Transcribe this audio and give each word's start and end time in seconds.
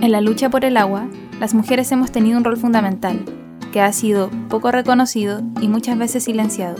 En 0.00 0.12
la 0.12 0.20
lucha 0.20 0.48
por 0.48 0.64
el 0.64 0.76
agua, 0.76 1.08
las 1.40 1.54
mujeres 1.54 1.90
hemos 1.90 2.12
tenido 2.12 2.38
un 2.38 2.44
rol 2.44 2.56
fundamental, 2.56 3.24
que 3.72 3.80
ha 3.80 3.92
sido 3.92 4.30
poco 4.48 4.70
reconocido 4.70 5.42
y 5.60 5.66
muchas 5.66 5.98
veces 5.98 6.22
silenciado. 6.22 6.76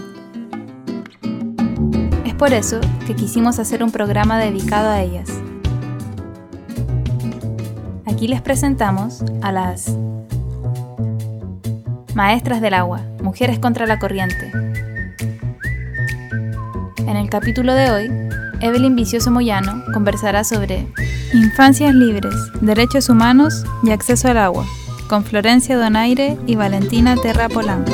Es 2.24 2.34
por 2.34 2.52
eso 2.52 2.80
que 3.08 3.16
quisimos 3.16 3.58
hacer 3.58 3.82
un 3.82 3.90
programa 3.90 4.38
dedicado 4.38 4.88
a 4.90 5.02
ellas. 5.02 5.28
Aquí 8.06 8.28
les 8.28 8.40
presentamos 8.40 9.24
a 9.42 9.50
las 9.50 9.96
Maestras 12.14 12.60
del 12.60 12.74
Agua, 12.74 13.02
Mujeres 13.20 13.58
contra 13.58 13.86
la 13.86 13.98
Corriente. 13.98 14.52
En 16.98 17.16
el 17.16 17.28
capítulo 17.28 17.74
de 17.74 17.90
hoy, 17.90 18.10
Evelyn 18.60 18.94
Vicioso 18.94 19.32
Moyano 19.32 19.82
conversará 19.92 20.44
sobre 20.44 20.86
Infancias 21.34 21.94
libres, 21.94 22.34
derechos 22.62 23.10
humanos 23.10 23.62
y 23.82 23.90
acceso 23.90 24.28
al 24.28 24.38
agua, 24.38 24.64
con 25.10 25.24
Florencia 25.24 25.76
Donaire 25.76 26.38
y 26.46 26.56
Valentina 26.56 27.16
Terra 27.16 27.50
Polanco. 27.50 27.92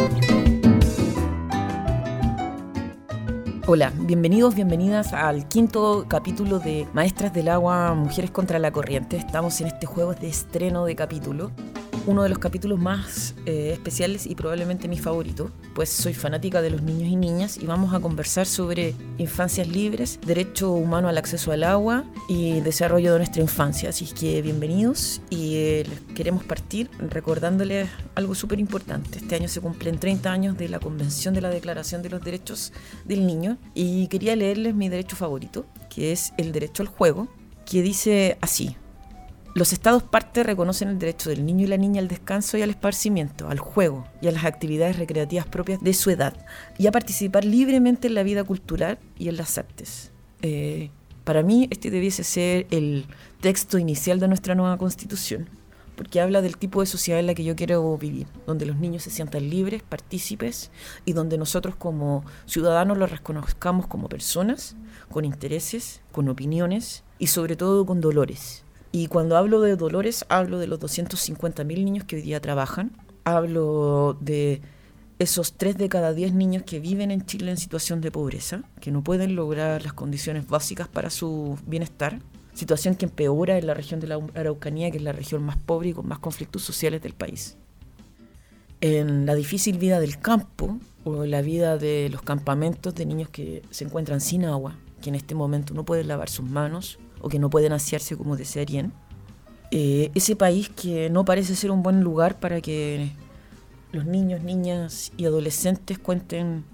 Hola, 3.67 3.93
bienvenidos, 3.99 4.55
bienvenidas 4.55 5.13
al 5.13 5.49
quinto 5.49 6.07
capítulo 6.07 6.61
de 6.61 6.87
Maestras 6.93 7.33
del 7.33 7.49
Agua, 7.49 7.95
Mujeres 7.95 8.31
contra 8.31 8.61
la 8.61 8.71
Corriente. 8.71 9.17
Estamos 9.17 9.61
en 9.61 9.67
este 9.67 9.87
juego 9.87 10.15
de 10.15 10.29
estreno 10.29 10.85
de 10.85 10.95
capítulo 10.95 11.51
uno 12.07 12.23
de 12.23 12.29
los 12.29 12.39
capítulos 12.39 12.79
más 12.79 13.35
eh, 13.47 13.71
especiales 13.73 14.27
y 14.27 14.35
probablemente 14.35 14.89
mi 14.89 14.99
favorito, 14.99 15.51
pues 15.75 15.89
soy 15.89 16.15
fanática 16.15 16.61
de 16.61 16.71
los 16.71 16.83
niños 16.83 17.09
y 17.09 17.17
niñas 17.17 17.57
y 17.57 17.67
vamos 17.67 17.95
a 17.95 18.01
conversar 18.01 18.47
sobre 18.47 18.95
infancias 19.19 19.69
libres, 19.69 20.19
derecho 20.25 20.73
humano 20.73 21.09
al 21.09 21.19
acceso 21.19 21.53
al 21.53 21.65
agua 21.65 22.05
y 22.29 22.61
desarrollo 22.61 23.13
de 23.13 23.19
nuestra 23.19 23.43
infancia. 23.43 23.89
Así 23.89 24.07
que 24.07 24.43
bienvenidos 24.43 25.23
y 25.31 25.57
eh, 25.57 25.87
queremos 26.15 26.45
partir 26.45 26.91
recordándoles 26.99 27.89
algo 28.15 28.35
súper 28.35 28.61
importante. 28.61 29.19
Este 29.19 29.35
año 29.35 29.49
se 29.49 29.61
cumplen 29.61 29.99
30 29.99 30.31
años 30.31 30.59
de 30.59 30.69
la 30.69 30.81
Convención 30.81 31.35
de 31.35 31.41
la 31.41 31.49
Declaración 31.49 32.03
de 32.03 32.11
los 32.11 32.23
Derechos 32.23 32.73
del 33.05 33.27
Niño 33.27 33.57
y 33.75 34.09
quería 34.09 34.37
leerles 34.37 34.75
mi 34.75 34.89
derecho 34.89 35.17
favorito, 35.17 35.67
que 35.89 36.13
es 36.13 36.33
el 36.37 36.53
derecho 36.53 36.83
al 36.83 36.89
juego, 36.89 37.29
que 37.65 37.83
dice 37.83 38.37
así. 38.41 38.77
Los 39.55 39.73
estados 39.73 40.03
parte 40.03 40.43
reconocen 40.43 40.89
el 40.89 40.99
derecho 40.99 41.31
del 41.31 41.47
niño 41.47 41.65
y 41.65 41.69
la 41.69 41.77
niña 41.77 42.01
al 42.01 42.09
descanso 42.09 42.59
y 42.59 42.63
al 42.63 42.71
esparcimiento, 42.71 43.49
al 43.49 43.61
juego 43.61 44.05
y 44.21 44.27
a 44.27 44.33
las 44.33 44.45
actividades 44.45 44.99
recreativas 44.99 45.47
propias 45.47 45.81
de 45.81 45.95
su 45.95 46.11
edad, 46.11 46.35
y 46.77 46.89
a 46.89 46.91
participar 46.91 47.45
libremente 47.45 48.09
en 48.09 48.15
la 48.15 48.25
vida 48.25 48.43
cultural 48.43 48.99
y 49.17 49.29
en 49.29 49.37
las 49.37 49.57
artes. 49.57 50.11
Eh, 50.43 50.91
para 51.23 51.45
mí 51.45 51.69
este 51.71 51.93
debiese 51.93 52.25
ser 52.25 52.67
el 52.73 53.07
texto 53.41 53.79
inicial 53.79 54.19
de 54.19 54.27
nuestra 54.27 54.57
nueva 54.57 54.77
constitución, 54.77 55.49
porque 55.95 56.21
habla 56.21 56.43
del 56.43 56.57
tipo 56.57 56.81
de 56.81 56.87
sociedad 56.87 57.21
en 57.21 57.29
la 57.29 57.35
que 57.35 57.45
yo 57.45 57.55
quiero 57.55 57.97
vivir, 57.97 58.27
donde 58.49 58.67
los 58.67 58.79
niños 58.79 59.05
se 59.05 59.11
sientan 59.11 59.49
libres, 59.49 59.85
partícipes, 59.85 60.73
y 61.05 61.13
donde 61.13 61.39
nosotros 61.39 61.77
como 61.77 62.25
ciudadanos 62.47 62.99
los 62.99 63.13
reconozcamos 63.13 63.87
como 63.87 64.09
personas, 64.09 64.75
con 65.13 65.25
intereses, 65.25 66.03
con 66.11 66.29
opiniones 66.29 67.05
y 67.21 67.29
sobre 67.29 67.55
todo 67.55 67.87
con 67.87 68.01
dolores 68.01 68.65
y 68.95 69.09
cuando 69.09 69.37
hablo 69.37 69.61
de 69.61 69.75
dolores, 69.75 70.25
hablo 70.29 70.61
de 70.61 70.69
los 70.69 70.79
250.000 70.79 71.67
niños 71.85 72.05
que 72.05 72.15
hoy 72.15 72.23
día 72.23 72.41
trabajan, 72.41 72.93
hablo 73.25 74.17
de 74.21 74.63
esos 75.19 75.55
3 75.55 75.77
de 75.77 75.89
cada 75.89 76.13
10 76.13 76.33
niños 76.35 76.63
que 76.63 76.79
viven 76.79 77.11
en 77.11 77.27
Chile 77.27 77.51
en 77.51 77.57
situación 77.57 78.01
de 78.01 78.13
pobreza, 78.13 78.63
que 78.81 78.93
no 78.93 79.03
pueden 79.03 79.35
lograr 79.35 79.83
las 79.83 79.95
condiciones 79.95 80.47
básicas 80.47 80.87
para 80.87 81.11
su 81.11 81.59
bienestar, 81.67 82.21
situación 82.53 82.95
que 82.95 83.07
empeora 83.07 83.59
en 83.59 83.67
la 83.67 83.75
región 83.75 83.99
de 83.99 84.07
la 84.07 84.21
Araucanía, 84.37 84.93
que 84.93 84.99
es 84.99 85.03
la 85.03 85.11
región 85.11 85.43
más 85.43 85.57
pobre 85.57 85.89
y 85.89 85.93
con 85.93 86.07
más 86.07 86.21
conflictos 86.21 86.63
sociales 86.63 87.03
del 87.03 87.15
país. 87.15 87.57
En 88.81 89.27
la 89.27 89.35
difícil 89.35 89.77
vida 89.77 89.99
del 89.99 90.21
campo, 90.21 90.79
o 91.03 91.25
la 91.25 91.43
vida 91.43 91.79
de 91.79 92.11
los 92.13 92.23
campamentos 92.23 92.95
de 92.95 93.07
niños 93.07 93.29
que 93.29 93.63
se 93.71 93.87
encuentran 93.87 94.21
sin 94.21 94.45
agua, 94.45 94.77
que 95.03 95.09
en 95.09 95.17
este 95.17 95.35
momento 95.35 95.75
no 95.75 95.85
pueden 95.85 96.07
lavar 96.07 96.29
sus 96.29 96.49
manos, 96.49 97.01
o 97.25 97.29
que 97.29 97.39
no 97.39 97.49
pueden 97.49 97.73
asearse 97.73 98.17
como 98.17 98.37
desearían. 98.37 98.93
Eh, 99.71 100.11
ese 100.15 100.37
país 100.37 100.69
que 100.69 101.09
no 101.11 101.25
parece 101.25 101.57
ser 101.57 101.71
un 101.71 101.83
buen 101.83 102.03
lugar 102.03 102.39
para 102.39 102.61
que 102.61 103.11
los 103.93 104.05
niños, 104.05 104.43
niñas 104.43 105.11
y 105.17 105.25
adolescentes 105.25 105.99
cuenten 105.99 106.65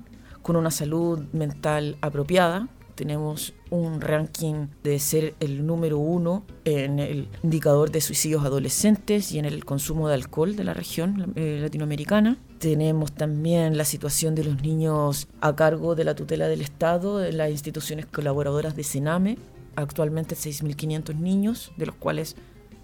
con 0.43 0.57
una 0.57 0.71
salud 0.71 1.21
mental 1.33 1.97
apropiada. 2.01 2.69
Tenemos 2.97 3.55
un 3.71 4.01
ranking 4.01 4.67
de 4.83 4.99
ser 4.99 5.35
el 5.41 5.67
número 5.67 5.99
uno 5.99 6.45
en 6.65 6.99
el 6.99 7.29
indicador 7.43 7.91
de 7.91 8.01
suicidios 8.01 8.45
adolescentes 8.45 9.33
y 9.33 9.39
en 9.39 9.45
el 9.47 9.65
consumo 9.65 10.09
de 10.09 10.15
alcohol 10.15 10.57
de 10.57 10.65
la 10.65 10.75
región 10.75 11.33
eh, 11.37 11.61
latinoamericana. 11.63 12.37
Tenemos 12.59 13.13
también 13.13 13.79
la 13.79 13.87
situación 13.87 14.35
de 14.35 14.45
los 14.45 14.61
niños 14.61 15.29
a 15.41 15.57
cargo 15.57 15.95
de 15.95 16.05
la 16.05 16.15
tutela 16.15 16.49
del 16.49 16.61
Estado 16.61 17.25
en 17.25 17.39
las 17.39 17.51
instituciones 17.51 18.05
colaboradoras 18.05 18.77
de 18.77 18.85
Sename, 18.85 19.39
actualmente 19.81 20.35
6.500 20.35 21.17
niños, 21.17 21.73
de 21.77 21.87
los 21.87 21.95
cuales 21.95 22.37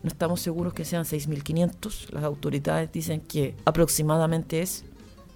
no 0.03 0.09
estamos 0.09 0.41
seguros 0.41 0.73
que 0.73 0.85
sean 0.85 1.05
6.500. 1.05 2.11
Las 2.11 2.25
autoridades 2.25 2.93
dicen 2.93 3.21
que 3.21 3.57
aproximadamente 3.65 4.63
es, 4.63 4.85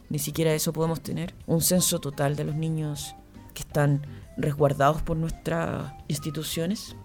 ni 0.08 0.18
siquiera 0.18 0.54
eso 0.54 0.72
podemos 0.72 1.00
tener, 1.00 1.34
un 1.46 1.60
censo 1.60 2.00
total 2.00 2.36
de 2.36 2.44
los 2.44 2.54
niños 2.54 3.14
que 3.54 3.62
están 3.62 4.02
resguardados 4.36 5.02
por 5.02 5.16
nuestras 5.16 5.92
instituciones. 6.08 6.96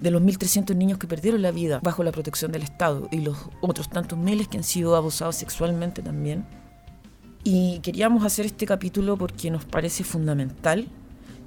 De 0.00 0.10
los 0.10 0.22
1.300 0.22 0.76
niños 0.76 0.98
que 0.98 1.08
perdieron 1.08 1.42
la 1.42 1.50
vida 1.50 1.80
bajo 1.82 2.04
la 2.04 2.12
protección 2.12 2.52
del 2.52 2.62
Estado 2.62 3.08
y 3.10 3.20
los 3.20 3.36
otros 3.60 3.88
tantos 3.88 4.18
miles 4.18 4.46
que 4.46 4.58
han 4.58 4.64
sido 4.64 4.94
abusados 4.94 5.36
sexualmente 5.36 6.02
también. 6.02 6.46
Y 7.42 7.80
queríamos 7.80 8.24
hacer 8.24 8.46
este 8.46 8.66
capítulo 8.66 9.16
porque 9.16 9.50
nos 9.50 9.64
parece 9.64 10.04
fundamental 10.04 10.88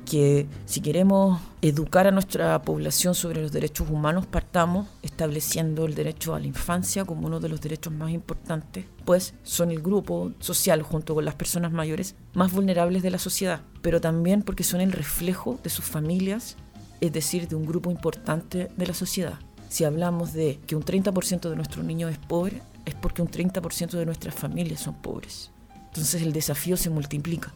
que 0.05 0.47
si 0.65 0.81
queremos 0.81 1.39
educar 1.61 2.07
a 2.07 2.11
nuestra 2.11 2.61
población 2.61 3.15
sobre 3.15 3.41
los 3.41 3.51
derechos 3.51 3.89
humanos, 3.89 4.25
partamos 4.25 4.87
estableciendo 5.01 5.85
el 5.85 5.95
derecho 5.95 6.35
a 6.35 6.39
la 6.39 6.47
infancia 6.47 7.05
como 7.05 7.27
uno 7.27 7.39
de 7.39 7.49
los 7.49 7.61
derechos 7.61 7.93
más 7.93 8.11
importantes, 8.11 8.85
pues 9.05 9.33
son 9.43 9.71
el 9.71 9.81
grupo 9.81 10.31
social 10.39 10.81
junto 10.81 11.15
con 11.15 11.25
las 11.25 11.35
personas 11.35 11.71
mayores 11.71 12.15
más 12.33 12.51
vulnerables 12.51 13.03
de 13.03 13.11
la 13.11 13.19
sociedad, 13.19 13.61
pero 13.81 14.01
también 14.01 14.41
porque 14.41 14.63
son 14.63 14.81
el 14.81 14.91
reflejo 14.91 15.59
de 15.63 15.69
sus 15.69 15.85
familias, 15.85 16.57
es 16.99 17.13
decir, 17.13 17.47
de 17.47 17.55
un 17.55 17.65
grupo 17.65 17.91
importante 17.91 18.69
de 18.75 18.87
la 18.87 18.93
sociedad. 18.93 19.39
Si 19.69 19.85
hablamos 19.85 20.33
de 20.33 20.59
que 20.67 20.75
un 20.75 20.83
30% 20.83 21.49
de 21.49 21.55
nuestros 21.55 21.85
niños 21.85 22.11
es 22.11 22.17
pobre, 22.17 22.61
es 22.85 22.95
porque 22.95 23.21
un 23.21 23.29
30% 23.29 23.91
de 23.91 24.05
nuestras 24.05 24.35
familias 24.35 24.81
son 24.81 24.95
pobres. 24.95 25.51
Entonces 25.87 26.21
el 26.21 26.33
desafío 26.33 26.77
se 26.77 26.89
multiplica. 26.89 27.53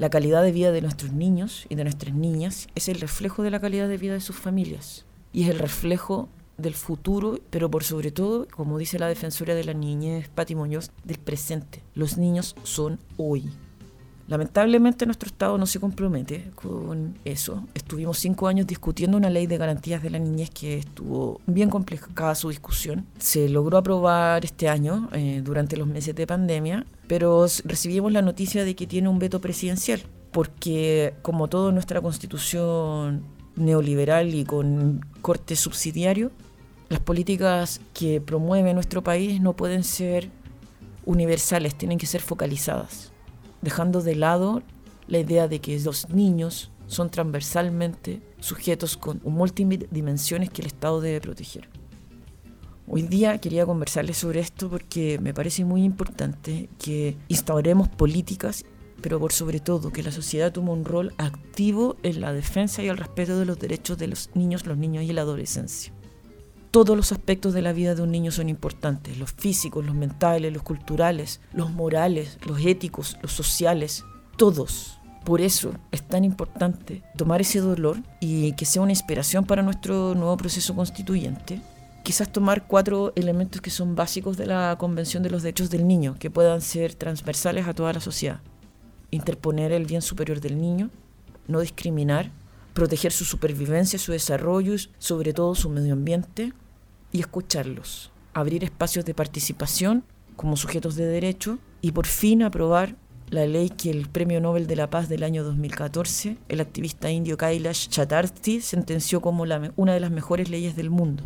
La 0.00 0.08
calidad 0.08 0.42
de 0.42 0.50
vida 0.50 0.72
de 0.72 0.80
nuestros 0.80 1.12
niños 1.12 1.66
y 1.68 1.74
de 1.74 1.84
nuestras 1.84 2.14
niñas 2.14 2.68
es 2.74 2.88
el 2.88 3.02
reflejo 3.02 3.42
de 3.42 3.50
la 3.50 3.60
calidad 3.60 3.86
de 3.86 3.98
vida 3.98 4.14
de 4.14 4.22
sus 4.22 4.34
familias 4.34 5.04
y 5.30 5.42
es 5.42 5.50
el 5.50 5.58
reflejo 5.58 6.30
del 6.56 6.72
futuro, 6.72 7.38
pero 7.50 7.70
por 7.70 7.84
sobre 7.84 8.10
todo, 8.10 8.48
como 8.50 8.78
dice 8.78 8.98
la 8.98 9.08
defensora 9.08 9.54
de 9.54 9.64
la 9.64 9.74
niñez, 9.74 10.30
Pati 10.30 10.54
Muñoz, 10.54 10.90
del 11.04 11.18
presente. 11.18 11.82
Los 11.94 12.16
niños 12.16 12.56
son 12.62 12.98
hoy. 13.18 13.50
Lamentablemente 14.30 15.06
nuestro 15.06 15.26
Estado 15.26 15.58
no 15.58 15.66
se 15.66 15.80
compromete 15.80 16.52
con 16.54 17.18
eso. 17.24 17.64
Estuvimos 17.74 18.16
cinco 18.20 18.46
años 18.46 18.64
discutiendo 18.64 19.16
una 19.16 19.28
ley 19.28 19.48
de 19.48 19.58
garantías 19.58 20.04
de 20.04 20.10
la 20.10 20.20
niñez 20.20 20.50
que 20.50 20.78
estuvo 20.78 21.40
bien 21.48 21.68
complicada 21.68 22.36
su 22.36 22.48
discusión. 22.48 23.06
Se 23.18 23.48
logró 23.48 23.78
aprobar 23.78 24.44
este 24.44 24.68
año, 24.68 25.08
eh, 25.14 25.40
durante 25.42 25.76
los 25.76 25.88
meses 25.88 26.14
de 26.14 26.28
pandemia, 26.28 26.86
pero 27.08 27.44
recibimos 27.64 28.12
la 28.12 28.22
noticia 28.22 28.64
de 28.64 28.76
que 28.76 28.86
tiene 28.86 29.08
un 29.08 29.18
veto 29.18 29.40
presidencial, 29.40 30.00
porque 30.30 31.14
como 31.22 31.48
todo 31.48 31.72
nuestra 31.72 32.00
constitución 32.00 33.24
neoliberal 33.56 34.32
y 34.32 34.44
con 34.44 35.04
corte 35.22 35.56
subsidiario, 35.56 36.30
las 36.88 37.00
políticas 37.00 37.80
que 37.94 38.20
promueve 38.20 38.74
nuestro 38.74 39.02
país 39.02 39.40
no 39.40 39.54
pueden 39.54 39.82
ser 39.82 40.30
universales, 41.04 41.74
tienen 41.74 41.98
que 41.98 42.06
ser 42.06 42.20
focalizadas, 42.20 43.09
dejando 43.62 44.02
de 44.02 44.16
lado 44.16 44.62
la 45.06 45.18
idea 45.18 45.48
de 45.48 45.60
que 45.60 45.78
los 45.80 46.08
niños 46.10 46.70
son 46.86 47.10
transversalmente 47.10 48.20
sujetos 48.40 48.96
con 48.96 49.20
multidimensiones 49.24 50.50
que 50.50 50.62
el 50.62 50.66
Estado 50.66 51.00
debe 51.00 51.20
proteger. 51.20 51.68
Hoy 52.88 53.02
día 53.02 53.38
quería 53.38 53.66
conversarles 53.66 54.16
sobre 54.16 54.40
esto 54.40 54.68
porque 54.68 55.20
me 55.20 55.32
parece 55.32 55.64
muy 55.64 55.84
importante 55.84 56.68
que 56.84 57.16
instauremos 57.28 57.88
políticas, 57.88 58.64
pero 59.00 59.20
por 59.20 59.32
sobre 59.32 59.60
todo 59.60 59.92
que 59.92 60.02
la 60.02 60.10
sociedad 60.10 60.52
tome 60.52 60.72
un 60.72 60.84
rol 60.84 61.14
activo 61.16 61.96
en 62.02 62.20
la 62.20 62.32
defensa 62.32 62.82
y 62.82 62.88
el 62.88 62.96
respeto 62.96 63.38
de 63.38 63.44
los 63.44 63.60
derechos 63.60 63.96
de 63.96 64.08
los 64.08 64.30
niños, 64.34 64.66
los 64.66 64.76
niños 64.76 65.04
y 65.04 65.12
la 65.12 65.22
adolescencia. 65.22 65.92
Todos 66.70 66.96
los 66.96 67.10
aspectos 67.10 67.52
de 67.52 67.62
la 67.62 67.72
vida 67.72 67.94
de 67.94 68.02
un 68.02 68.12
niño 68.12 68.30
son 68.30 68.48
importantes, 68.48 69.18
los 69.18 69.32
físicos, 69.32 69.84
los 69.84 69.94
mentales, 69.94 70.52
los 70.52 70.62
culturales, 70.62 71.40
los 71.52 71.72
morales, 71.72 72.38
los 72.46 72.64
éticos, 72.64 73.16
los 73.22 73.32
sociales, 73.32 74.04
todos. 74.36 74.98
Por 75.24 75.40
eso 75.40 75.72
es 75.90 76.06
tan 76.06 76.24
importante 76.24 77.02
tomar 77.16 77.40
ese 77.40 77.60
dolor 77.60 77.98
y 78.20 78.52
que 78.52 78.64
sea 78.64 78.82
una 78.82 78.92
inspiración 78.92 79.44
para 79.44 79.62
nuestro 79.62 80.14
nuevo 80.14 80.36
proceso 80.36 80.74
constituyente 80.74 81.60
quizás 82.02 82.32
tomar 82.32 82.66
cuatro 82.66 83.12
elementos 83.14 83.60
que 83.60 83.70
son 83.70 83.94
básicos 83.94 84.36
de 84.36 84.46
la 84.46 84.76
Convención 84.78 85.22
de 85.22 85.30
los 85.30 85.42
Derechos 85.42 85.70
del 85.70 85.86
Niño, 85.86 86.16
que 86.18 86.30
puedan 86.30 86.60
ser 86.60 86.94
transversales 86.94 87.66
a 87.66 87.74
toda 87.74 87.92
la 87.92 88.00
sociedad. 88.00 88.40
Interponer 89.10 89.72
el 89.72 89.86
bien 89.86 90.02
superior 90.02 90.40
del 90.40 90.60
niño, 90.60 90.90
no 91.46 91.60
discriminar, 91.60 92.30
proteger 92.80 93.12
su 93.12 93.26
supervivencia, 93.26 93.98
su 93.98 94.10
desarrollo, 94.10 94.74
sobre 94.98 95.34
todo 95.34 95.54
su 95.54 95.68
medio 95.68 95.92
ambiente, 95.92 96.54
y 97.12 97.20
escucharlos. 97.20 98.10
Abrir 98.32 98.64
espacios 98.64 99.04
de 99.04 99.12
participación 99.12 100.02
como 100.34 100.56
sujetos 100.56 100.96
de 100.96 101.04
derecho 101.04 101.58
y 101.82 101.92
por 101.92 102.06
fin 102.06 102.42
aprobar 102.42 102.96
la 103.28 103.44
ley 103.44 103.68
que 103.68 103.90
el 103.90 104.08
Premio 104.08 104.40
Nobel 104.40 104.66
de 104.66 104.76
la 104.76 104.88
Paz 104.88 105.10
del 105.10 105.24
año 105.24 105.44
2014, 105.44 106.38
el 106.48 106.60
activista 106.62 107.10
indio 107.10 107.36
Kailash 107.36 107.88
Chatterjee, 107.88 108.62
sentenció 108.62 109.20
como 109.20 109.44
una 109.76 109.92
de 109.92 110.00
las 110.00 110.10
mejores 110.10 110.48
leyes 110.48 110.74
del 110.74 110.88
mundo. 110.88 111.24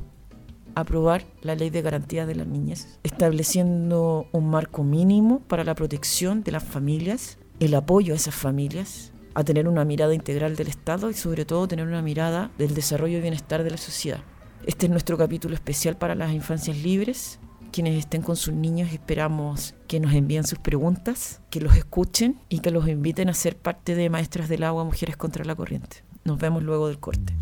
Aprobar 0.75 1.25
la 1.41 1.55
ley 1.55 1.71
de 1.71 1.83
garantía 1.83 2.27
de 2.27 2.35
las 2.35 2.49
niñez, 2.49 2.99
estableciendo 3.05 4.27
un 4.33 4.51
marco 4.51 4.83
mínimo 4.83 5.39
para 5.47 5.63
la 5.63 5.77
protección 5.77 6.43
de 6.43 6.51
las 6.51 6.65
familias, 6.65 7.39
el 7.61 7.77
apoyo 7.77 8.13
a 8.13 8.17
esas 8.17 8.35
familias, 8.35 9.13
a 9.35 9.45
tener 9.45 9.69
una 9.69 9.85
mirada 9.85 10.15
integral 10.15 10.57
del 10.57 10.69
Estado 10.69 11.11
y 11.11 11.15
sobre 11.15 11.45
todo 11.45 11.69
tener 11.69 11.87
una 11.87 12.03
mirada 12.03 12.51
del 12.59 12.75
desarrollo 12.75 13.19
y 13.19 13.23
bienestar 13.23 13.65
de 13.65 13.71
la 13.71 13.77
sociedad. 13.77 14.21
Este 14.67 14.87
es 14.87 14.91
nuestro 14.91 15.19
capítulo 15.19 15.55
especial 15.55 15.97
para 15.97 16.15
las 16.15 16.33
infancias 16.33 16.77
libres 16.79 17.39
quienes 17.75 17.99
estén 17.99 18.23
con 18.23 18.37
sus 18.37 18.55
niños 18.55 18.93
esperamos 18.93 19.75
que 19.89 19.99
nos 19.99 20.15
envíen 20.15 20.45
sus 20.45 20.61
preguntas, 20.61 21.41
que 21.51 21.61
los 21.61 21.77
escuchen 21.77 22.39
y 22.49 22.61
que 22.61 22.71
los 22.71 22.87
inviten 22.87 23.29
a 23.29 23.35
ser 23.35 23.57
parte 23.57 23.97
de 23.97 24.09
Maestras 24.11 24.49
del 24.49 24.63
Agua 24.63 24.85
Mujeres 24.85 25.17
contra 25.17 25.45
la 25.45 25.57
Corriente. 25.57 26.05
Nos 26.23 26.39
vemos 26.39 26.63
luego 26.63 26.87
del 26.87 27.01
corte. 27.01 27.35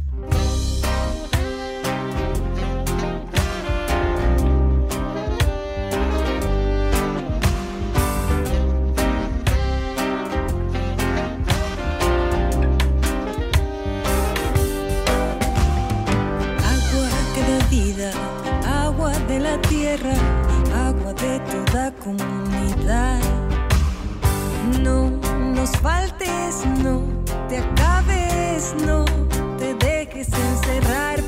Agua 20.00 21.12
de 21.12 21.38
toda 21.40 21.92
comunidad. 22.02 23.20
No 24.80 25.10
nos 25.54 25.70
faltes, 25.82 26.64
no 26.82 27.02
te 27.48 27.58
acabes, 27.58 28.74
no 28.86 29.04
te 29.58 29.74
dejes 29.74 30.28
encerrar 30.28 31.21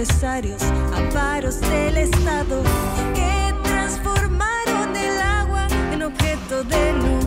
empresarios, 0.00 0.62
amparos 0.94 1.60
del 1.60 1.98
Estado 1.98 2.62
que 3.14 3.54
transformaron 3.62 4.96
el 4.96 5.20
agua 5.20 5.68
en 5.92 6.02
objeto 6.02 6.64
de 6.64 6.92
lucro 6.94 7.19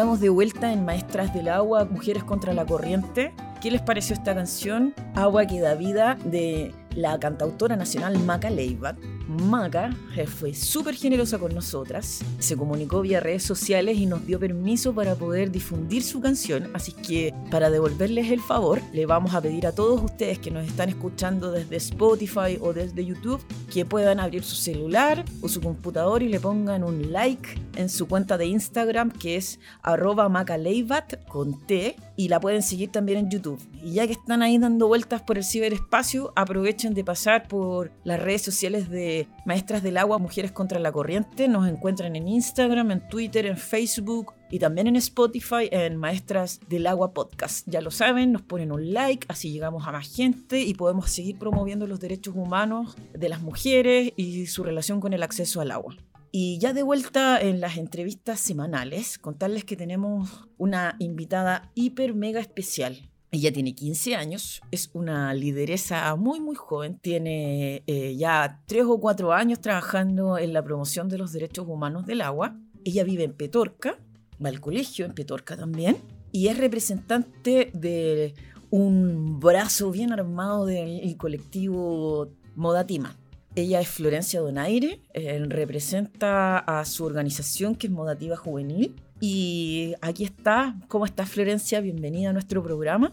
estamos 0.00 0.20
de 0.20 0.30
vuelta 0.30 0.72
en 0.72 0.86
Maestras 0.86 1.34
del 1.34 1.48
Agua, 1.48 1.84
Mujeres 1.84 2.24
contra 2.24 2.54
la 2.54 2.64
Corriente. 2.64 3.34
¿Qué 3.60 3.70
les 3.70 3.82
pareció 3.82 4.14
esta 4.14 4.34
canción? 4.34 4.94
Agua 5.14 5.44
que 5.44 5.60
da 5.60 5.74
vida 5.74 6.16
de 6.24 6.72
la 6.94 7.20
cantautora 7.20 7.76
nacional 7.76 8.18
Maca 8.20 8.48
Leiva. 8.48 8.96
Maca 9.30 9.90
fue 10.26 10.54
súper 10.54 10.96
generosa 10.96 11.38
con 11.38 11.54
nosotras, 11.54 12.20
se 12.40 12.56
comunicó 12.56 13.00
vía 13.00 13.20
redes 13.20 13.44
sociales 13.44 13.96
y 13.96 14.06
nos 14.06 14.26
dio 14.26 14.40
permiso 14.40 14.92
para 14.92 15.14
poder 15.14 15.52
difundir 15.52 16.02
su 16.02 16.20
canción, 16.20 16.68
así 16.74 16.92
que 16.92 17.32
para 17.50 17.70
devolverles 17.70 18.30
el 18.30 18.40
favor, 18.40 18.80
le 18.92 19.06
vamos 19.06 19.34
a 19.34 19.40
pedir 19.40 19.66
a 19.66 19.72
todos 19.72 20.02
ustedes 20.02 20.38
que 20.38 20.50
nos 20.50 20.66
están 20.66 20.88
escuchando 20.88 21.52
desde 21.52 21.76
Spotify 21.76 22.58
o 22.60 22.72
desde 22.72 23.04
YouTube 23.04 23.40
que 23.72 23.84
puedan 23.84 24.18
abrir 24.18 24.42
su 24.42 24.56
celular 24.56 25.24
o 25.40 25.48
su 25.48 25.60
computador 25.60 26.22
y 26.22 26.28
le 26.28 26.40
pongan 26.40 26.82
un 26.82 27.12
like 27.12 27.48
en 27.76 27.88
su 27.88 28.08
cuenta 28.08 28.36
de 28.36 28.46
Instagram 28.46 29.10
que 29.10 29.36
es 29.36 29.60
arroba 29.82 30.28
macaleivat 30.28 31.24
con 31.28 31.66
T 31.66 31.96
y 32.16 32.28
la 32.28 32.40
pueden 32.40 32.62
seguir 32.62 32.90
también 32.90 33.18
en 33.18 33.30
YouTube. 33.30 33.60
Y 33.82 33.92
ya 33.92 34.06
que 34.06 34.12
están 34.12 34.42
ahí 34.42 34.58
dando 34.58 34.88
vueltas 34.88 35.22
por 35.22 35.38
el 35.38 35.44
ciberespacio, 35.44 36.32
aprovechen 36.36 36.92
de 36.92 37.04
pasar 37.04 37.48
por 37.48 37.92
las 38.04 38.20
redes 38.20 38.42
sociales 38.42 38.90
de 38.90 39.19
Maestras 39.44 39.82
del 39.82 39.96
Agua, 39.96 40.18
Mujeres 40.18 40.52
contra 40.52 40.78
la 40.78 40.92
Corriente. 40.92 41.48
Nos 41.48 41.68
encuentran 41.68 42.16
en 42.16 42.28
Instagram, 42.28 42.90
en 42.90 43.08
Twitter, 43.08 43.46
en 43.46 43.56
Facebook 43.56 44.34
y 44.50 44.58
también 44.58 44.86
en 44.86 44.96
Spotify 44.96 45.68
en 45.70 45.96
Maestras 45.96 46.60
del 46.68 46.86
Agua 46.86 47.12
Podcast. 47.12 47.66
Ya 47.68 47.80
lo 47.80 47.90
saben, 47.90 48.32
nos 48.32 48.42
ponen 48.42 48.72
un 48.72 48.92
like, 48.92 49.26
así 49.28 49.52
llegamos 49.52 49.86
a 49.86 49.92
más 49.92 50.14
gente 50.14 50.60
y 50.60 50.74
podemos 50.74 51.10
seguir 51.10 51.38
promoviendo 51.38 51.86
los 51.86 52.00
derechos 52.00 52.34
humanos 52.36 52.96
de 53.12 53.28
las 53.28 53.40
mujeres 53.40 54.12
y 54.16 54.46
su 54.46 54.64
relación 54.64 55.00
con 55.00 55.12
el 55.12 55.22
acceso 55.22 55.60
al 55.60 55.70
agua. 55.70 55.96
Y 56.32 56.58
ya 56.58 56.72
de 56.72 56.84
vuelta 56.84 57.40
en 57.40 57.60
las 57.60 57.76
entrevistas 57.76 58.38
semanales, 58.38 59.18
contarles 59.18 59.64
que 59.64 59.76
tenemos 59.76 60.48
una 60.58 60.94
invitada 61.00 61.72
hiper 61.74 62.14
mega 62.14 62.40
especial. 62.40 63.09
Ella 63.32 63.52
tiene 63.52 63.74
15 63.74 64.16
años, 64.16 64.60
es 64.72 64.90
una 64.92 65.32
lideresa 65.34 66.16
muy 66.16 66.40
muy 66.40 66.56
joven, 66.56 66.98
tiene 67.00 67.84
eh, 67.86 68.16
ya 68.16 68.60
3 68.66 68.84
o 68.88 69.00
4 69.00 69.32
años 69.32 69.60
trabajando 69.60 70.36
en 70.36 70.52
la 70.52 70.64
promoción 70.64 71.08
de 71.08 71.18
los 71.18 71.32
derechos 71.32 71.66
humanos 71.68 72.06
del 72.06 72.22
agua. 72.22 72.56
Ella 72.84 73.04
vive 73.04 73.22
en 73.22 73.32
Petorca, 73.32 73.98
va 74.44 74.48
al 74.48 74.60
colegio 74.60 75.06
en 75.06 75.12
Petorca 75.12 75.56
también, 75.56 75.98
y 76.32 76.48
es 76.48 76.58
representante 76.58 77.70
de 77.72 78.34
un 78.70 79.38
brazo 79.38 79.92
bien 79.92 80.12
armado 80.12 80.66
del 80.66 81.16
colectivo 81.16 82.32
Modatima. 82.56 83.16
Ella 83.54 83.80
es 83.80 83.88
Florencia 83.88 84.40
Donaire, 84.40 85.02
eh, 85.14 85.44
representa 85.46 86.58
a 86.58 86.84
su 86.84 87.04
organización 87.04 87.76
que 87.76 87.86
es 87.86 87.92
Modativa 87.92 88.36
Juvenil 88.36 88.96
y 89.20 89.94
aquí 90.00 90.24
está. 90.24 90.74
¿Cómo 90.88 91.04
estás, 91.04 91.28
Florencia? 91.30 91.80
Bienvenida 91.80 92.30
a 92.30 92.32
nuestro 92.32 92.62
programa. 92.62 93.12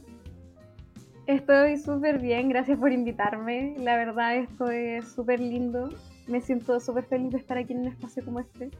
Estoy 1.27 1.77
súper 1.77 2.19
bien, 2.19 2.47
gracias 2.47 2.79
por 2.79 2.93
invitarme. 2.93 3.75
La 3.79 3.97
verdad, 3.97 4.37
esto 4.37 4.69
es 4.69 5.11
súper 5.11 5.41
lindo. 5.41 5.89
Me 6.25 6.39
siento 6.39 6.79
súper 6.79 7.03
feliz 7.03 7.31
de 7.31 7.37
estar 7.37 7.57
aquí 7.57 7.73
en 7.73 7.79
un 7.79 7.87
espacio 7.87 8.23
como 8.23 8.39
este. 8.39 8.71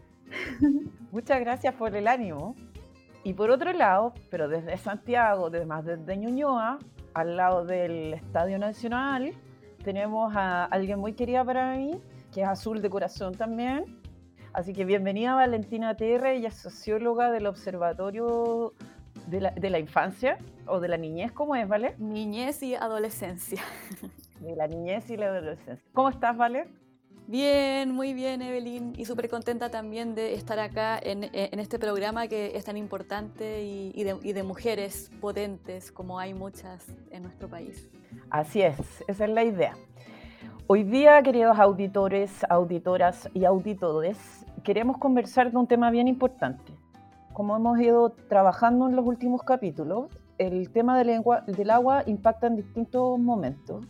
Muchas 1.12 1.42
gracias 1.42 1.76
por 1.76 1.94
el 1.94 2.08
ánimo. 2.08 2.56
Y 3.26 3.34
por 3.34 3.50
otro 3.50 3.74
lado, 3.74 4.14
pero 4.32 4.48
desde 4.48 4.78
Santiago, 4.78 5.50
desde 5.50 5.66
más 5.66 5.84
desde 5.84 6.16
Ñuñoa, 6.16 6.80
al 7.14 7.36
lado 7.36 7.66
del 7.66 8.14
Estadio 8.14 8.58
Nacional, 8.58 9.34
tenemos 9.84 10.34
a 10.34 10.64
alguien 10.66 11.00
muy 11.00 11.12
querida 11.12 11.44
para 11.44 11.76
mí, 11.76 12.00
que 12.34 12.44
es 12.44 12.48
azul 12.48 12.82
de 12.82 12.90
corazón 12.90 13.36
también, 13.36 13.84
Así 14.58 14.74
que 14.74 14.86
bienvenida 14.86 15.36
Valentina 15.36 15.96
Terra, 15.96 16.32
ella 16.32 16.48
es 16.48 16.56
socióloga 16.56 17.30
del 17.30 17.46
Observatorio 17.46 18.74
de 19.28 19.70
la, 19.70 19.78
Infancia 19.78 20.40
o 20.66 20.80
de 20.80 20.88
la 20.88 20.98
Niñez, 20.98 21.32
¿cómo 21.32 21.54
es, 21.54 21.68
Vale? 21.68 21.94
Niñez 22.00 22.64
y 22.64 22.74
adolescencia. 22.74 23.62
De 24.40 24.56
la 24.56 24.68
niñez 24.68 25.12
y 25.12 25.18
la 25.18 25.28
adolescencia. 25.28 25.86
¿Cómo 25.94 26.10
estás, 26.10 26.36
Vale? 26.36 26.66
Bien, 27.28 27.92
muy 27.92 28.16
bien, 28.16 28.42
Evelyn, 28.42 28.94
y 28.98 29.06
súper 29.06 29.30
contenta 29.30 29.70
también 29.70 30.16
de 30.16 30.34
estar 30.34 30.60
acá 30.60 30.98
en, 31.04 31.26
este 31.34 31.78
programa 31.78 32.28
que 32.28 32.58
es 32.58 32.66
tan 32.66 32.78
importante 32.78 33.64
y, 33.64 34.04
de, 34.04 34.18
y, 34.24 34.34
de, 34.34 34.42
mujeres 34.42 35.12
potentes 35.22 35.92
como 35.92 36.18
hay 36.18 36.34
muchas 36.34 36.84
en 37.12 37.22
nuestro 37.22 37.48
país. 37.48 37.88
Así 38.32 38.64
es, 38.64 39.04
esa 39.08 39.26
es 39.26 39.30
la 39.30 39.44
idea. 39.44 39.76
Hoy 40.70 40.84
día, 40.84 41.24
queridos 41.24 41.58
auditores, 41.58 42.46
auditoras 42.50 43.30
y 43.34 43.46
auditores, 43.46 44.37
queremos 44.68 44.98
conversar 44.98 45.50
de 45.50 45.58
un 45.58 45.66
tema 45.66 45.90
bien 45.92 46.10
importante. 46.10 46.74
como 47.32 47.56
hemos 47.56 47.80
ido 47.80 48.10
trabajando 48.28 48.90
en 48.90 48.98
los 48.98 49.06
últimos 49.06 49.42
capítulos, 49.44 50.08
el 50.40 50.72
tema 50.72 50.98
del, 50.98 51.24
del 51.46 51.70
agua 51.70 52.04
impacta 52.06 52.48
en 52.48 52.58
distintos 52.58 53.18
momentos 53.18 53.86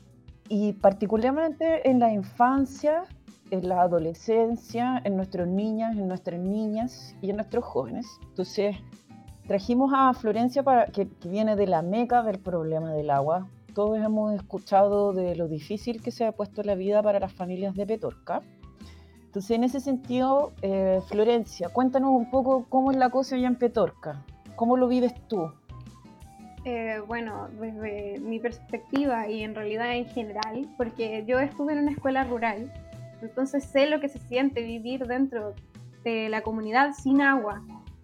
y 0.50 0.74
particularmente 0.74 1.90
en 1.90 1.98
la 1.98 2.14
infancia, 2.14 3.06
en 3.50 3.68
la 3.68 3.82
adolescencia, 3.82 5.02
en 5.04 5.16
nuestras 5.16 5.48
niñas, 5.48 5.98
en 5.98 6.08
nuestras 6.08 6.40
niñas 6.40 7.16
y 7.24 7.32
en 7.32 7.38
nuestros 7.38 7.64
jóvenes. 7.64 8.06
Entonces, 8.30 8.76
trajimos 9.48 9.92
a 9.96 10.14
Florencia 10.14 10.62
para, 10.62 10.86
que, 10.86 11.08
que 11.08 11.28
viene 11.28 11.56
de 11.56 11.66
la 11.66 11.82
meca 11.82 12.22
del 12.22 12.38
problema 12.38 12.94
del 12.94 13.10
agua. 13.10 13.48
Todos 13.74 13.98
hemos 13.98 14.36
escuchado 14.36 15.14
de 15.14 15.36
lo 15.36 15.48
difícil 15.48 16.04
que 16.04 16.12
se 16.12 16.26
ha 16.26 16.34
puesto 16.34 16.62
la 16.62 16.76
vida 16.76 17.02
para 17.02 17.20
las 17.20 17.34
familias 17.34 17.74
de 17.74 17.88
Petorca. 17.88 18.44
Entonces, 19.28 19.52
en 19.52 19.64
ese 19.66 19.82
sentido, 19.82 20.54
eh, 20.62 21.02
Florencia, 21.10 21.70
cuéntanos 21.70 22.12
un 22.12 22.32
poco 22.32 22.66
cómo 22.70 22.92
es 22.92 22.98
la 22.98 23.10
cosa 23.10 23.36
allá 23.36 23.48
en 23.48 23.56
Petorca. 23.56 24.24
¿Cómo 24.56 24.78
lo 24.78 24.88
vives 24.88 25.14
tú? 25.28 25.52
Eh, 26.64 27.02
bueno, 27.06 27.50
desde 27.60 28.20
mi 28.22 28.40
perspectiva 28.40 29.30
y 29.30 29.44
en 29.44 29.54
realidad 29.54 29.96
en 29.96 30.06
general, 30.06 30.68
porque 30.78 31.24
yo 31.28 31.40
estuve 31.40 31.74
en 31.74 31.80
una 31.80 31.92
escuela 31.92 32.24
rural, 32.24 32.72
entonces 33.22 33.66
sé 33.66 33.88
lo 33.88 34.00
que 34.00 34.10
se 34.10 34.20
siente 34.20 34.64
vivir 34.64 35.06
dentro 35.08 35.54
de 36.04 36.30
la 36.30 36.42
comunidad 36.42 36.94
sin 36.94 37.22
agua, 37.22 37.62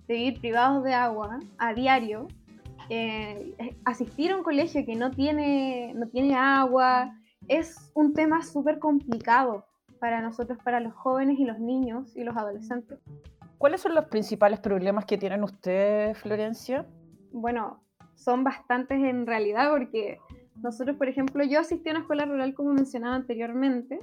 vivir 0.08 0.40
privados 0.40 0.84
de 0.84 0.94
agua 0.94 1.40
a 1.58 1.74
diario, 1.74 2.28
eh, 2.90 3.56
asistir 3.86 4.32
a 4.32 4.38
un 4.38 4.44
colegio 4.44 4.86
que 4.86 4.96
no 4.96 5.10
tiene, 5.12 5.94
no 5.96 6.08
tiene 6.08 6.36
agua, 6.36 7.18
es 7.48 7.92
un 7.96 8.14
tema 8.14 8.44
súper 8.44 8.80
complicado 8.80 9.66
para 10.04 10.20
nosotros, 10.20 10.60
para 10.62 10.82
los 10.82 10.94
jóvenes 10.94 11.40
y 11.40 11.46
los 11.46 11.60
niños 11.60 12.14
y 12.18 12.26
los 12.26 12.36
adolescentes. 12.36 13.00
¿Cuáles 13.58 13.80
son 13.80 13.96
los 13.96 14.04
principales 14.08 14.60
problemas 14.60 15.06
que 15.06 15.18
tienen 15.18 15.46
ustedes, 15.46 16.18
Florencia? 16.18 16.86
Bueno, 17.32 17.82
son 18.14 18.44
bastantes 18.44 19.02
en 19.02 19.26
realidad 19.26 19.70
porque 19.72 20.18
nosotros, 20.62 20.98
por 20.98 21.08
ejemplo, 21.08 21.46
yo 21.46 21.62
asistí 21.62 21.88
a 21.88 21.94
una 21.94 22.02
escuela 22.02 22.26
rural 22.26 22.54
como 22.54 22.74
mencionaba 22.74 23.16
anteriormente 23.16 23.98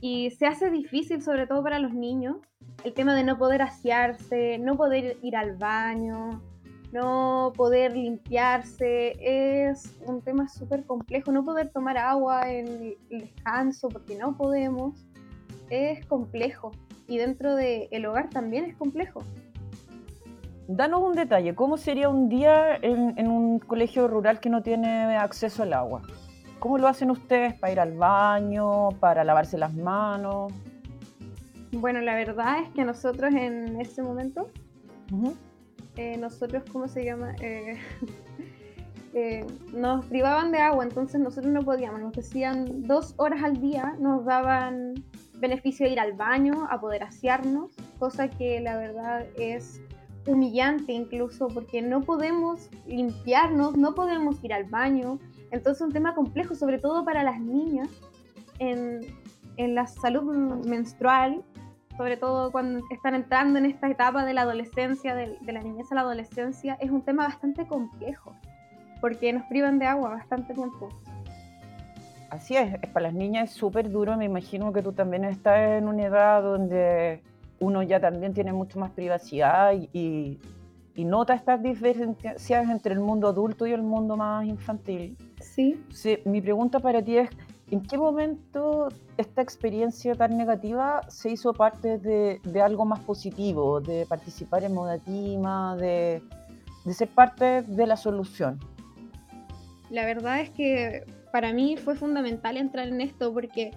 y 0.00 0.30
se 0.30 0.46
hace 0.48 0.68
difícil, 0.68 1.22
sobre 1.22 1.46
todo 1.46 1.62
para 1.62 1.78
los 1.78 1.94
niños, 1.94 2.38
el 2.82 2.92
tema 2.92 3.14
de 3.14 3.22
no 3.22 3.38
poder 3.38 3.62
asearse, 3.62 4.58
no 4.58 4.74
poder 4.74 5.16
ir 5.22 5.36
al 5.36 5.56
baño, 5.56 6.42
no 6.90 7.52
poder 7.56 7.96
limpiarse, 7.96 9.14
es 9.20 9.96
un 10.08 10.22
tema 10.22 10.48
súper 10.48 10.84
complejo, 10.84 11.30
no 11.30 11.44
poder 11.44 11.70
tomar 11.70 11.98
agua 11.98 12.50
en 12.50 12.66
el 12.66 12.96
descanso 13.20 13.88
porque 13.88 14.18
no 14.18 14.36
podemos 14.36 15.05
es 15.70 16.04
complejo 16.06 16.72
y 17.08 17.18
dentro 17.18 17.54
del 17.54 18.06
hogar 18.06 18.30
también 18.30 18.64
es 18.64 18.76
complejo. 18.76 19.22
Danos 20.68 21.00
un 21.02 21.14
detalle, 21.14 21.54
¿cómo 21.54 21.76
sería 21.76 22.08
un 22.08 22.28
día 22.28 22.74
en, 22.82 23.28
un 23.28 23.60
colegio 23.60 24.08
rural 24.08 24.40
que 24.40 24.50
no 24.50 24.62
tiene 24.62 25.16
acceso 25.16 25.62
al 25.62 25.72
agua? 25.72 26.02
¿Cómo 26.58 26.78
lo 26.78 26.88
hacen 26.88 27.10
ustedes 27.10 27.54
para 27.54 27.72
ir 27.72 27.80
al 27.80 27.92
baño, 27.92 28.88
para 28.98 29.22
lavarse 29.22 29.58
las 29.58 29.74
manos? 29.74 30.52
Bueno, 31.70 32.00
la 32.00 32.16
verdad 32.16 32.62
es 32.64 32.70
que 32.70 32.84
nosotros 32.84 33.32
en 33.34 33.80
ese 33.80 34.02
momento, 34.02 34.48
eh, 35.96 36.16
nosotros, 36.16 36.64
¿cómo 36.72 36.88
se 36.88 37.04
llama? 37.04 37.36
Eh, 37.40 37.76
eh, 39.14 39.46
nos 39.72 40.04
privaban 40.06 40.50
de 40.50 40.58
agua, 40.58 40.82
entonces 40.82 41.20
nosotros 41.20 41.52
no 41.52 41.62
podíamos, 41.62 42.00
nos 42.00 42.12
decían 42.12 42.88
dos 42.88 43.14
horas 43.18 43.44
al 43.44 43.60
día, 43.60 43.94
nos 44.00 44.24
daban 44.24 44.94
beneficio 45.38 45.86
de 45.86 45.92
ir 45.92 46.00
al 46.00 46.14
baño, 46.14 46.66
a 46.70 46.80
poder 46.80 47.02
asearnos, 47.02 47.70
cosa 47.98 48.28
que 48.28 48.60
la 48.60 48.76
verdad 48.76 49.26
es 49.36 49.80
humillante 50.26 50.92
incluso 50.92 51.48
porque 51.48 51.82
no 51.82 52.00
podemos 52.00 52.68
limpiarnos, 52.86 53.76
no 53.76 53.94
podemos 53.94 54.42
ir 54.42 54.52
al 54.52 54.64
baño. 54.64 55.18
Entonces 55.50 55.80
es 55.80 55.86
un 55.86 55.92
tema 55.92 56.14
complejo, 56.14 56.54
sobre 56.54 56.78
todo 56.78 57.04
para 57.04 57.22
las 57.22 57.40
niñas 57.40 57.88
en, 58.58 59.00
en 59.56 59.74
la 59.74 59.86
salud 59.86 60.24
menstrual, 60.66 61.44
sobre 61.96 62.16
todo 62.16 62.50
cuando 62.50 62.84
están 62.90 63.14
entrando 63.14 63.58
en 63.58 63.66
esta 63.66 63.88
etapa 63.88 64.24
de 64.24 64.34
la 64.34 64.42
adolescencia, 64.42 65.14
de, 65.14 65.38
de 65.40 65.52
la 65.52 65.62
niñez 65.62 65.90
a 65.92 65.94
la 65.94 66.00
adolescencia, 66.02 66.76
es 66.80 66.90
un 66.90 67.02
tema 67.02 67.24
bastante 67.24 67.66
complejo 67.66 68.34
porque 69.00 69.32
nos 69.32 69.44
privan 69.44 69.78
de 69.78 69.86
agua 69.86 70.10
bastante 70.10 70.54
tiempo. 70.54 70.88
Así 72.30 72.56
es, 72.56 72.78
para 72.92 73.08
las 73.08 73.14
niñas 73.14 73.50
es 73.50 73.56
súper 73.56 73.90
duro, 73.90 74.16
me 74.16 74.24
imagino 74.24 74.72
que 74.72 74.82
tú 74.82 74.92
también 74.92 75.24
estás 75.24 75.78
en 75.78 75.86
una 75.86 76.06
edad 76.06 76.42
donde 76.42 77.22
uno 77.60 77.82
ya 77.82 78.00
también 78.00 78.34
tiene 78.34 78.52
mucho 78.52 78.78
más 78.78 78.90
privacidad 78.90 79.72
y, 79.92 80.38
nota 80.96 81.34
estas 81.34 81.62
diferencias 81.62 82.68
entre 82.70 82.94
el 82.94 83.00
mundo 83.00 83.28
adulto 83.28 83.66
y 83.66 83.72
el 83.72 83.82
mundo 83.82 84.16
más 84.16 84.46
infantil. 84.46 85.16
Sí. 85.40 85.78
sí. 85.92 86.18
Mi 86.24 86.40
pregunta 86.40 86.80
para 86.80 87.02
ti 87.02 87.18
es, 87.18 87.30
¿en 87.70 87.82
qué 87.82 87.98
momento 87.98 88.88
esta 89.18 89.42
experiencia 89.42 90.14
tan 90.14 90.36
negativa 90.38 91.02
se 91.08 91.30
hizo 91.30 91.52
parte 91.52 91.98
de, 91.98 92.40
algo 92.62 92.86
más 92.86 93.00
positivo, 93.00 93.80
de 93.80 94.06
participar 94.06 94.64
en 94.64 94.74
Modatima, 94.74 95.76
de, 95.76 96.22
de 96.84 96.94
ser 96.94 97.08
parte 97.08 97.62
de 97.62 97.86
la 97.86 97.96
solución? 97.96 98.58
La 99.90 100.06
verdad 100.06 100.40
es 100.40 100.50
que 100.50 101.04
para 101.32 101.52
mí 101.52 101.76
fue 101.76 101.94
fundamental 101.94 102.56
entrar 102.56 102.88
en 102.88 103.00
esto 103.00 103.32
porque 103.32 103.72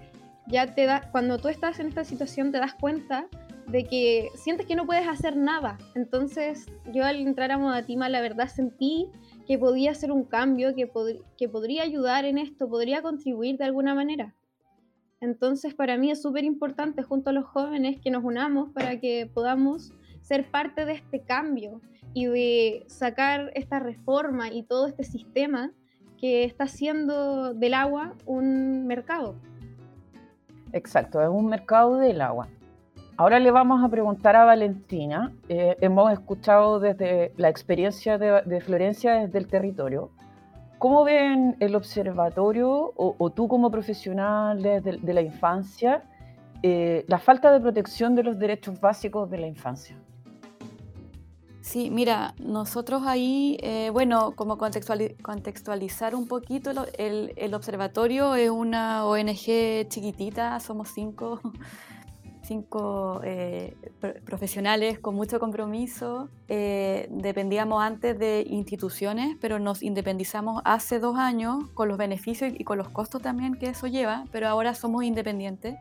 ya 0.46 0.74
te 0.74 0.86
da, 0.86 1.08
cuando 1.12 1.38
tú 1.38 1.48
estás 1.48 1.78
en 1.80 1.88
esta 1.88 2.04
situación 2.04 2.52
te 2.52 2.58
das 2.58 2.74
cuenta 2.74 3.28
de 3.66 3.84
que 3.84 4.28
sientes 4.34 4.66
que 4.66 4.74
no 4.74 4.86
puedes 4.86 5.06
hacer 5.06 5.36
nada. 5.36 5.78
Entonces 5.94 6.66
yo 6.92 7.04
al 7.04 7.16
entrar 7.16 7.52
a 7.52 7.58
Modatima 7.58 8.08
la 8.08 8.20
verdad 8.20 8.48
sentí 8.48 9.08
que 9.46 9.58
podía 9.58 9.92
hacer 9.92 10.12
un 10.12 10.24
cambio, 10.24 10.74
que, 10.74 10.90
que 11.36 11.48
podría 11.48 11.82
ayudar 11.82 12.24
en 12.24 12.38
esto, 12.38 12.68
podría 12.68 13.02
contribuir 13.02 13.58
de 13.58 13.64
alguna 13.64 13.94
manera. 13.94 14.34
Entonces 15.20 15.74
para 15.74 15.96
mí 15.98 16.10
es 16.10 16.22
súper 16.22 16.44
importante 16.44 17.02
junto 17.02 17.30
a 17.30 17.32
los 17.32 17.44
jóvenes 17.44 18.00
que 18.00 18.10
nos 18.10 18.24
unamos 18.24 18.70
para 18.70 18.98
que 18.98 19.30
podamos 19.32 19.92
ser 20.22 20.50
parte 20.50 20.84
de 20.84 20.94
este 20.94 21.20
cambio 21.22 21.80
y 22.14 22.26
de 22.26 22.84
sacar 22.88 23.52
esta 23.54 23.78
reforma 23.78 24.52
y 24.52 24.62
todo 24.62 24.86
este 24.86 25.04
sistema 25.04 25.72
que 26.20 26.44
está 26.44 26.64
haciendo 26.64 27.54
del 27.54 27.72
agua 27.72 28.12
un 28.26 28.86
mercado. 28.86 29.36
Exacto, 30.72 31.22
es 31.22 31.28
un 31.28 31.46
mercado 31.46 31.96
del 31.96 32.20
agua. 32.20 32.48
Ahora 33.16 33.38
le 33.38 33.50
vamos 33.50 33.82
a 33.82 33.88
preguntar 33.88 34.36
a 34.36 34.44
Valentina. 34.44 35.32
Eh, 35.48 35.76
hemos 35.80 36.12
escuchado 36.12 36.78
desde 36.78 37.32
la 37.36 37.48
experiencia 37.48 38.18
de, 38.18 38.60
Florencia 38.60 39.14
desde 39.14 39.38
el 39.38 39.46
territorio. 39.46 40.10
¿Cómo 40.78 41.04
ven 41.04 41.56
el 41.60 41.74
observatorio 41.74 42.92
o, 42.96 43.30
tú 43.30 43.48
como 43.48 43.70
profesional 43.70 44.62
de, 44.62 44.98
la 45.02 45.20
infancia 45.20 46.02
eh, 46.62 47.04
la 47.08 47.18
falta 47.18 47.52
de 47.52 47.60
protección 47.60 48.14
de 48.14 48.22
los 48.22 48.38
derechos 48.38 48.80
básicos 48.80 49.30
de 49.30 49.38
la 49.38 49.46
infancia? 49.46 49.96
Sí, 51.70 51.88
mira, 51.88 52.34
nosotros 52.40 53.04
ahí, 53.06 53.56
eh, 53.62 53.90
bueno, 53.92 54.34
como 54.34 54.58
contextualizar 54.58 56.16
un 56.16 56.26
poquito, 56.26 56.72
el, 56.98 57.32
el, 57.36 57.54
observatorio 57.54 58.34
es 58.34 58.50
una 58.50 59.06
ONG 59.06 59.86
chiquitita, 59.88 60.58
somos 60.58 60.88
cinco 60.88 61.40
cinco 62.42 63.20
eh, 63.22 63.76
profesionales 64.24 64.98
con 64.98 65.14
mucho 65.14 65.38
compromiso. 65.38 66.28
Eh, 66.48 67.06
dependíamos 67.08 67.80
antes 67.80 68.18
de 68.18 68.44
instituciones, 68.50 69.36
pero 69.40 69.60
nos 69.60 69.84
independizamos 69.84 70.60
hace 70.64 70.98
dos 70.98 71.16
años 71.18 71.70
con 71.74 71.86
los 71.86 71.98
beneficios 71.98 72.52
y 72.52 72.64
con 72.64 72.78
los 72.78 72.88
costos 72.88 73.22
también 73.22 73.54
que 73.54 73.68
eso 73.68 73.86
lleva, 73.86 74.24
pero 74.32 74.48
ahora 74.48 74.74
somos 74.74 75.04
independientes. 75.04 75.76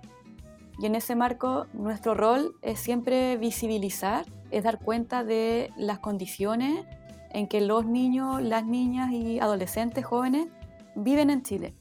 Y 0.80 0.86
en 0.86 0.96
ese 0.96 1.16
marco 1.16 1.68
nuestro 1.74 2.14
rol 2.14 2.56
es 2.62 2.80
siempre 2.80 3.38
visibilizar, 3.38 4.26
es 4.50 4.64
dar 4.64 4.80
cuenta 4.80 5.24
de 5.24 5.72
las 5.78 6.00
condiciones 6.00 6.86
en 7.32 7.48
que 7.48 7.62
los 7.62 7.86
niños, 7.86 8.42
las 8.42 8.66
niñas 8.66 9.12
y 9.12 9.40
adolescentes 9.40 10.06
jóvenes 10.06 10.48
viven 10.96 11.30
en 11.30 11.44
Chile, 11.44 11.74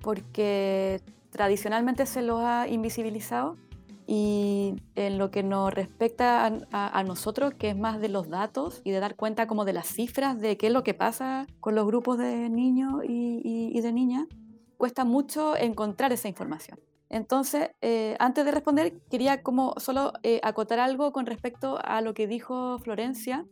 porque 0.00 1.00
tradicionalmente 1.30 2.06
se 2.06 2.22
los 2.22 2.40
ha 2.40 2.66
invisibilizado 2.68 3.56
y 4.06 4.76
en 4.96 5.18
lo 5.18 5.30
que 5.30 5.42
nos 5.42 5.72
respecta 5.72 6.46
a, 6.72 7.02
nosotros, 7.04 7.54
que 7.54 7.70
es 7.70 7.76
más 7.76 8.00
de 8.00 8.08
los 8.08 8.28
datos 8.28 8.82
y 8.84 8.90
de 8.90 9.00
dar 9.00 9.16
cuenta 9.16 9.46
como 9.46 9.64
de 9.64 9.72
las 9.72 9.86
cifras 9.86 10.38
de 10.38 10.56
qué 10.58 10.66
es 10.66 10.72
lo 10.72 10.82
que 10.82 10.92
pasa 10.92 11.46
con 11.60 11.74
los 11.74 11.86
grupos 11.86 12.18
de 12.18 12.50
niños 12.50 13.02
y, 13.06 13.80
de 13.80 13.92
niñas, 13.92 14.26
cuesta 14.76 15.04
mucho 15.04 15.56
encontrar 15.56 16.12
esa 16.12 16.28
información. 16.28 16.78
Entonces, 17.14 17.70
eh, 17.80 18.16
antes 18.18 18.44
de 18.44 18.50
responder, 18.50 18.98
quería 19.08 19.44
como 19.44 19.74
solo 19.76 20.14
eh, 20.24 20.40
acotar 20.42 20.80
algo 20.80 21.12
con 21.12 21.26
respecto 21.26 21.78
a 21.84 22.00
lo 22.00 22.12
que 22.12 22.26
dijo 22.26 22.80
Florencia, 22.80 23.46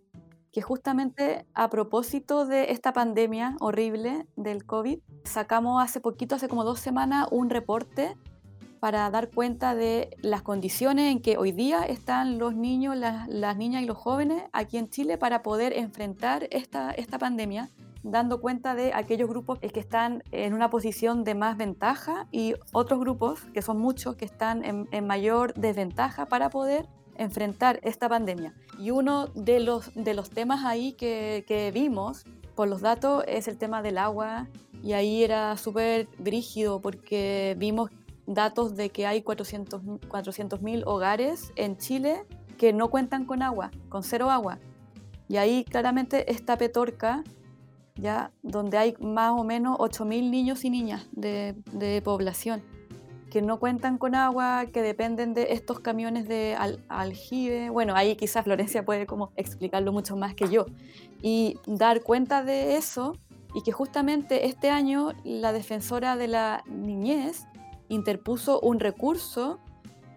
que 0.50 0.62
justamente 0.62 1.46
a 1.54 1.70
propósito 1.70 2.44
de 2.44 2.72
esta 2.72 2.92
pandemia 2.92 3.54
horrible 3.60 4.26
del 4.34 4.66
COVID, 4.66 4.98
sacamos 5.22 5.80
hace 5.80 6.00
poquito, 6.00 6.34
hace 6.34 6.48
como 6.48 6.64
dos 6.64 6.80
semanas, 6.80 7.28
un 7.30 7.50
reporte 7.50 8.16
para 8.80 9.08
dar 9.10 9.30
cuenta 9.30 9.76
de 9.76 10.10
las 10.22 10.42
condiciones 10.42 11.12
en 11.12 11.22
que 11.22 11.36
hoy 11.36 11.52
día 11.52 11.84
están 11.84 12.38
los 12.38 12.56
niños, 12.56 12.96
las, 12.96 13.28
las 13.28 13.56
niñas 13.56 13.84
y 13.84 13.86
los 13.86 13.96
jóvenes 13.96 14.42
aquí 14.52 14.76
en 14.76 14.90
Chile 14.90 15.18
para 15.18 15.44
poder 15.44 15.72
enfrentar 15.72 16.48
esta, 16.50 16.90
esta 16.90 17.16
pandemia 17.16 17.70
dando 18.02 18.40
cuenta 18.40 18.74
de 18.74 18.92
aquellos 18.92 19.28
grupos 19.28 19.58
que 19.58 19.80
están 19.80 20.22
en 20.32 20.54
una 20.54 20.70
posición 20.70 21.24
de 21.24 21.34
más 21.34 21.56
ventaja 21.56 22.26
y 22.32 22.54
otros 22.72 23.00
grupos, 23.00 23.40
que 23.54 23.62
son 23.62 23.78
muchos, 23.78 24.16
que 24.16 24.24
están 24.24 24.64
en, 24.64 25.06
mayor 25.06 25.54
desventaja 25.54 26.26
para 26.26 26.50
poder 26.50 26.88
enfrentar 27.16 27.78
esta 27.82 28.08
pandemia. 28.08 28.54
Y 28.78 28.90
uno 28.90 29.26
de 29.28 29.60
los, 29.60 29.94
de 29.94 30.14
los 30.14 30.30
temas 30.30 30.64
ahí 30.64 30.92
que, 30.92 31.44
que 31.46 31.70
vimos 31.70 32.24
por 32.54 32.68
los 32.68 32.80
datos 32.80 33.24
es 33.26 33.48
el 33.48 33.58
tema 33.58 33.82
del 33.82 33.98
agua 33.98 34.48
y 34.82 34.94
ahí 34.94 35.22
era 35.22 35.56
súper 35.56 36.08
brígido 36.18 36.80
porque 36.80 37.54
vimos 37.58 37.90
datos 38.26 38.76
de 38.76 38.90
que 38.90 39.06
hay 39.06 39.22
400.000 39.22 40.08
400 40.08 40.60
hogares 40.86 41.52
en 41.56 41.76
Chile 41.76 42.24
que 42.58 42.72
no 42.72 42.88
cuentan 42.88 43.24
con 43.24 43.42
agua, 43.42 43.70
con 43.88 44.02
cero 44.02 44.30
agua. 44.30 44.58
Y 45.28 45.36
ahí 45.36 45.64
claramente 45.64 46.30
esta 46.30 46.56
Petorca 46.56 47.24
ya 48.02 48.32
donde 48.42 48.76
hay 48.76 48.94
más 49.00 49.30
o 49.30 49.44
menos 49.44 49.78
8.000 49.78 50.28
niños 50.28 50.64
y 50.64 50.70
niñas 50.70 51.06
de, 51.12 52.02
población 52.04 52.62
que 53.30 53.40
no 53.40 53.58
cuentan 53.58 53.96
con 53.96 54.14
agua, 54.14 54.66
que 54.66 54.82
dependen 54.82 55.32
de 55.32 55.54
estos 55.54 55.80
camiones 55.80 56.28
de 56.28 56.54
aljibe. 56.88 57.70
Bueno, 57.70 57.94
ahí 57.94 58.14
quizás 58.14 58.44
Florencia 58.44 58.84
puede 58.84 59.06
como 59.06 59.32
explicarlo 59.36 59.90
mucho 59.90 60.16
más 60.16 60.34
que 60.34 60.50
yo. 60.50 60.66
Y 61.22 61.56
dar 61.66 62.02
cuenta 62.02 62.42
de 62.42 62.76
eso 62.76 63.16
y 63.54 63.62
que 63.62 63.72
justamente 63.72 64.46
este 64.46 64.68
año 64.68 65.12
la 65.24 65.54
defensora 65.54 66.16
de 66.16 66.28
la 66.28 66.62
niñez 66.66 67.46
interpuso 67.88 68.60
un 68.60 68.80
recurso 68.80 69.60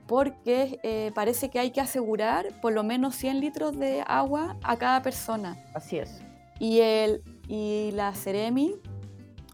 porque 0.07 0.79
eh, 0.83 1.11
parece 1.15 1.49
que 1.49 1.59
hay 1.59 1.71
que 1.71 1.79
asegurar 1.79 2.59
por 2.61 2.73
lo 2.73 2.83
menos 2.83 3.15
100 3.15 3.39
litros 3.39 3.79
de 3.79 4.03
agua 4.05 4.57
a 4.61 4.75
cada 4.75 5.01
persona. 5.01 5.57
Así 5.73 5.97
es. 5.97 6.21
Y 6.59 6.79
el 6.79 7.21
y 7.47 7.91
la 7.93 8.13
Ceremi, 8.13 8.75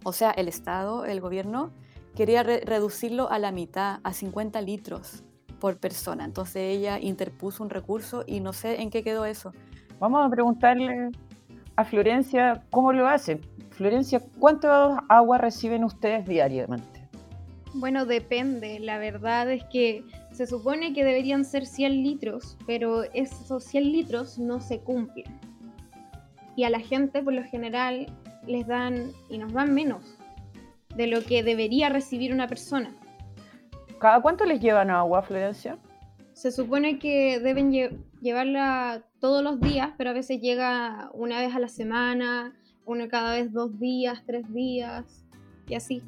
o 0.03 0.13
sea, 0.13 0.31
el 0.31 0.47
Estado, 0.47 1.05
el 1.05 1.21
gobierno, 1.21 1.71
quería 2.15 2.43
reducirlo 2.43 3.29
a 3.29 3.39
la 3.39 3.51
mitad, 3.51 3.99
a 4.03 4.13
50 4.13 4.61
litros 4.61 5.23
por 5.59 5.77
persona. 5.77 6.25
Entonces 6.25 6.77
ella 6.77 6.99
interpuso 6.99 7.63
un 7.63 7.69
recurso 7.69 8.23
y 8.25 8.39
no 8.39 8.53
sé 8.53 8.81
en 8.81 8.89
qué 8.89 9.03
quedó 9.03 9.25
eso. 9.25 9.53
Vamos 9.99 10.25
a 10.25 10.29
preguntarle 10.29 11.11
a 11.75 11.85
Florencia 11.85 12.63
cómo 12.71 12.91
lo 12.93 13.07
hace. 13.07 13.39
Florencia, 13.69 14.21
¿cuánta 14.39 14.97
agua 15.07 15.37
reciben 15.37 15.83
ustedes 15.83 16.25
diariamente? 16.25 17.07
Bueno, 17.73 18.05
depende. 18.05 18.79
La 18.79 18.97
verdad 18.97 19.49
es 19.51 19.63
que 19.65 20.03
se 20.31 20.45
supone 20.45 20.93
que 20.93 21.05
deberían 21.05 21.45
ser 21.45 21.65
100 21.65 22.03
litros, 22.03 22.57
pero 22.65 23.03
esos 23.13 23.63
100 23.63 23.91
litros 23.91 24.39
no 24.39 24.59
se 24.59 24.79
cumplen 24.79 25.50
y 26.61 26.63
a 26.63 26.69
la 26.69 26.79
gente 26.79 27.23
por 27.23 27.33
lo 27.33 27.43
general 27.43 28.05
les 28.45 28.67
dan 28.67 29.13
y 29.29 29.39
nos 29.39 29.51
dan 29.51 29.73
menos 29.73 30.15
de 30.95 31.07
lo 31.07 31.23
que 31.23 31.41
debería 31.41 31.89
recibir 31.89 32.31
una 32.31 32.47
persona. 32.47 32.93
¿Cada 33.99 34.21
cuánto 34.21 34.45
les 34.45 34.61
llevan 34.61 34.91
agua, 34.91 35.23
Florencia? 35.23 35.79
Se 36.33 36.51
supone 36.51 36.99
que 36.99 37.39
deben 37.39 37.71
llevarla 38.21 39.01
todos 39.19 39.43
los 39.43 39.59
días, 39.59 39.89
pero 39.97 40.11
a 40.11 40.13
veces 40.13 40.39
llega 40.39 41.09
una 41.15 41.39
vez 41.39 41.55
a 41.55 41.59
la 41.59 41.67
semana, 41.67 42.53
uno 42.85 43.07
cada 43.09 43.33
vez 43.33 43.51
dos 43.51 43.79
días, 43.79 44.21
tres 44.27 44.47
días 44.53 45.25
y 45.67 45.73
así. 45.73 46.03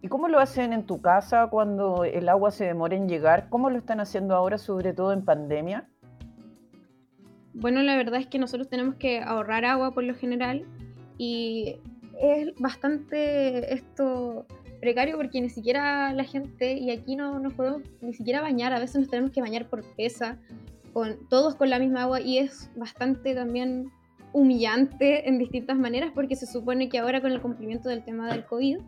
¿Y 0.00 0.08
cómo 0.08 0.28
lo 0.28 0.38
hacen 0.38 0.72
en 0.72 0.86
tu 0.86 1.02
casa 1.02 1.48
cuando 1.50 2.04
el 2.04 2.30
agua 2.30 2.50
se 2.50 2.64
demora 2.64 2.96
en 2.96 3.10
llegar? 3.10 3.50
¿Cómo 3.50 3.68
lo 3.68 3.76
están 3.76 4.00
haciendo 4.00 4.34
ahora, 4.34 4.56
sobre 4.56 4.94
todo 4.94 5.12
en 5.12 5.22
pandemia? 5.22 5.86
Bueno, 7.60 7.82
la 7.82 7.96
verdad 7.96 8.20
es 8.20 8.28
que 8.28 8.38
nosotros 8.38 8.68
tenemos 8.68 8.94
que 8.94 9.18
ahorrar 9.20 9.64
agua 9.64 9.90
por 9.90 10.04
lo 10.04 10.14
general 10.14 10.64
y 11.18 11.74
es 12.20 12.54
bastante 12.56 13.74
esto 13.74 14.46
precario 14.80 15.16
porque 15.16 15.40
ni 15.40 15.50
siquiera 15.50 16.12
la 16.12 16.22
gente, 16.22 16.74
y 16.74 16.92
aquí 16.92 17.16
no 17.16 17.40
nos 17.40 17.54
podemos 17.54 17.82
ni 18.00 18.14
siquiera 18.14 18.42
bañar, 18.42 18.72
a 18.72 18.78
veces 18.78 19.00
nos 19.00 19.10
tenemos 19.10 19.32
que 19.32 19.40
bañar 19.40 19.68
por 19.68 19.82
pesa, 19.96 20.38
con, 20.92 21.28
todos 21.28 21.56
con 21.56 21.68
la 21.68 21.80
misma 21.80 22.02
agua 22.02 22.20
y 22.20 22.38
es 22.38 22.70
bastante 22.76 23.34
también 23.34 23.90
humillante 24.32 25.28
en 25.28 25.38
distintas 25.38 25.76
maneras 25.76 26.12
porque 26.14 26.36
se 26.36 26.46
supone 26.46 26.88
que 26.88 26.98
ahora 26.98 27.20
con 27.20 27.32
el 27.32 27.40
cumplimiento 27.40 27.88
del 27.88 28.04
tema 28.04 28.30
del 28.30 28.44
COVID 28.44 28.78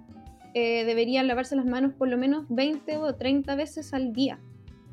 eh, 0.55 0.85
deberían 0.85 1.27
lavarse 1.27 1.57
las 1.57 1.67
manos 1.67 1.93
por 1.95 2.07
lo 2.07 2.17
menos 2.17 2.45
20 2.51 2.99
o 2.99 3.17
30 3.17 3.53
veces 3.57 3.93
al 3.93 4.13
día, 4.13 4.39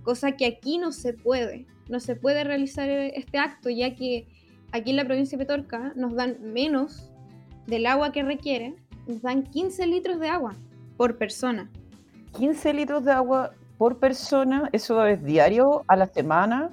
cosa 0.02 0.32
que 0.32 0.48
aquí 0.48 0.80
no 0.80 0.92
se 0.92 1.14
puede 1.14 1.68
no 1.90 2.00
se 2.00 2.16
puede 2.16 2.44
realizar 2.44 2.90
este 2.90 3.38
acto, 3.38 3.70
ya 3.70 3.96
que 3.96 4.28
aquí 4.72 4.92
en 4.92 4.98
la 4.98 5.06
provincia 5.06 5.38
de 5.38 5.46
Petorca 5.46 5.94
nos 5.96 6.16
dan 6.16 6.38
menos 6.42 7.12
del 7.66 7.86
agua 7.86 8.12
que 8.12 8.24
requiere, 8.24 8.76
nos 9.08 9.22
dan 9.22 9.44
15 9.44 9.88
litros 9.88 10.20
de 10.20 10.30
agua 10.30 10.56
por 10.98 11.18
persona. 11.18 11.70
15 12.38 12.74
litros 12.74 13.06
de 13.06 13.12
agua 13.12 13.52
por 13.78 14.00
persona, 14.00 14.70
¿eso 14.74 15.06
es 15.06 15.24
diario, 15.24 15.84
a 15.88 15.96
la 15.96 16.08
semana? 16.08 16.72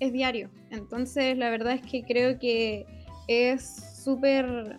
Es 0.00 0.12
diario, 0.12 0.50
entonces 0.70 1.36
la 1.36 1.50
verdad 1.50 1.74
es 1.74 1.82
que 1.82 2.02
creo 2.04 2.38
que 2.38 2.86
es 3.28 4.02
súper 4.02 4.78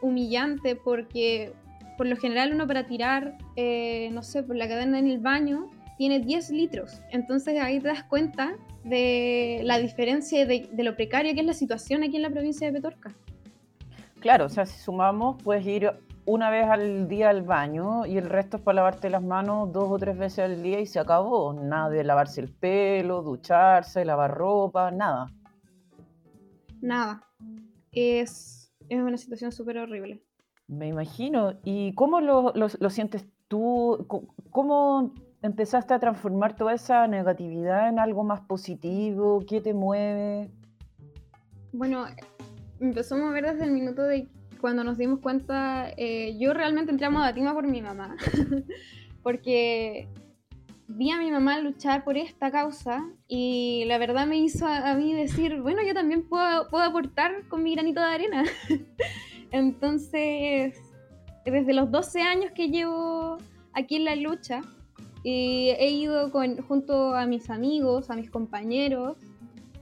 humillante 0.00 0.76
porque 0.76 1.52
por 1.96 2.06
lo 2.06 2.16
general 2.16 2.52
uno 2.52 2.66
para 2.66 2.86
tirar, 2.86 3.36
eh, 3.56 4.10
no 4.12 4.22
sé, 4.22 4.42
por 4.42 4.56
la 4.56 4.66
cadena 4.66 4.98
en 4.98 5.08
el 5.08 5.18
baño, 5.18 5.70
tiene 6.02 6.18
10 6.18 6.50
litros. 6.50 7.00
Entonces 7.12 7.60
ahí 7.60 7.78
te 7.78 7.86
das 7.86 8.02
cuenta 8.02 8.56
de 8.82 9.60
la 9.62 9.78
diferencia 9.78 10.44
de, 10.44 10.68
lo 10.76 10.96
precaria 10.96 11.32
que 11.32 11.38
es 11.38 11.46
la 11.46 11.54
situación 11.54 12.02
aquí 12.02 12.16
en 12.16 12.22
la 12.22 12.30
provincia 12.30 12.66
de 12.66 12.72
Petorca. 12.72 13.14
Claro, 14.18 14.46
o 14.46 14.48
sea, 14.48 14.66
si 14.66 14.80
sumamos, 14.80 15.40
puedes 15.44 15.64
ir 15.64 15.92
una 16.24 16.50
vez 16.50 16.66
al 16.66 17.06
día 17.06 17.30
al 17.30 17.42
baño 17.42 18.04
y 18.04 18.18
el 18.18 18.28
resto 18.28 18.56
es 18.56 18.64
para 18.64 18.74
lavarte 18.74 19.10
las 19.10 19.22
manos 19.22 19.70
dos 19.72 19.92
o 19.92 19.96
tres 19.96 20.18
veces 20.18 20.40
al 20.40 20.60
día 20.60 20.80
y 20.80 20.86
se 20.86 20.98
acabó. 20.98 21.52
Nada 21.52 21.88
de 21.88 22.02
lavarse 22.02 22.40
el 22.40 22.48
pelo, 22.48 23.22
ducharse, 23.22 24.04
lavar 24.04 24.34
ropa, 24.34 24.90
nada. 24.90 25.26
Nada. 26.80 27.28
Es, 27.92 28.74
es 28.88 29.00
una 29.00 29.18
situación 29.18 29.52
súper 29.52 29.78
horrible. 29.78 30.20
Me 30.66 30.88
imagino. 30.88 31.60
¿Y 31.62 31.94
cómo 31.94 32.20
lo, 32.20 32.50
lo, 32.56 32.66
lo 32.76 32.90
sientes 32.90 33.24
tú? 33.46 34.04
¿Cómo 34.50 35.14
empezaste 35.42 35.92
a 35.94 35.98
transformar 35.98 36.56
toda 36.56 36.74
esa 36.74 37.06
negatividad 37.06 37.88
en 37.88 37.98
algo 37.98 38.24
más 38.24 38.40
positivo? 38.40 39.44
¿Qué 39.46 39.60
te 39.60 39.74
mueve? 39.74 40.50
Bueno, 41.72 42.06
empezó 42.80 43.16
a 43.16 43.18
mover 43.18 43.52
desde 43.52 43.64
el 43.64 43.72
minuto 43.72 44.02
de 44.02 44.28
cuando 44.60 44.84
nos 44.84 44.96
dimos 44.96 45.18
cuenta, 45.18 45.90
eh, 45.96 46.36
yo 46.38 46.54
realmente 46.54 46.92
entré 46.92 47.06
a 47.06 47.10
Modatima 47.10 47.52
por 47.52 47.66
mi 47.66 47.82
mamá, 47.82 48.16
porque 49.22 50.08
vi 50.86 51.10
a 51.10 51.18
mi 51.18 51.32
mamá 51.32 51.58
luchar 51.58 52.04
por 52.04 52.16
esta 52.16 52.52
causa 52.52 53.04
y 53.26 53.84
la 53.86 53.98
verdad 53.98 54.26
me 54.26 54.36
hizo 54.38 54.66
a, 54.66 54.94
mí 54.94 55.14
decir, 55.14 55.60
bueno, 55.62 55.82
yo 55.82 55.94
también 55.94 56.28
puedo, 56.28 56.68
puedo 56.68 56.84
aportar 56.84 57.48
con 57.48 57.64
mi 57.64 57.74
granito 57.74 58.00
de 58.00 58.06
arena. 58.06 58.44
Entonces, 59.50 60.78
desde 61.44 61.72
los 61.72 61.90
12 61.90 62.22
años 62.22 62.52
que 62.54 62.68
llevo 62.68 63.38
aquí 63.72 63.96
en 63.96 64.04
la 64.04 64.14
lucha, 64.14 64.62
y 65.22 65.70
he 65.78 65.90
ido 65.90 66.30
con, 66.30 66.58
junto 66.62 67.14
a 67.14 67.26
mis 67.26 67.50
amigos, 67.50 68.10
a 68.10 68.16
mis 68.16 68.30
compañeros, 68.30 69.18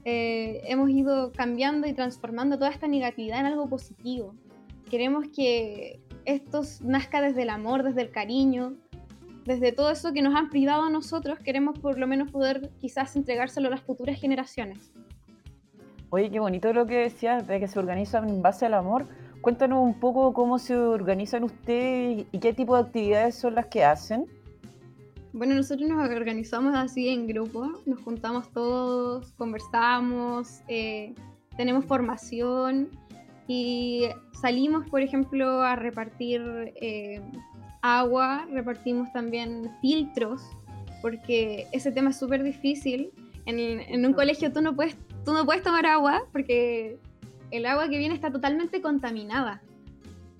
eh, 0.04 0.62
hemos 0.64 0.90
ido 0.90 1.32
cambiando 1.32 1.86
y 1.86 1.92
transformando 1.92 2.56
toda 2.56 2.70
esta 2.70 2.88
negatividad 2.88 3.40
en 3.40 3.46
algo 3.46 3.68
positivo. 3.68 4.34
Queremos 4.90 5.26
que 5.28 6.00
esto 6.24 6.62
nazca 6.82 7.20
desde 7.20 7.42
el 7.42 7.50
amor, 7.50 7.82
desde 7.82 8.02
el 8.02 8.10
cariño, 8.10 8.74
desde 9.44 9.72
todo 9.72 9.90
eso 9.90 10.12
que 10.12 10.22
nos 10.22 10.34
han 10.34 10.50
privado 10.50 10.82
a 10.82 10.90
nosotros, 10.90 11.38
queremos 11.38 11.78
por 11.78 11.98
lo 11.98 12.06
menos 12.06 12.30
poder 12.30 12.70
quizás 12.80 13.16
entregárselo 13.16 13.68
a 13.68 13.70
las 13.70 13.80
futuras 13.80 14.20
generaciones. 14.20 14.92
Oye, 16.10 16.30
qué 16.30 16.40
bonito 16.40 16.72
lo 16.72 16.86
que 16.86 16.96
decías 16.96 17.46
de 17.46 17.60
que 17.60 17.68
se 17.68 17.78
organizan 17.78 18.28
en 18.28 18.42
base 18.42 18.66
al 18.66 18.74
amor. 18.74 19.06
Cuéntanos 19.40 19.82
un 19.82 19.98
poco 19.98 20.34
cómo 20.34 20.58
se 20.58 20.76
organizan 20.76 21.44
ustedes 21.44 22.26
y 22.30 22.38
qué 22.38 22.52
tipo 22.52 22.74
de 22.74 22.82
actividades 22.82 23.36
son 23.36 23.54
las 23.54 23.66
que 23.66 23.84
hacen. 23.84 24.26
Bueno, 25.32 25.54
nosotros 25.54 25.88
nos 25.88 26.10
organizamos 26.10 26.74
así 26.74 27.08
en 27.08 27.28
grupo, 27.28 27.70
nos 27.86 28.00
juntamos 28.00 28.50
todos, 28.52 29.30
conversamos, 29.32 30.60
eh, 30.66 31.14
tenemos 31.56 31.84
formación 31.84 32.88
y 33.46 34.08
salimos, 34.32 34.88
por 34.88 35.02
ejemplo, 35.02 35.62
a 35.62 35.76
repartir 35.76 36.42
eh, 36.80 37.22
agua, 37.80 38.46
repartimos 38.50 39.12
también 39.12 39.70
filtros, 39.80 40.42
porque 41.00 41.66
ese 41.72 41.92
tema 41.92 42.10
es 42.10 42.18
súper 42.18 42.42
difícil. 42.42 43.12
En, 43.46 44.04
un 44.04 44.12
colegio 44.12 44.52
tú 44.52 44.60
no, 44.60 44.74
puedes, 44.74 44.96
tú 45.24 45.32
no 45.32 45.44
puedes 45.44 45.62
tomar 45.62 45.86
agua 45.86 46.22
porque 46.32 46.98
el 47.52 47.66
agua 47.66 47.88
que 47.88 47.98
viene 47.98 48.14
está 48.14 48.32
totalmente 48.32 48.80
contaminada. 48.80 49.62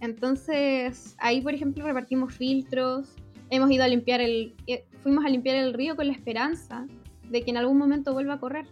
Entonces, 0.01 1.15
ahí, 1.19 1.41
por 1.43 1.55
ejemplo, 1.55 1.85
repartimos 1.85 2.35
filtros, 2.35 3.15
hemos 3.51 3.71
ido 3.71 3.85
a 3.85 3.89
limpiar 3.89 4.21
el... 4.21 4.55
Eh, 4.67 4.87
fuimos 5.03 5.25
a 5.25 5.29
limpiar 5.29 5.57
el 5.57 5.75
río 5.75 5.97
con 5.97 6.07
la 6.07 6.13
esperanza 6.13 6.87
de 7.29 7.43
que 7.43 7.51
en 7.51 7.57
algún 7.57 7.79
momento 7.79 8.13
vuelva 8.13 8.35
a 8.35 8.41
correr. 8.41 8.67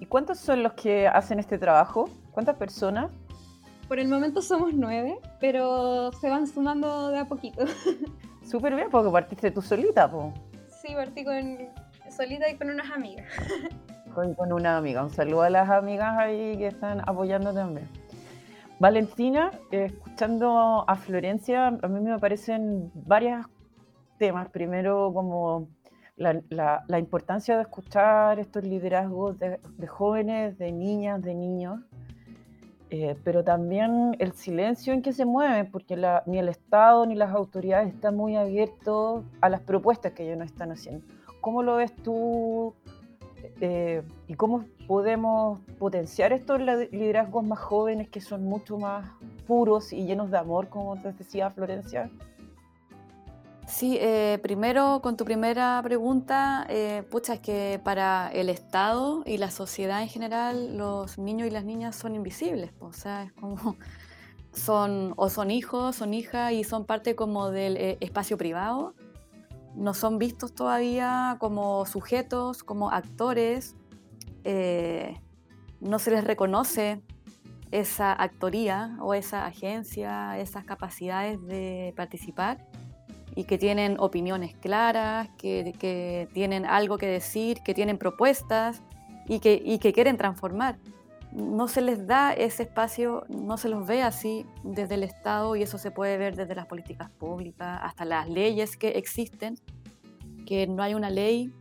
¿Y 0.00 0.06
cuántos 0.06 0.38
son 0.38 0.62
los 0.62 0.72
que 0.74 1.06
hacen 1.06 1.38
este 1.38 1.58
trabajo? 1.58 2.08
¿Cuántas 2.32 2.56
personas? 2.56 3.10
Por 3.88 3.98
el 3.98 4.08
momento 4.08 4.42
somos 4.42 4.72
nueve, 4.72 5.18
pero 5.40 6.10
se 6.12 6.28
van 6.28 6.46
sumando 6.46 7.08
de 7.10 7.18
a 7.18 7.28
poquito. 7.28 7.64
Súper 8.42 8.74
bien, 8.74 8.88
porque 8.90 9.10
partiste 9.10 9.50
tú 9.50 9.62
solita, 9.62 10.10
po. 10.10 10.32
Sí, 10.82 10.94
partí 10.94 11.24
con 11.24 11.58
solita 12.10 12.48
y 12.48 12.56
con 12.56 12.70
unas 12.70 12.90
amigas. 12.90 13.26
Con, 14.14 14.32
con 14.34 14.52
una 14.52 14.76
amiga. 14.76 15.02
Un 15.02 15.10
saludo 15.10 15.42
a 15.42 15.50
las 15.50 15.68
amigas 15.68 16.16
ahí 16.16 16.56
que 16.56 16.68
están 16.68 17.00
apoyando 17.00 17.52
también. 17.52 17.88
Valentina, 18.78 19.50
eh, 19.72 19.86
escuchando 19.86 20.84
a 20.86 20.94
Florencia, 20.94 21.66
a 21.66 21.88
mí 21.88 22.00
me 22.00 22.12
aparecen 22.12 22.92
varios 22.94 23.44
temas. 24.26 24.48
Primero, 24.50 25.12
como 25.12 25.68
la, 26.16 26.40
la- 26.48 26.82
la 26.88 26.98
importancia 26.98 27.56
de 27.56 27.62
escuchar 27.62 28.38
estos 28.38 28.62
liderazgos 28.64 29.38
de, 29.38 29.58
de 29.78 29.86
jóvenes, 29.86 30.56
de 30.58 30.72
niñas, 30.72 31.20
de 31.22 31.34
niños, 31.34 31.80
eh, 32.90 33.16
pero 33.24 33.42
también 33.42 34.14
el 34.18 34.32
silencio 34.32 34.92
en 34.92 35.02
que 35.02 35.12
se 35.12 35.24
mueven, 35.24 35.70
porque 35.70 35.96
la- 35.96 36.22
ni 36.26 36.38
el 36.38 36.48
Estado 36.48 37.04
ni 37.06 37.14
las 37.16 37.30
autoridades 37.34 37.92
están 37.94 38.14
muy 38.16 38.36
abiertos 38.36 39.24
a 39.40 39.48
las 39.48 39.60
propuestas 39.60 40.12
que 40.12 40.22
ellos 40.24 40.38
nos 40.38 40.46
están 40.46 40.70
haciendo. 40.70 41.04
¿Cómo 41.40 41.62
lo 41.62 41.76
ves 41.76 41.92
tú 42.04 42.74
eh, 43.60 44.02
y 44.28 44.34
cómo 44.34 44.64
podemos 44.86 45.60
potenciar 45.78 46.32
estos 46.32 46.60
liderazgos 46.60 47.44
más 47.44 47.58
jóvenes 47.58 48.08
que 48.08 48.20
son 48.20 48.44
mucho 48.44 48.78
más 48.78 49.10
puros 49.46 49.92
y 49.92 50.04
llenos 50.06 50.30
de 50.30 50.38
amor, 50.38 50.68
como 50.68 50.96
te 50.96 51.12
decía 51.12 51.50
Florencia? 51.50 52.10
Sí, 53.74 53.98
eh, 54.00 54.38
primero 54.40 55.00
con 55.02 55.16
tu 55.16 55.24
primera 55.24 55.80
pregunta, 55.82 56.64
eh, 56.68 57.02
pucha, 57.10 57.34
es 57.34 57.40
que 57.40 57.80
para 57.82 58.30
el 58.32 58.48
Estado 58.48 59.24
y 59.26 59.36
la 59.36 59.50
sociedad 59.50 60.00
en 60.00 60.08
general, 60.08 60.78
los 60.78 61.18
niños 61.18 61.48
y 61.48 61.50
las 61.50 61.64
niñas 61.64 61.96
son 61.96 62.14
invisibles, 62.14 62.70
o 62.78 62.92
sea, 62.92 63.24
es 63.24 63.32
como 63.32 63.76
son 64.52 65.12
o 65.16 65.28
son 65.28 65.50
hijos, 65.50 65.96
son 65.96 66.14
hijas 66.14 66.52
y 66.52 66.62
son 66.62 66.84
parte 66.84 67.16
como 67.16 67.50
del 67.50 67.76
eh, 67.76 67.98
espacio 67.98 68.38
privado, 68.38 68.94
no 69.74 69.92
son 69.92 70.20
vistos 70.20 70.54
todavía 70.54 71.36
como 71.40 71.84
sujetos, 71.84 72.62
como 72.62 72.92
actores, 72.92 73.74
eh, 74.44 75.20
no 75.80 75.98
se 75.98 76.12
les 76.12 76.22
reconoce 76.22 77.02
esa 77.72 78.12
actoría 78.12 78.96
o 79.00 79.14
esa 79.14 79.46
agencia, 79.46 80.38
esas 80.38 80.64
capacidades 80.64 81.44
de 81.44 81.92
participar 81.96 82.64
y 83.36 83.44
que 83.44 83.58
tienen 83.58 83.96
opiniones 83.98 84.54
claras, 84.56 85.28
que, 85.36 85.72
que 85.78 86.28
tienen 86.32 86.64
algo 86.64 86.98
que 86.98 87.06
decir, 87.06 87.60
que 87.64 87.74
tienen 87.74 87.98
propuestas 87.98 88.82
y 89.26 89.40
que, 89.40 89.60
y 89.64 89.78
que 89.78 89.92
quieren 89.92 90.16
transformar. 90.16 90.78
No 91.32 91.66
se 91.66 91.80
les 91.80 92.06
da 92.06 92.32
ese 92.32 92.62
espacio, 92.62 93.24
no 93.28 93.56
se 93.56 93.68
los 93.68 93.86
ve 93.86 94.02
así 94.02 94.46
desde 94.62 94.94
el 94.94 95.02
Estado 95.02 95.56
y 95.56 95.62
eso 95.62 95.78
se 95.78 95.90
puede 95.90 96.16
ver 96.16 96.36
desde 96.36 96.54
las 96.54 96.66
políticas 96.66 97.10
públicas 97.10 97.80
hasta 97.82 98.04
las 98.04 98.28
leyes 98.28 98.76
que 98.76 98.90
existen, 98.90 99.56
que 100.46 100.68
no 100.68 100.82
hay 100.82 100.94
una 100.94 101.10
ley 101.10 101.52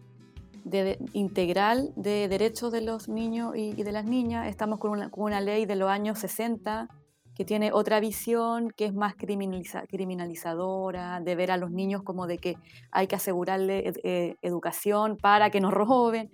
integral 1.13 1.91
de 1.95 2.27
derechos 2.27 2.71
de 2.71 2.81
los 2.81 3.09
niños 3.09 3.55
y, 3.55 3.73
y 3.75 3.83
de 3.83 3.91
las 3.91 4.05
niñas. 4.05 4.47
Estamos 4.47 4.79
con 4.79 4.91
una, 4.91 5.09
con 5.09 5.23
una 5.23 5.41
ley 5.41 5.65
de 5.65 5.75
los 5.75 5.89
años 5.89 6.19
60 6.19 6.87
que 7.35 7.45
tiene 7.45 7.71
otra 7.71 7.99
visión, 7.99 8.71
que 8.71 8.85
es 8.85 8.93
más 8.93 9.15
criminaliza- 9.15 9.87
criminalizadora, 9.87 11.19
de 11.19 11.35
ver 11.35 11.51
a 11.51 11.57
los 11.57 11.71
niños 11.71 12.03
como 12.03 12.27
de 12.27 12.37
que 12.37 12.57
hay 12.91 13.07
que 13.07 13.15
asegurarle 13.15 13.93
eh, 14.03 14.35
educación 14.41 15.17
para 15.17 15.49
que 15.49 15.59
nos 15.61 15.73
roben, 15.73 16.29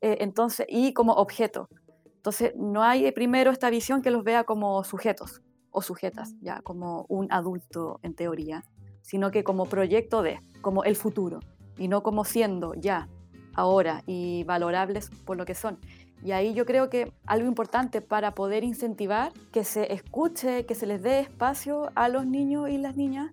eh, 0.00 0.18
entonces, 0.20 0.66
y 0.68 0.92
como 0.94 1.12
objeto. 1.12 1.68
Entonces, 2.16 2.52
no 2.56 2.82
hay 2.82 3.06
eh, 3.06 3.12
primero 3.12 3.50
esta 3.50 3.68
visión 3.70 4.00
que 4.02 4.10
los 4.10 4.24
vea 4.24 4.44
como 4.44 4.82
sujetos 4.84 5.42
o 5.70 5.82
sujetas, 5.82 6.34
ya 6.40 6.60
como 6.62 7.04
un 7.08 7.30
adulto 7.32 7.98
en 8.02 8.14
teoría, 8.14 8.64
sino 9.02 9.30
que 9.30 9.44
como 9.44 9.66
proyecto 9.66 10.22
de, 10.22 10.38
como 10.60 10.84
el 10.84 10.96
futuro, 10.96 11.40
y 11.78 11.88
no 11.88 12.02
como 12.02 12.24
siendo 12.24 12.74
ya, 12.74 13.08
ahora, 13.54 14.02
y 14.06 14.44
valorables 14.44 15.10
por 15.24 15.36
lo 15.36 15.44
que 15.44 15.54
son. 15.54 15.78
Y 16.24 16.32
ahí 16.32 16.54
yo 16.54 16.64
creo 16.66 16.88
que 16.88 17.12
algo 17.26 17.48
importante 17.48 18.00
para 18.00 18.34
poder 18.34 18.62
incentivar 18.62 19.32
que 19.50 19.64
se 19.64 19.92
escuche, 19.92 20.66
que 20.66 20.74
se 20.74 20.86
les 20.86 21.02
dé 21.02 21.20
espacio 21.20 21.90
a 21.94 22.08
los 22.08 22.26
niños 22.26 22.70
y 22.70 22.78
las 22.78 22.96
niñas, 22.96 23.32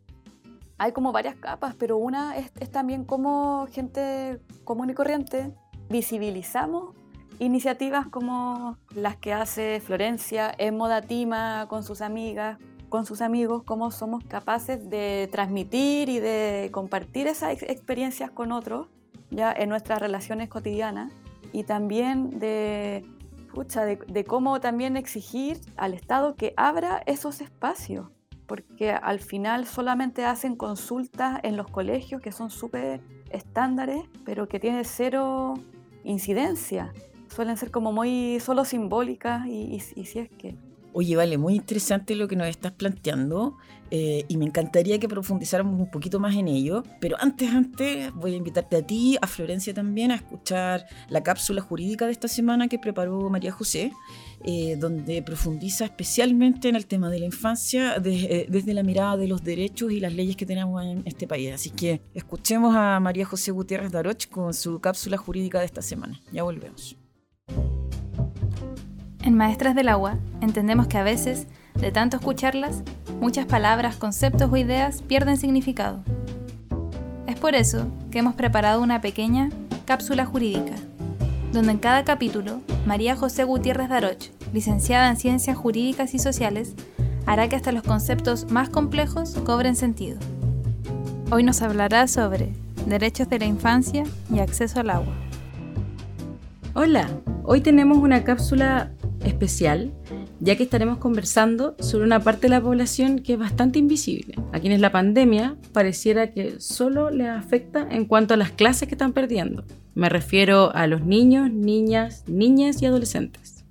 hay 0.79 0.91
como 0.93 1.11
varias 1.11 1.35
capas, 1.35 1.75
pero 1.75 1.97
una 1.97 2.37
es, 2.37 2.51
también 2.71 3.03
como 3.03 3.67
gente 3.71 4.39
común 4.63 4.89
y 4.89 4.93
corriente 4.93 5.53
visibilizamos 5.89 6.95
iniciativas 7.37 8.07
como 8.07 8.77
las 8.95 9.17
que 9.17 9.33
hace 9.33 9.81
Florencia 9.81 10.51
en 10.57 10.77
Modatima 10.77 11.67
con 11.69 11.83
sus 11.83 12.01
amigas, 12.01 12.57
con 12.89 13.05
sus 13.05 13.21
amigos, 13.21 13.63
cómo 13.63 13.91
somos 13.91 14.23
capaces 14.23 14.89
de 14.89 15.29
transmitir 15.31 16.09
y 16.09 16.19
de 16.19 16.69
compartir 16.71 17.27
esas 17.27 17.53
ex- 17.53 17.63
experiencias 17.63 18.31
con 18.31 18.51
otros 18.51 18.87
ya 19.31 19.51
en 19.51 19.69
nuestras 19.69 19.99
relaciones 19.99 20.49
cotidianas 20.49 21.11
y 21.51 21.63
también 21.63 22.39
de, 22.39 23.05
de 24.07 24.23
cómo 24.25 24.59
también 24.59 24.97
exigir 24.97 25.59
al 25.77 25.93
Estado 25.93 26.35
que 26.35 26.53
abra 26.57 27.01
esos 27.05 27.41
espacios, 27.41 28.07
porque 28.47 28.91
al 28.91 29.19
final 29.19 29.65
solamente 29.65 30.25
hacen 30.25 30.55
consultas 30.55 31.39
en 31.43 31.57
los 31.57 31.67
colegios 31.67 32.21
que 32.21 32.31
son 32.31 32.49
súper 32.49 33.01
estándares, 33.31 34.03
pero 34.25 34.47
que 34.47 34.59
tienen 34.59 34.85
cero 34.85 35.53
incidencia. 36.03 36.93
Suelen 37.27 37.57
ser 37.57 37.69
como 37.69 37.91
muy 37.91 38.39
solo 38.39 38.65
simbólicas 38.65 39.45
y, 39.45 39.51
y- 39.75 39.83
y 40.01 40.05
si 40.05 40.19
es 40.19 40.29
que... 40.29 40.55
Oye, 40.91 41.15
vale, 41.15 41.37
muy 41.37 41.55
interesante 41.55 42.15
lo 42.15 42.27
que 42.27 42.35
nos 42.35 42.47
estás 42.47 42.71
planteando 42.71 43.55
eh, 43.91 44.25
y 44.27 44.37
me 44.37 44.45
encantaría 44.45 44.99
que 44.99 45.07
profundizáramos 45.07 45.79
un 45.79 45.89
poquito 45.91 46.19
más 46.19 46.35
en 46.35 46.47
ello, 46.47 46.83
pero 46.99 47.15
antes, 47.19 47.49
antes 47.51 48.11
voy 48.13 48.33
a 48.33 48.37
invitarte 48.37 48.75
a 48.77 48.81
ti, 48.85 49.17
a 49.21 49.27
Florencia 49.27 49.73
también, 49.73 50.11
a 50.11 50.15
escuchar 50.15 50.85
la 51.09 51.21
cápsula 51.21 51.61
jurídica 51.61 52.05
de 52.07 52.11
esta 52.11 52.27
semana 52.27 52.67
que 52.67 52.79
preparó 52.79 53.29
María 53.29 53.51
José, 53.51 53.91
eh, 54.43 54.77
donde 54.77 55.21
profundiza 55.21 55.85
especialmente 55.85 56.69
en 56.69 56.75
el 56.75 56.85
tema 56.87 57.09
de 57.09 57.19
la 57.19 57.25
infancia 57.25 57.99
de- 57.99 58.23
eh, 58.25 58.45
desde 58.49 58.73
la 58.73 58.83
mirada 58.83 59.15
de 59.15 59.27
los 59.27 59.43
derechos 59.43 59.91
y 59.91 59.99
las 59.99 60.13
leyes 60.13 60.35
que 60.35 60.45
tenemos 60.45 60.83
en 60.83 61.03
este 61.05 61.27
país. 61.27 61.53
Así 61.53 61.69
que 61.69 62.01
escuchemos 62.13 62.75
a 62.75 62.99
María 62.99 63.25
José 63.25 63.51
Gutiérrez 63.51 63.91
Daroch 63.91 64.27
con 64.29 64.53
su 64.53 64.79
cápsula 64.79 65.17
jurídica 65.17 65.59
de 65.59 65.65
esta 65.65 65.81
semana. 65.81 66.19
Ya 66.31 66.43
volvemos. 66.43 66.95
En 69.21 69.35
Maestras 69.35 69.75
del 69.75 69.89
Agua 69.89 70.15
entendemos 70.39 70.87
que 70.87 70.97
a 70.97 71.03
veces, 71.03 71.47
de 71.75 71.91
tanto 71.91 72.17
escucharlas, 72.17 72.83
muchas 73.19 73.45
palabras, 73.45 73.97
conceptos 73.97 74.49
o 74.51 74.55
ideas 74.55 75.01
pierden 75.01 75.35
significado. 75.35 76.03
Es 77.27 77.37
por 77.37 77.53
eso 77.53 77.87
que 78.11 78.19
hemos 78.19 78.35
preparado 78.35 78.81
una 78.81 79.01
pequeña 79.01 79.49
cápsula 79.85 80.25
jurídica, 80.25 80.73
donde 81.51 81.71
en 81.71 81.79
cada 81.79 82.05
capítulo 82.05 82.61
María 82.85 83.17
José 83.17 83.43
Gutiérrez 83.43 83.89
Daroch, 83.89 84.29
licenciada 84.53 85.09
en 85.09 85.17
Ciencias 85.17 85.57
Jurídicas 85.57 86.13
y 86.13 86.19
Sociales, 86.19 86.73
hará 87.25 87.49
que 87.49 87.57
hasta 87.57 87.73
los 87.73 87.83
conceptos 87.83 88.49
más 88.49 88.69
complejos 88.69 89.35
cobren 89.45 89.75
sentido. 89.75 90.17
Hoy 91.29 91.43
nos 91.43 91.61
hablará 91.61 92.07
sobre 92.07 92.53
derechos 92.85 93.27
de 93.29 93.39
la 93.39 93.45
infancia 93.45 94.03
y 94.33 94.39
acceso 94.39 94.79
al 94.79 94.89
agua. 94.89 95.13
Hola, 96.73 97.09
hoy 97.43 97.59
tenemos 97.61 97.97
una 97.97 98.23
cápsula 98.23 98.91
especial 99.23 99.91
ya 100.39 100.55
que 100.55 100.63
estaremos 100.63 100.97
conversando 100.97 101.75
sobre 101.79 102.05
una 102.05 102.21
parte 102.21 102.43
de 102.43 102.49
la 102.49 102.61
población 102.61 103.19
que 103.19 103.33
es 103.33 103.39
bastante 103.39 103.79
invisible, 103.79 104.35
a 104.51 104.59
quienes 104.59 104.79
la 104.79 104.91
pandemia 104.91 105.57
pareciera 105.73 106.31
que 106.31 106.59
solo 106.59 107.09
les 107.09 107.27
afecta 107.27 107.87
en 107.89 108.05
cuanto 108.05 108.33
a 108.33 108.37
las 108.37 108.51
clases 108.51 108.87
que 108.87 108.95
están 108.95 109.13
perdiendo. 109.13 109.65
Me 109.95 110.09
refiero 110.09 110.73
a 110.73 110.87
los 110.87 111.05
niños, 111.05 111.51
niñas, 111.51 112.23
niñas 112.27 112.81
y 112.81 112.85
adolescentes. 112.85 113.65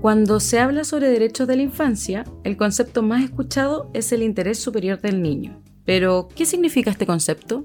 Cuando 0.00 0.40
se 0.40 0.58
habla 0.58 0.84
sobre 0.84 1.08
derechos 1.08 1.48
de 1.48 1.56
la 1.56 1.62
infancia, 1.62 2.24
el 2.44 2.56
concepto 2.56 3.02
más 3.02 3.24
escuchado 3.24 3.90
es 3.94 4.12
el 4.12 4.22
interés 4.22 4.58
superior 4.58 5.00
del 5.00 5.22
niño. 5.22 5.62
Pero, 5.84 6.28
¿qué 6.34 6.46
significa 6.46 6.90
este 6.90 7.06
concepto? 7.06 7.64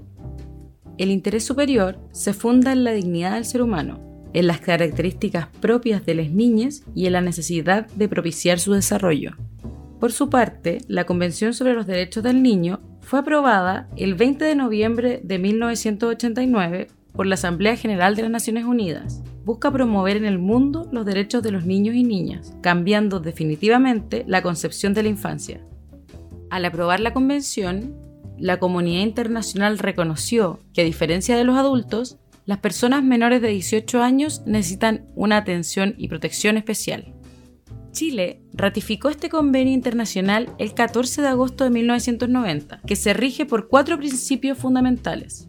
El 0.96 1.10
interés 1.10 1.44
superior 1.44 1.98
se 2.12 2.32
funda 2.32 2.72
en 2.72 2.84
la 2.84 2.92
dignidad 2.92 3.34
del 3.34 3.44
ser 3.44 3.62
humano, 3.62 4.11
en 4.32 4.46
las 4.46 4.60
características 4.60 5.48
propias 5.60 6.04
de 6.06 6.14
las 6.14 6.30
niñas 6.30 6.84
y 6.94 7.06
en 7.06 7.12
la 7.12 7.20
necesidad 7.20 7.86
de 7.88 8.08
propiciar 8.08 8.58
su 8.58 8.72
desarrollo. 8.72 9.32
Por 10.00 10.12
su 10.12 10.30
parte, 10.30 10.78
la 10.88 11.04
Convención 11.04 11.54
sobre 11.54 11.74
los 11.74 11.86
Derechos 11.86 12.22
del 12.22 12.42
Niño 12.42 12.80
fue 13.00 13.20
aprobada 13.20 13.88
el 13.96 14.14
20 14.14 14.44
de 14.44 14.56
noviembre 14.56 15.20
de 15.22 15.38
1989 15.38 16.88
por 17.12 17.26
la 17.26 17.34
Asamblea 17.34 17.76
General 17.76 18.16
de 18.16 18.22
las 18.22 18.30
Naciones 18.30 18.64
Unidas. 18.64 19.22
Busca 19.44 19.70
promover 19.70 20.16
en 20.16 20.24
el 20.24 20.38
mundo 20.38 20.88
los 20.92 21.04
derechos 21.04 21.42
de 21.42 21.50
los 21.50 21.66
niños 21.66 21.94
y 21.94 22.04
niñas, 22.04 22.54
cambiando 22.62 23.20
definitivamente 23.20 24.24
la 24.26 24.42
concepción 24.42 24.94
de 24.94 25.02
la 25.02 25.08
infancia. 25.08 25.60
Al 26.50 26.64
aprobar 26.64 27.00
la 27.00 27.12
convención, 27.12 27.96
la 28.38 28.58
comunidad 28.58 29.02
internacional 29.02 29.78
reconoció 29.78 30.60
que 30.72 30.80
a 30.80 30.84
diferencia 30.84 31.36
de 31.36 31.44
los 31.44 31.56
adultos, 31.56 32.18
las 32.44 32.58
personas 32.58 33.04
menores 33.04 33.40
de 33.40 33.48
18 33.48 34.02
años 34.02 34.42
necesitan 34.46 35.06
una 35.14 35.36
atención 35.36 35.94
y 35.96 36.08
protección 36.08 36.56
especial. 36.56 37.14
Chile 37.92 38.40
ratificó 38.54 39.10
este 39.10 39.28
convenio 39.28 39.74
internacional 39.74 40.52
el 40.58 40.74
14 40.74 41.22
de 41.22 41.28
agosto 41.28 41.64
de 41.64 41.70
1990, 41.70 42.80
que 42.86 42.96
se 42.96 43.12
rige 43.12 43.46
por 43.46 43.68
cuatro 43.68 43.98
principios 43.98 44.58
fundamentales. 44.58 45.48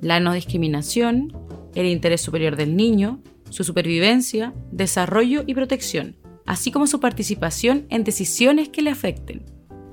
La 0.00 0.18
no 0.18 0.32
discriminación, 0.32 1.32
el 1.74 1.86
interés 1.86 2.22
superior 2.22 2.56
del 2.56 2.76
niño, 2.76 3.20
su 3.50 3.62
supervivencia, 3.62 4.54
desarrollo 4.72 5.44
y 5.46 5.54
protección, 5.54 6.16
así 6.46 6.72
como 6.72 6.86
su 6.86 6.98
participación 6.98 7.86
en 7.90 8.04
decisiones 8.04 8.70
que 8.70 8.82
le 8.82 8.90
afecten. 8.90 9.44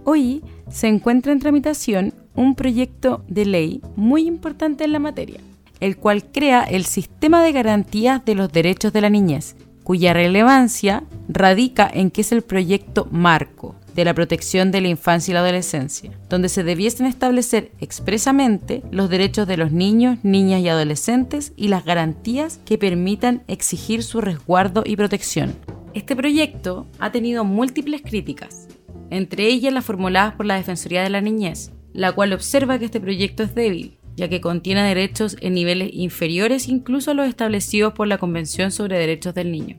Hoy 0.05 0.41
se 0.71 0.87
encuentra 0.87 1.33
en 1.33 1.39
tramitación 1.39 2.13
un 2.33 2.55
proyecto 2.55 3.25
de 3.27 3.45
ley 3.45 3.81
muy 3.97 4.25
importante 4.25 4.85
en 4.85 4.93
la 4.93 4.99
materia, 4.99 5.41
el 5.79 5.97
cual 5.97 6.25
crea 6.31 6.63
el 6.63 6.85
Sistema 6.85 7.43
de 7.43 7.51
Garantías 7.51 8.23
de 8.25 8.35
los 8.35 8.51
Derechos 8.51 8.93
de 8.93 9.01
la 9.01 9.09
Niñez, 9.09 9.55
cuya 9.83 10.13
relevancia 10.13 11.03
radica 11.27 11.89
en 11.91 12.11
que 12.11 12.21
es 12.21 12.31
el 12.31 12.41
proyecto 12.41 13.07
marco 13.11 13.75
de 13.95 14.05
la 14.05 14.13
protección 14.13 14.71
de 14.71 14.81
la 14.81 14.87
infancia 14.87 15.31
y 15.31 15.33
la 15.33 15.41
adolescencia, 15.41 16.11
donde 16.29 16.47
se 16.47 16.63
debiesen 16.63 17.05
establecer 17.05 17.71
expresamente 17.79 18.81
los 18.91 19.09
derechos 19.09 19.47
de 19.47 19.57
los 19.57 19.71
niños, 19.71 20.19
niñas 20.23 20.61
y 20.61 20.69
adolescentes 20.69 21.53
y 21.57 21.67
las 21.67 21.85
garantías 21.85 22.59
que 22.65 22.77
permitan 22.77 23.43
exigir 23.47 24.03
su 24.03 24.21
resguardo 24.21 24.83
y 24.85 24.95
protección. 24.95 25.55
Este 25.93 26.15
proyecto 26.15 26.87
ha 26.99 27.11
tenido 27.11 27.43
múltiples 27.43 28.01
críticas, 28.01 28.67
entre 29.09 29.47
ellas 29.47 29.73
las 29.73 29.85
formuladas 29.85 30.35
por 30.35 30.45
la 30.45 30.55
Defensoría 30.55 31.03
de 31.03 31.09
la 31.09 31.19
Niñez, 31.19 31.71
la 31.93 32.11
cual 32.11 32.31
observa 32.33 32.79
que 32.79 32.85
este 32.85 33.01
proyecto 33.01 33.43
es 33.43 33.55
débil, 33.55 33.98
ya 34.19 34.27
que 34.27 34.41
contiene 34.41 34.83
derechos 34.83 35.37
en 35.39 35.53
niveles 35.53 35.91
inferiores 35.93 36.67
incluso 36.67 37.11
a 37.11 37.13
los 37.13 37.27
establecidos 37.27 37.93
por 37.93 38.05
la 38.05 38.17
Convención 38.17 38.69
sobre 38.69 38.99
Derechos 38.99 39.33
del 39.33 39.51
Niño. 39.51 39.77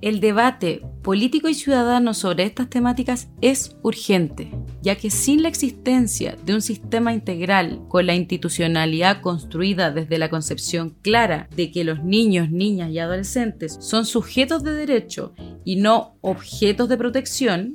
El 0.00 0.20
debate 0.20 0.82
político 1.02 1.48
y 1.48 1.54
ciudadano 1.54 2.14
sobre 2.14 2.44
estas 2.44 2.70
temáticas 2.70 3.28
es 3.40 3.76
urgente, 3.82 4.52
ya 4.80 4.94
que 4.94 5.10
sin 5.10 5.42
la 5.42 5.48
existencia 5.48 6.36
de 6.44 6.54
un 6.54 6.62
sistema 6.62 7.12
integral 7.12 7.80
con 7.88 8.06
la 8.06 8.14
institucionalidad 8.14 9.22
construida 9.22 9.90
desde 9.90 10.18
la 10.18 10.30
concepción 10.30 10.90
clara 11.02 11.48
de 11.56 11.72
que 11.72 11.82
los 11.82 12.04
niños, 12.04 12.50
niñas 12.50 12.90
y 12.92 13.00
adolescentes 13.00 13.76
son 13.80 14.06
sujetos 14.06 14.62
de 14.62 14.72
derecho 14.72 15.32
y 15.64 15.76
no 15.76 16.16
objetos 16.20 16.88
de 16.88 16.96
protección, 16.96 17.74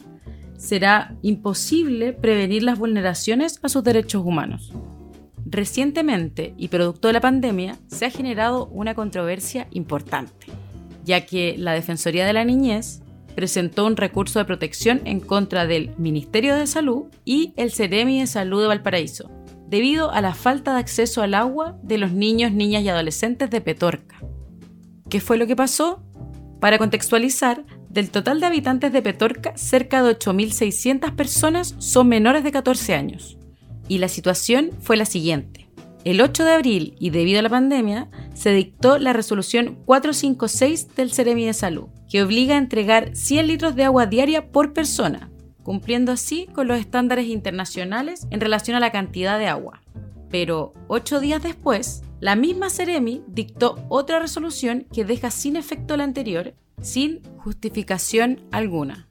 será 0.55 1.17
imposible 1.23 2.13
prevenir 2.13 2.63
las 2.63 2.79
vulneraciones 2.79 3.59
a 3.63 3.67
sus 3.67 3.83
derechos 3.83 4.23
humanos. 4.23 4.71
Recientemente, 5.51 6.53
y 6.57 6.69
producto 6.69 7.09
de 7.09 7.13
la 7.13 7.19
pandemia, 7.19 7.77
se 7.87 8.05
ha 8.05 8.09
generado 8.09 8.67
una 8.67 8.95
controversia 8.95 9.67
importante, 9.71 10.47
ya 11.03 11.25
que 11.25 11.55
la 11.57 11.73
Defensoría 11.73 12.25
de 12.25 12.31
la 12.31 12.45
Niñez 12.45 13.01
presentó 13.35 13.85
un 13.85 13.97
recurso 13.97 14.39
de 14.39 14.45
protección 14.45 15.01
en 15.03 15.19
contra 15.19 15.67
del 15.67 15.93
Ministerio 15.97 16.55
de 16.55 16.67
Salud 16.67 17.07
y 17.25 17.53
el 17.57 17.71
Ceremi 17.71 18.21
de 18.21 18.27
Salud 18.27 18.61
de 18.61 18.69
Valparaíso, 18.69 19.29
debido 19.67 20.11
a 20.11 20.21
la 20.21 20.33
falta 20.33 20.73
de 20.73 20.79
acceso 20.79 21.21
al 21.21 21.33
agua 21.33 21.77
de 21.83 21.97
los 21.97 22.13
niños, 22.13 22.53
niñas 22.53 22.83
y 22.83 22.89
adolescentes 22.89 23.49
de 23.49 23.59
Petorca. 23.59 24.21
¿Qué 25.09 25.19
fue 25.19 25.37
lo 25.37 25.47
que 25.47 25.57
pasó? 25.57 26.01
Para 26.61 26.77
contextualizar, 26.77 27.65
del 27.89 28.09
total 28.09 28.39
de 28.39 28.45
habitantes 28.45 28.93
de 28.93 29.01
Petorca, 29.01 29.57
cerca 29.57 30.01
de 30.01 30.17
8.600 30.17 31.13
personas 31.13 31.75
son 31.77 32.07
menores 32.07 32.45
de 32.45 32.53
14 32.53 32.95
años 32.95 33.37
y 33.91 33.97
la 33.97 34.07
situación 34.07 34.69
fue 34.79 34.95
la 34.95 35.03
siguiente. 35.03 35.67
El 36.05 36.21
8 36.21 36.45
de 36.45 36.53
abril, 36.53 36.95
y 36.97 37.09
debido 37.09 37.39
a 37.39 37.41
la 37.41 37.49
pandemia, 37.49 38.09
se 38.33 38.53
dictó 38.53 38.97
la 38.97 39.11
resolución 39.11 39.79
456 39.83 40.95
del 40.95 41.11
Ceremi 41.11 41.45
de 41.45 41.51
Salud, 41.51 41.89
que 42.09 42.23
obliga 42.23 42.55
a 42.55 42.57
entregar 42.57 43.13
100 43.17 43.47
litros 43.47 43.75
de 43.75 43.83
agua 43.83 44.05
diaria 44.05 44.49
por 44.49 44.71
persona, 44.71 45.29
cumpliendo 45.61 46.13
así 46.13 46.47
con 46.53 46.69
los 46.69 46.79
estándares 46.79 47.27
internacionales 47.27 48.27
en 48.29 48.39
relación 48.39 48.77
a 48.77 48.79
la 48.79 48.93
cantidad 48.93 49.37
de 49.37 49.47
agua. 49.47 49.81
Pero 50.29 50.71
ocho 50.87 51.19
días 51.19 51.43
después, 51.43 52.01
la 52.21 52.37
misma 52.37 52.69
Ceremi 52.69 53.23
dictó 53.27 53.75
otra 53.89 54.19
resolución 54.19 54.87
que 54.93 55.03
deja 55.03 55.31
sin 55.31 55.57
efecto 55.57 55.97
la 55.97 56.05
anterior, 56.05 56.53
sin 56.81 57.21
justificación 57.39 58.39
alguna. 58.51 59.10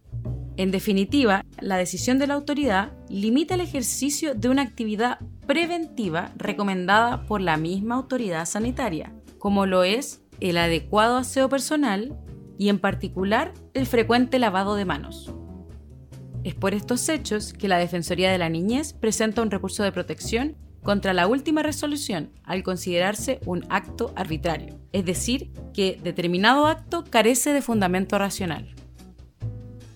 En 0.61 0.71
definitiva, 0.71 1.47
la 1.59 1.79
decisión 1.79 2.19
de 2.19 2.27
la 2.27 2.35
autoridad 2.35 2.93
limita 3.09 3.55
el 3.55 3.63
ejercicio 3.63 4.35
de 4.35 4.51
una 4.51 4.61
actividad 4.61 5.19
preventiva 5.47 6.33
recomendada 6.37 7.25
por 7.25 7.41
la 7.41 7.57
misma 7.57 7.95
autoridad 7.95 8.45
sanitaria, 8.45 9.11
como 9.39 9.65
lo 9.65 9.85
es 9.85 10.21
el 10.39 10.59
adecuado 10.59 11.17
aseo 11.17 11.49
personal 11.49 12.15
y 12.59 12.69
en 12.69 12.79
particular 12.79 13.55
el 13.73 13.87
frecuente 13.87 14.39
lavado 14.39 14.75
de 14.75 14.85
manos. 14.85 15.33
Es 16.45 16.55
por 16.55 16.75
estos 16.75 17.09
hechos 17.09 17.55
que 17.55 17.67
la 17.67 17.79
Defensoría 17.79 18.31
de 18.31 18.37
la 18.37 18.51
Niñez 18.51 18.93
presenta 18.93 19.41
un 19.41 19.51
recurso 19.51 19.83
de 19.83 19.93
protección 19.93 20.59
contra 20.83 21.15
la 21.15 21.27
última 21.27 21.63
resolución 21.63 22.33
al 22.45 22.63
considerarse 22.63 23.41
un 23.47 23.65
acto 23.71 24.13
arbitrario, 24.15 24.79
es 24.93 25.07
decir, 25.07 25.53
que 25.73 25.99
determinado 26.03 26.67
acto 26.67 27.03
carece 27.09 27.55
de 27.55 27.63
fundamento 27.63 28.19
racional. 28.19 28.75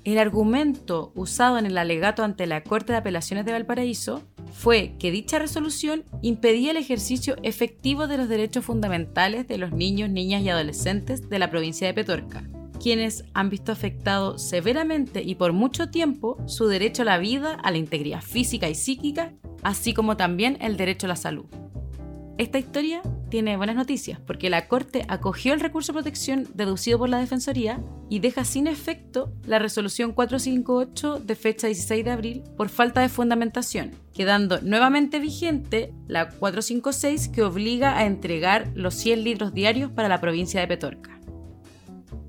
El 0.04 0.18
argumento 0.18 1.12
usado 1.14 1.56
en 1.56 1.64
el 1.64 1.78
alegato 1.78 2.22
ante 2.24 2.46
la 2.46 2.62
Corte 2.62 2.92
de 2.92 2.98
Apelaciones 2.98 3.46
de 3.46 3.52
Valparaíso 3.52 4.22
fue 4.52 4.96
que 4.98 5.10
dicha 5.10 5.38
resolución 5.38 6.04
impedía 6.20 6.72
el 6.72 6.76
ejercicio 6.76 7.36
efectivo 7.42 8.06
de 8.06 8.18
los 8.18 8.28
derechos 8.28 8.66
fundamentales 8.66 9.48
de 9.48 9.56
los 9.56 9.72
niños, 9.72 10.10
niñas 10.10 10.42
y 10.42 10.50
adolescentes 10.50 11.30
de 11.30 11.38
la 11.38 11.50
provincia 11.50 11.86
de 11.86 11.94
Petorca, 11.94 12.44
quienes 12.78 13.24
han 13.32 13.48
visto 13.48 13.72
afectado 13.72 14.36
severamente 14.36 15.22
y 15.22 15.36
por 15.36 15.54
mucho 15.54 15.88
tiempo 15.88 16.36
su 16.46 16.66
derecho 16.66 17.00
a 17.00 17.06
la 17.06 17.16
vida, 17.16 17.54
a 17.54 17.70
la 17.70 17.78
integridad 17.78 18.20
física 18.20 18.68
y 18.68 18.74
psíquica, 18.74 19.32
así 19.62 19.94
como 19.94 20.18
también 20.18 20.58
el 20.60 20.76
derecho 20.76 21.06
a 21.06 21.08
la 21.08 21.16
salud. 21.16 21.46
Esta 22.36 22.58
historia 22.58 23.00
tiene 23.34 23.56
buenas 23.56 23.74
noticias 23.74 24.20
porque 24.24 24.48
la 24.48 24.68
Corte 24.68 25.04
acogió 25.08 25.54
el 25.54 25.58
recurso 25.58 25.90
de 25.90 25.96
protección 25.96 26.46
deducido 26.54 27.00
por 27.00 27.08
la 27.08 27.18
Defensoría 27.18 27.80
y 28.08 28.20
deja 28.20 28.44
sin 28.44 28.68
efecto 28.68 29.32
la 29.44 29.58
resolución 29.58 30.12
458 30.12 31.18
de 31.18 31.34
fecha 31.34 31.66
16 31.66 32.04
de 32.04 32.10
abril 32.12 32.42
por 32.56 32.68
falta 32.68 33.00
de 33.00 33.08
fundamentación, 33.08 33.90
quedando 34.12 34.60
nuevamente 34.60 35.18
vigente 35.18 35.92
la 36.06 36.28
456 36.28 37.26
que 37.26 37.42
obliga 37.42 37.98
a 37.98 38.06
entregar 38.06 38.70
los 38.76 38.94
100 38.94 39.24
litros 39.24 39.52
diarios 39.52 39.90
para 39.90 40.08
la 40.08 40.20
provincia 40.20 40.60
de 40.60 40.68
Petorca. 40.68 41.18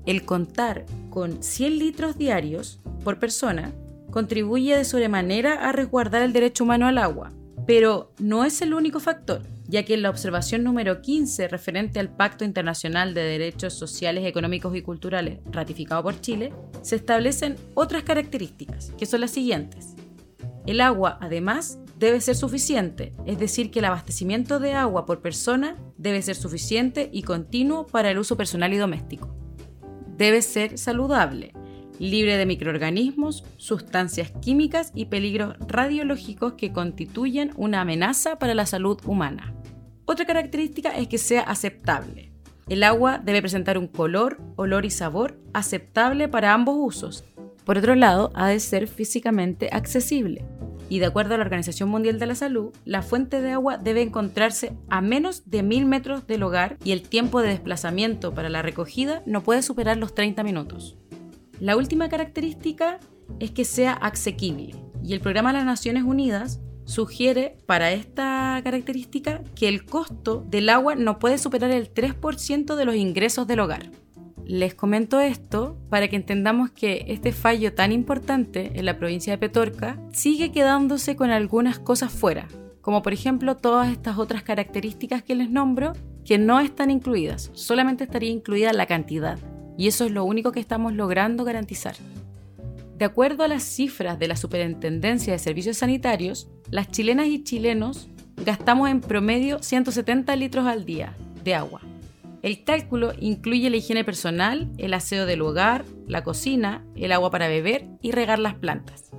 El 0.06 0.24
contar 0.24 0.86
con 1.08 1.40
100 1.40 1.78
litros 1.78 2.18
diarios 2.18 2.80
por 3.04 3.20
persona 3.20 3.70
contribuye 4.10 4.76
de 4.76 4.84
sobremanera 4.84 5.68
a 5.68 5.70
resguardar 5.70 6.22
el 6.22 6.32
derecho 6.32 6.64
humano 6.64 6.88
al 6.88 6.98
agua, 6.98 7.32
pero 7.64 8.12
no 8.18 8.44
es 8.44 8.60
el 8.60 8.74
único 8.74 8.98
factor 8.98 9.42
ya 9.68 9.84
que 9.84 9.94
en 9.94 10.02
la 10.02 10.10
observación 10.10 10.62
número 10.64 11.02
15 11.02 11.48
referente 11.48 11.98
al 11.98 12.08
Pacto 12.08 12.44
Internacional 12.44 13.14
de 13.14 13.22
Derechos 13.22 13.74
Sociales, 13.74 14.24
Económicos 14.24 14.74
y 14.76 14.82
Culturales 14.82 15.40
ratificado 15.50 16.02
por 16.02 16.20
Chile, 16.20 16.52
se 16.82 16.96
establecen 16.96 17.56
otras 17.74 18.04
características, 18.04 18.92
que 18.98 19.06
son 19.06 19.20
las 19.20 19.32
siguientes. 19.32 19.94
El 20.66 20.80
agua, 20.80 21.18
además, 21.20 21.78
debe 21.98 22.20
ser 22.20 22.36
suficiente, 22.36 23.12
es 23.24 23.38
decir, 23.38 23.70
que 23.70 23.78
el 23.78 23.84
abastecimiento 23.86 24.58
de 24.58 24.74
agua 24.74 25.06
por 25.06 25.22
persona 25.22 25.76
debe 25.96 26.22
ser 26.22 26.36
suficiente 26.36 27.08
y 27.12 27.22
continuo 27.22 27.86
para 27.86 28.10
el 28.10 28.18
uso 28.18 28.36
personal 28.36 28.72
y 28.72 28.76
doméstico. 28.76 29.34
Debe 30.16 30.42
ser 30.42 30.78
saludable, 30.78 31.52
libre 31.98 32.36
de 32.36 32.46
microorganismos, 32.46 33.44
sustancias 33.56 34.32
químicas 34.42 34.92
y 34.94 35.06
peligros 35.06 35.56
radiológicos 35.66 36.54
que 36.54 36.72
constituyen 36.72 37.52
una 37.56 37.80
amenaza 37.80 38.38
para 38.38 38.54
la 38.54 38.66
salud 38.66 38.98
humana. 39.04 39.54
Otra 40.04 40.24
característica 40.24 40.90
es 40.90 41.08
que 41.08 41.18
sea 41.18 41.42
aceptable. 41.42 42.32
El 42.68 42.82
agua 42.82 43.18
debe 43.18 43.40
presentar 43.40 43.78
un 43.78 43.86
color, 43.86 44.40
olor 44.56 44.84
y 44.84 44.90
sabor 44.90 45.38
aceptable 45.52 46.28
para 46.28 46.52
ambos 46.52 46.76
usos. 46.78 47.24
Por 47.64 47.78
otro 47.78 47.94
lado, 47.94 48.30
ha 48.34 48.48
de 48.48 48.60
ser 48.60 48.86
físicamente 48.86 49.68
accesible. 49.72 50.44
Y 50.88 51.00
de 51.00 51.06
acuerdo 51.06 51.34
a 51.34 51.38
la 51.38 51.44
Organización 51.44 51.88
Mundial 51.88 52.20
de 52.20 52.26
la 52.26 52.36
Salud, 52.36 52.72
la 52.84 53.02
fuente 53.02 53.40
de 53.40 53.50
agua 53.50 53.76
debe 53.76 54.02
encontrarse 54.02 54.72
a 54.88 55.00
menos 55.00 55.50
de 55.50 55.64
mil 55.64 55.84
metros 55.84 56.26
del 56.28 56.44
hogar 56.44 56.76
y 56.84 56.92
el 56.92 57.02
tiempo 57.02 57.42
de 57.42 57.48
desplazamiento 57.48 58.34
para 58.34 58.48
la 58.48 58.62
recogida 58.62 59.22
no 59.26 59.42
puede 59.42 59.62
superar 59.62 59.96
los 59.96 60.14
30 60.14 60.44
minutos. 60.44 60.96
La 61.60 61.76
última 61.76 62.08
característica 62.10 63.00
es 63.40 63.50
que 63.50 63.64
sea 63.64 63.92
asequible 63.92 64.74
y 65.02 65.14
el 65.14 65.20
programa 65.20 65.52
de 65.52 65.58
las 65.58 65.64
Naciones 65.64 66.02
Unidas 66.02 66.60
sugiere 66.84 67.56
para 67.66 67.92
esta 67.92 68.60
característica 68.62 69.42
que 69.54 69.68
el 69.68 69.86
costo 69.86 70.44
del 70.48 70.68
agua 70.68 70.94
no 70.96 71.18
puede 71.18 71.38
superar 71.38 71.70
el 71.70 71.92
3% 71.92 72.76
de 72.76 72.84
los 72.84 72.94
ingresos 72.94 73.46
del 73.46 73.60
hogar. 73.60 73.90
Les 74.44 74.74
comento 74.74 75.18
esto 75.18 75.78
para 75.88 76.08
que 76.08 76.16
entendamos 76.16 76.70
que 76.70 77.06
este 77.08 77.32
fallo 77.32 77.72
tan 77.72 77.90
importante 77.90 78.72
en 78.74 78.84
la 78.84 78.98
provincia 78.98 79.32
de 79.32 79.38
Petorca 79.38 79.98
sigue 80.12 80.52
quedándose 80.52 81.16
con 81.16 81.30
algunas 81.30 81.78
cosas 81.78 82.12
fuera, 82.12 82.46
como 82.82 83.02
por 83.02 83.12
ejemplo 83.12 83.56
todas 83.56 83.90
estas 83.90 84.18
otras 84.18 84.42
características 84.42 85.22
que 85.22 85.34
les 85.34 85.50
nombro 85.50 85.94
que 86.24 86.38
no 86.38 86.60
están 86.60 86.90
incluidas, 86.90 87.50
solamente 87.54 88.04
estaría 88.04 88.30
incluida 88.30 88.72
la 88.72 88.86
cantidad, 88.86 89.38
y 89.76 89.88
eso 89.88 90.04
es 90.04 90.12
lo 90.12 90.24
único 90.24 90.52
que 90.52 90.60
estamos 90.60 90.92
logrando 90.92 91.44
garantizar. 91.44 91.96
De 92.98 93.04
acuerdo 93.04 93.44
a 93.44 93.48
las 93.48 93.62
cifras 93.62 94.18
de 94.18 94.28
la 94.28 94.36
Superintendencia 94.36 95.32
de 95.32 95.38
Servicios 95.38 95.78
Sanitarios, 95.78 96.48
las 96.70 96.90
chilenas 96.90 97.26
y 97.26 97.44
chilenos 97.44 98.08
gastamos 98.44 98.88
en 98.88 99.00
promedio 99.00 99.62
170 99.62 100.34
litros 100.36 100.66
al 100.66 100.86
día 100.86 101.14
de 101.44 101.54
agua. 101.54 101.82
El 102.42 102.64
cálculo 102.64 103.12
incluye 103.20 103.68
la 103.70 103.76
higiene 103.76 104.04
personal, 104.04 104.70
el 104.78 104.94
aseo 104.94 105.26
del 105.26 105.42
hogar, 105.42 105.84
la 106.06 106.22
cocina, 106.22 106.84
el 106.94 107.12
agua 107.12 107.30
para 107.30 107.48
beber 107.48 107.86
y 108.00 108.12
regar 108.12 108.38
las 108.38 108.54
plantas. 108.54 109.10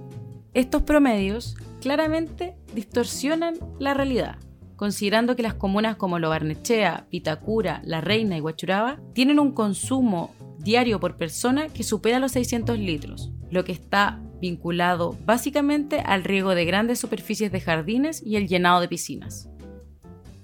Estos 0.54 0.84
promedios 0.84 1.56
claramente 1.82 2.56
distorsionan 2.74 3.56
la 3.80 3.94
realidad, 3.94 4.38
considerando 4.76 5.36
que 5.36 5.44
las 5.44 5.54
comunas 5.54 5.98
como 5.98 6.20
Lobarnechea, 6.20 7.06
Pitacura, 7.10 7.82
La 7.84 8.02
Reina 8.02 8.38
y 8.38 8.42
Huachuraba 8.42 9.00
tienen 9.14 9.40
un 9.40 9.52
consumo 9.52 10.34
diario 10.68 11.00
por 11.00 11.16
persona 11.16 11.70
que 11.70 11.82
supera 11.82 12.20
los 12.20 12.34
600 12.34 12.78
litros, 12.78 13.32
lo 13.50 13.64
que 13.64 13.72
está 13.72 14.22
vinculado 14.42 15.18
básicamente 15.26 16.02
al 16.02 16.26
riego 16.26 16.56
de 16.56 16.66
grandes 16.66 17.00
superficies 17.00 17.54
de 17.54 17.62
jardines 17.62 18.22
y 18.22 18.36
el 18.36 18.50
llenado 18.50 18.82
de 18.82 18.90
piscinas. 18.90 19.50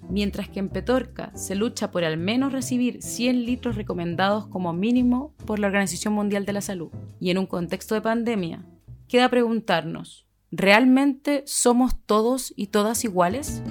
Mientras 0.09 0.47
que 0.47 0.59
en 0.59 0.69
Petorca 0.69 1.35
se 1.35 1.55
lucha 1.55 1.91
por 1.91 2.05
al 2.05 2.15
menos 2.15 2.53
recibir 2.53 3.01
100 3.01 3.45
litros 3.45 3.75
recomendados 3.75 4.47
como 4.47 4.71
mínimo 4.71 5.35
por 5.45 5.59
la 5.59 5.67
Organización 5.67 6.13
Mundial 6.13 6.45
de 6.45 6.53
la 6.53 6.61
Salud. 6.61 6.91
Y 7.19 7.29
en 7.29 7.37
un 7.37 7.45
contexto 7.45 7.93
de 7.93 8.01
pandemia, 8.01 8.65
queda 9.09 9.27
preguntarnos, 9.29 10.25
¿realmente 10.51 11.43
somos 11.45 12.01
todos 12.05 12.53
y 12.55 12.67
todas 12.67 13.03
iguales? 13.03 13.61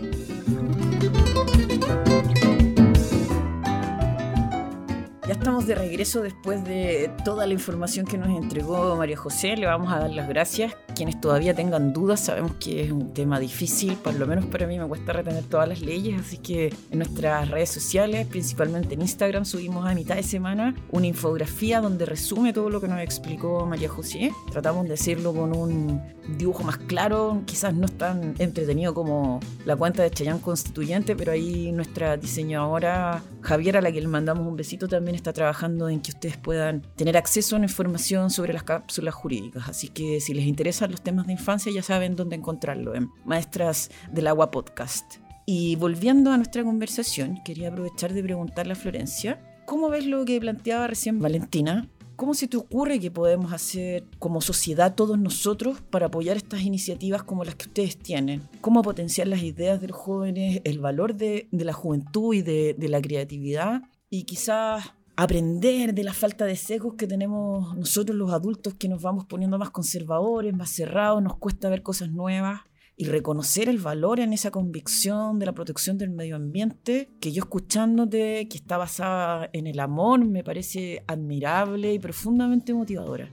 Ya 5.33 5.39
estamos 5.39 5.67
de 5.67 5.75
regreso 5.75 6.21
después 6.21 6.63
de 6.63 7.11
toda 7.25 7.47
la 7.47 7.55
información 7.55 8.05
que 8.05 8.19
nos 8.19 8.29
entregó 8.29 8.97
María 8.97 9.17
José. 9.17 9.57
Le 9.57 9.65
vamos 9.65 9.91
a 9.91 9.99
dar 9.99 10.11
las 10.11 10.29
gracias. 10.29 10.75
Quienes 10.95 11.23
todavía 11.23 11.55
tengan 11.55 11.95
dudas, 11.95 12.21
sabemos 12.21 12.53
que 12.57 12.83
es 12.83 12.93
un 12.93 13.15
tema 13.15 13.41
difícil, 13.41 13.97
por 13.97 14.15
lo 14.15 14.27
menos 14.27 14.45
para 14.45 14.67
mí 14.67 14.79
me 14.79 14.87
cuesta 14.87 15.15
retener 15.15 15.45
todas 15.45 15.67
las 15.67 15.81
leyes, 15.81 16.21
así 16.21 16.37
que 16.37 16.75
en 16.91 16.99
nuestras 16.99 17.49
redes 17.49 17.71
sociales, 17.71 18.27
principalmente 18.27 18.93
en 18.93 19.01
Instagram, 19.01 19.47
subimos 19.47 19.87
a 19.87 19.95
mitad 19.95 20.17
de 20.17 20.23
semana 20.23 20.75
una 20.91 21.07
infografía 21.07 21.81
donde 21.81 22.05
resume 22.05 22.53
todo 22.53 22.69
lo 22.69 22.83
que 22.83 22.89
nos 22.89 23.01
explicó 23.01 23.65
María 23.65 23.89
José. 23.89 24.33
Tratamos 24.51 24.87
de 24.87 24.93
hacerlo 24.93 25.33
con 25.33 25.57
un 25.57 26.03
dibujo 26.37 26.63
más 26.63 26.77
claro, 26.77 27.41
quizás 27.47 27.73
no 27.73 27.87
es 27.87 27.97
tan 27.97 28.35
entretenido 28.39 28.93
como 28.93 29.41
la 29.65 29.77
cuenta 29.77 30.03
de 30.03 30.11
Chayán 30.11 30.41
Constituyente, 30.41 31.17
pero 31.17 31.33
ahí 31.33 31.73
nuestra 31.73 32.19
diseñadora 32.19 33.23
Javiera, 33.41 33.79
a 33.79 33.83
la 33.83 33.91
que 33.91 34.01
le 34.01 34.09
mandamos 34.09 34.47
un 34.47 34.57
besito, 34.57 34.89
también 34.89 35.17
está 35.23 35.33
trabajando 35.33 35.89
en 35.89 36.01
que 36.01 36.11
ustedes 36.11 36.37
puedan 36.37 36.83
tener 36.97 37.17
acceso 37.17 37.55
a 37.55 37.59
una 37.59 37.67
información 37.67 38.31
sobre 38.31 38.53
las 38.53 38.65
cápsulas 38.65 39.15
jurídicas. 39.15 39.69
Así 39.69 39.89
que 39.89 40.21
si 40.21 40.35
les 40.35 40.47
interesan 40.47 40.91
los 40.91 41.01
temas 41.01 41.27
de 41.27 41.33
infancia, 41.33 41.73
ya 41.73 41.83
saben 41.83 42.17
dónde 42.17 42.37
encontrarlo, 42.37 42.95
en 42.95 43.11
Maestras 43.25 43.91
del 44.11 44.27
Agua 44.27 44.51
Podcast. 44.51 45.17
Y 45.47 45.77
volviendo 45.77 46.31
a 46.31 46.37
nuestra 46.37 46.63
conversación, 46.63 47.41
quería 47.45 47.69
aprovechar 47.69 48.13
de 48.13 48.23
preguntarle 48.23 48.73
a 48.73 48.77
Florencia, 48.77 49.41
¿cómo 49.65 49.89
ves 49.89 50.07
lo 50.07 50.25
que 50.25 50.41
planteaba 50.41 50.87
recién 50.87 51.21
Valentina 51.21 51.89
¿Cómo 52.17 52.35
se 52.35 52.47
te 52.47 52.57
ocurre 52.57 53.01
que 53.01 53.11
podemos 53.11 53.53
hacer 53.53 54.05
como 54.21 54.41
sociedad 54.41 54.95
todos 54.95 55.19
nosotros 55.19 55.81
para 55.81 56.07
apoyar 56.07 56.37
estas 56.37 56.63
iniciativas 56.63 57.25
como 57.25 57.43
las 57.43 57.57
que 57.57 57.67
ustedes 57.67 57.99
tienen? 57.99 58.49
¿Cómo 58.61 58.83
potenciar 58.83 59.27
las 59.27 59.43
ideas 59.43 59.81
de 59.81 59.89
los 59.89 59.97
jóvenes, 59.97 60.61
el 60.65 60.79
valor 60.79 61.17
de, 61.17 61.49
la 61.51 61.73
juventud 61.73 62.35
y 62.35 62.43
de, 62.43 62.75
de 62.79 62.89
la 62.89 63.01
creatividad? 63.01 63.83
Y 64.09 64.23
quizás 64.23 64.93
aprender 65.23 65.95
de 65.95 66.03
la 66.03 66.13
falta 66.13 66.45
de 66.45 66.57
sesgos 66.57 66.95
que 66.95 67.07
tenemos 67.07 67.77
nosotros 67.77 68.17
los 68.17 68.33
adultos 68.33 68.75
que 68.75 68.89
nos 68.89 69.01
vamos 69.01 69.25
poniendo 69.27 69.57
más 69.57 69.71
conservadores, 69.71 70.53
más 70.53 70.71
cerrados, 70.71 71.23
nos 71.23 71.37
cuesta 71.37 71.69
ver 71.69 71.83
cosas 71.83 72.11
nuevas 72.11 72.63
y 72.97 73.05
reconocer 73.05 73.69
el 73.69 73.79
valor 73.79 74.19
en 74.19 74.33
esa 74.33 74.51
convicción 74.51 75.39
de 75.39 75.47
la 75.47 75.53
protección 75.53 75.97
del 75.97 76.11
medio 76.11 76.35
ambiente, 76.35 77.09
que 77.21 77.31
yo 77.31 77.45
escuchándote, 77.45 78.49
que 78.49 78.57
está 78.57 78.77
basada 78.77 79.49
en 79.53 79.69
el 79.69 79.79
amor, 79.79 80.25
me 80.25 80.43
parece 80.43 81.05
admirable 81.07 81.95
y 81.95 81.99
profundamente 82.01 82.75
motivadora. 82.75 83.29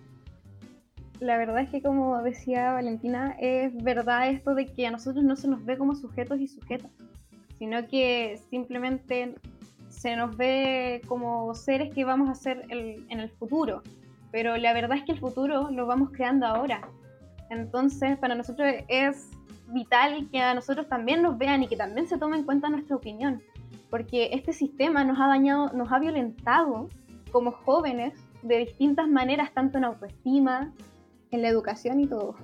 La 1.19 1.38
verdad 1.38 1.62
es 1.63 1.69
que 1.69 1.82
como 1.82 2.21
decía 2.21 2.71
Valentina, 2.71 3.36
es 3.39 3.75
verdad 3.84 4.30
esto 4.30 4.54
de 4.54 4.67
que 4.67 4.86
a 4.86 4.91
nosotros 4.91 5.23
no 5.25 5.36
se 5.36 5.47
nos 5.47 5.65
ve 5.65 5.78
como 5.78 5.95
sujetos 5.95 6.39
y 6.39 6.47
sujetas, 6.47 6.91
sino 7.58 7.88
que 7.88 8.39
simplemente 8.49 9.36
se 9.89 10.15
nos 10.15 10.38
ve 10.38 11.02
como 11.08 11.54
seres 11.54 11.93
que 11.93 12.06
vamos 12.06 12.30
a 12.30 12.36
ser 12.36 12.65
en 12.69 13.19
el 13.19 13.30
futuro. 13.32 13.82
Pero 14.32 14.58
la 14.58 14.73
verdad 14.73 14.97
es 14.97 15.04
que 15.04 15.12
el 15.13 15.19
futuro 15.19 15.69
lo 15.71 15.86
vamos 15.86 16.10
creando 16.12 16.45
ahora. 16.45 16.82
Entonces, 17.49 18.17
para 18.17 18.36
nosotros 18.36 18.67
es 18.88 19.30
vital 19.67 20.28
que 20.32 20.39
a 20.39 20.54
nosotros 20.54 20.88
también 20.88 21.21
nos 21.21 21.38
vean 21.38 21.63
y 21.63 21.67
que 21.67 21.75
también 21.75 22.08
se 22.08 22.17
tome 22.17 22.38
en 22.38 22.43
cuenta 22.43 22.69
nuestra 22.69 22.95
opinión, 22.95 23.41
porque 23.89 24.30
este 24.34 24.54
sistema 24.54 25.04
nos 25.04 25.19
ha 25.19 25.28
dañado, 25.28 25.71
nos 25.73 25.91
ha 25.91 25.99
violentado 25.99 26.89
como 27.32 27.52
jóvenes 27.52 28.13
de 28.41 28.58
distintas 28.60 29.08
maneras, 29.08 29.52
tanto 29.54 29.78
en 29.78 29.86
autoestima, 29.86 30.71
en 31.32 31.41
la 31.41 31.49
educación 31.49 31.99
y 31.99 32.08
todo. 32.08 32.36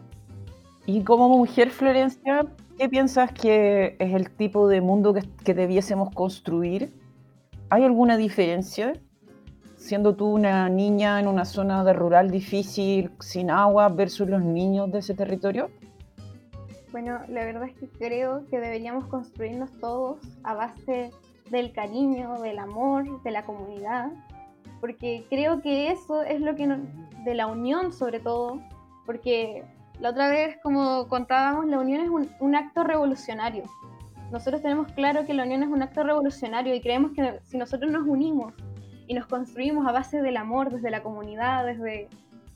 Y 0.86 1.04
como 1.04 1.30
mujer, 1.30 1.72
Florencia, 1.72 2.46
¿qué 2.78 2.90
piensas 2.90 3.32
que 3.32 3.96
es 3.98 4.14
el 4.14 4.30
tipo 4.30 4.68
de 4.68 4.82
mundo 4.82 5.16
que 5.44 5.54
debiésemos 5.54 6.14
construir? 6.14 6.94
¿Hay 7.76 7.84
alguna 7.84 8.16
diferencia? 8.16 8.94
Siendo 9.76 10.16
tú 10.16 10.28
una 10.28 10.70
niña 10.70 11.20
en 11.20 11.28
una 11.28 11.44
zona 11.44 11.84
de 11.84 11.92
rural 11.92 12.32
difícil, 12.32 13.12
sin 13.20 13.52
agua, 13.52 13.90
versus 13.90 14.30
los 14.30 14.42
niños 14.42 14.90
de 14.94 15.00
ese 15.00 15.14
territorio? 15.14 15.70
Bueno, 16.94 17.20
la 17.28 17.44
verdad 17.44 17.66
es 17.66 17.74
que 17.74 17.90
creo 17.90 18.46
que 18.50 18.62
deberíamos 18.62 19.08
construirnos 19.08 19.78
todos 19.82 20.20
a 20.46 20.54
base 20.54 21.12
del 21.50 21.74
cariño, 21.74 22.40
del 22.40 22.60
amor, 22.60 23.22
de 23.24 23.32
la 23.32 23.44
comunidad, 23.44 24.10
porque 24.80 25.26
creo 25.30 25.62
que 25.62 25.92
eso 25.92 26.22
es 26.24 26.40
lo 26.40 26.56
que 26.56 26.80
de 27.26 27.36
la 27.36 27.48
unión 27.48 27.92
sobre 27.92 28.22
todo, 28.22 28.62
porque 29.06 29.66
la 30.00 30.12
otra 30.12 30.30
vez, 30.30 30.56
como 30.64 31.10
contábamos, 31.10 31.66
la 31.66 31.80
unión 31.80 32.00
es 32.00 32.10
un, 32.10 32.30
un, 32.40 32.56
acto 32.56 32.86
revolucionario. 32.86 33.64
Nosotros 34.32 34.62
tenemos 34.62 34.92
claro 34.94 35.26
que 35.26 35.34
la 35.34 35.44
unión 35.44 35.64
es 35.64 35.70
un 35.70 35.82
acto 35.82 36.04
revolucionario 36.04 36.74
y 36.74 36.82
creemos 36.82 37.12
que 37.12 37.40
si 37.44 37.58
nosotros 37.58 37.92
nos 37.92 38.08
unimos 38.08 38.54
y 39.08 39.14
nos 39.14 39.28
construimos 39.28 39.88
a 39.88 39.92
base 39.92 40.22
del 40.22 40.38
amor, 40.38 40.72
desde 40.72 40.90
la 40.90 41.04
comunidad, 41.04 41.66
desde, 41.66 42.10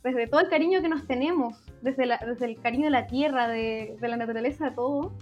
desde 0.03 0.27
todo 0.27 0.41
el 0.41 0.49
cariño 0.49 0.81
que 0.81 0.89
nos 0.89 1.05
tenemos, 1.05 1.61
desde, 1.81 2.05
desde 2.25 2.45
el 2.45 2.59
cariño 2.59 2.85
de 2.85 2.91
la 2.91 3.07
tierra, 3.07 3.47
de, 3.47 3.97
de 3.99 4.07
la 4.07 4.17
naturaleza, 4.17 4.65
de 4.65 4.71
todo, 4.71 5.13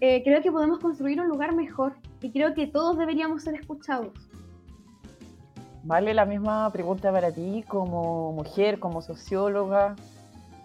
eh, 0.00 0.22
creo 0.22 0.42
que 0.42 0.52
podemos 0.52 0.78
construir 0.78 1.20
un 1.20 1.28
lugar 1.28 1.54
mejor 1.54 1.94
y 2.20 2.30
creo 2.30 2.54
que 2.54 2.66
todos 2.66 2.98
deberíamos 2.98 3.42
ser 3.42 3.54
escuchados. 3.54 4.12
Vale, 5.82 6.12
la 6.12 6.24
misma 6.24 6.70
pregunta 6.70 7.10
para 7.10 7.32
ti 7.32 7.64
como 7.66 8.32
mujer, 8.32 8.78
como 8.78 9.00
socióloga. 9.00 9.96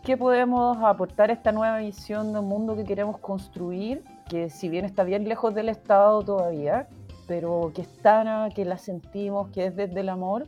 ¿Qué 0.04 0.18
podemos 0.18 0.78
aportar 0.84 1.30
a 1.30 1.34
esta 1.34 1.52
nueva 1.52 1.78
visión 1.78 2.34
del 2.34 2.42
mundo 2.42 2.76
que 2.76 2.84
queremos 2.84 3.18
construir? 3.20 4.04
Que 4.30 4.50
si 4.50 4.70
bien 4.70 4.86
está 4.86 5.04
bien 5.04 5.28
lejos 5.28 5.54
del 5.54 5.70
Estado 5.70 6.24
todavía, 6.24 6.88
pero 7.28 7.72
que 7.74 7.82
está, 7.82 8.50
que 8.56 8.66
la 8.66 8.78
sentimos, 8.78 9.50
que 9.50 9.68
es 9.68 9.76
desde 9.76 10.00
el 10.00 10.10
amor. 10.10 10.48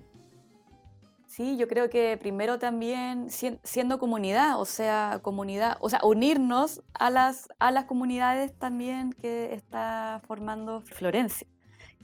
Sí, 1.27 1.57
yo 1.57 1.67
creo 1.67 1.89
que 1.89 2.17
primero 2.17 2.59
también 2.59 3.27
siendo 3.63 3.99
comunidad, 3.99 4.59
o 4.59 4.65
sea, 4.65 5.19
comunidad, 5.21 5.77
o 5.81 5.89
sea, 5.89 5.99
unirnos 6.03 6.81
a 6.93 7.09
las, 7.09 7.49
a 7.59 7.71
las 7.71 7.85
comunidades 7.85 8.57
también 8.57 9.11
que 9.11 9.53
está 9.53 10.21
formando 10.27 10.81
Florencia. 10.81 11.45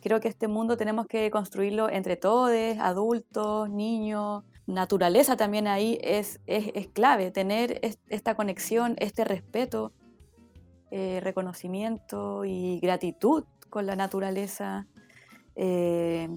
Creo 0.02 0.20
que 0.20 0.28
este 0.28 0.48
mundo 0.48 0.76
tenemos 0.76 1.08
que 1.08 1.30
construirlo 1.32 1.90
entre 1.90 2.18
todos, 2.18 2.52
adultos, 2.80 3.70
niños, 3.70 4.44
naturaleza 4.66 5.38
también 5.38 5.68
ahí 5.68 6.00
es, 6.02 6.40
es, 6.48 6.88
clave, 6.88 7.32
tener 7.32 7.80
esta 8.10 8.36
conexión, 8.36 8.96
este 9.00 9.24
respeto, 9.24 9.94
eh, 10.92 11.20
reconocimiento 11.22 12.46
y 12.46 12.80
gratitud 12.80 13.46
con 13.70 13.86
la 13.86 13.96
naturaleza. 13.96 14.88
Eh, 15.56 16.30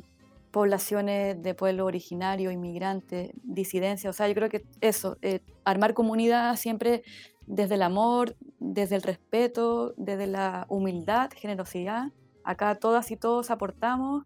poblaciones 0.51 1.43
de 1.43 1.55
pueblo 1.55 1.85
originario, 1.85 2.53
inmigrantes, 2.53 3.33
disidencia. 3.43 4.09
O 4.09 4.13
sea, 4.13 4.29
yo 4.29 4.35
creo 4.35 4.49
que 4.49 4.65
eso, 4.81 5.19
eh, 5.21 5.41
armar 5.65 5.95
comunidad 5.95 6.55
siempre 6.57 7.03
desde 7.47 7.75
el 7.75 7.83
amor, 7.83 8.37
desde 8.61 8.95
el 8.95 9.03
respeto, 9.03 9.95
desde 9.97 10.29
la 10.29 10.67
humildad, 10.69 11.31
generosidad. 11.35 12.13
Acá 12.45 12.77
todas 12.77 13.11
y 13.11 13.17
todos 13.17 13.51
aportamos 13.51 14.25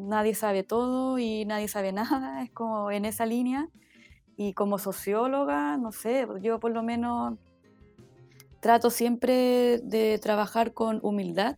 nadie 0.00 0.34
sabe 0.34 0.62
todo 0.62 1.18
y 1.18 1.44
nadie 1.44 1.68
sabe 1.68 1.92
nada, 1.92 2.42
es 2.42 2.50
como 2.50 2.90
en 2.90 3.04
esa 3.04 3.26
línea. 3.26 3.68
Y 4.36 4.54
como 4.54 4.78
socióloga, 4.78 5.76
no 5.76 5.92
sé, 5.92 6.26
yo 6.40 6.60
por 6.60 6.70
lo 6.70 6.82
menos 6.82 7.34
trato 8.60 8.90
siempre 8.90 9.78
de 9.78 10.18
trabajar 10.18 10.72
con 10.72 11.00
humildad, 11.02 11.56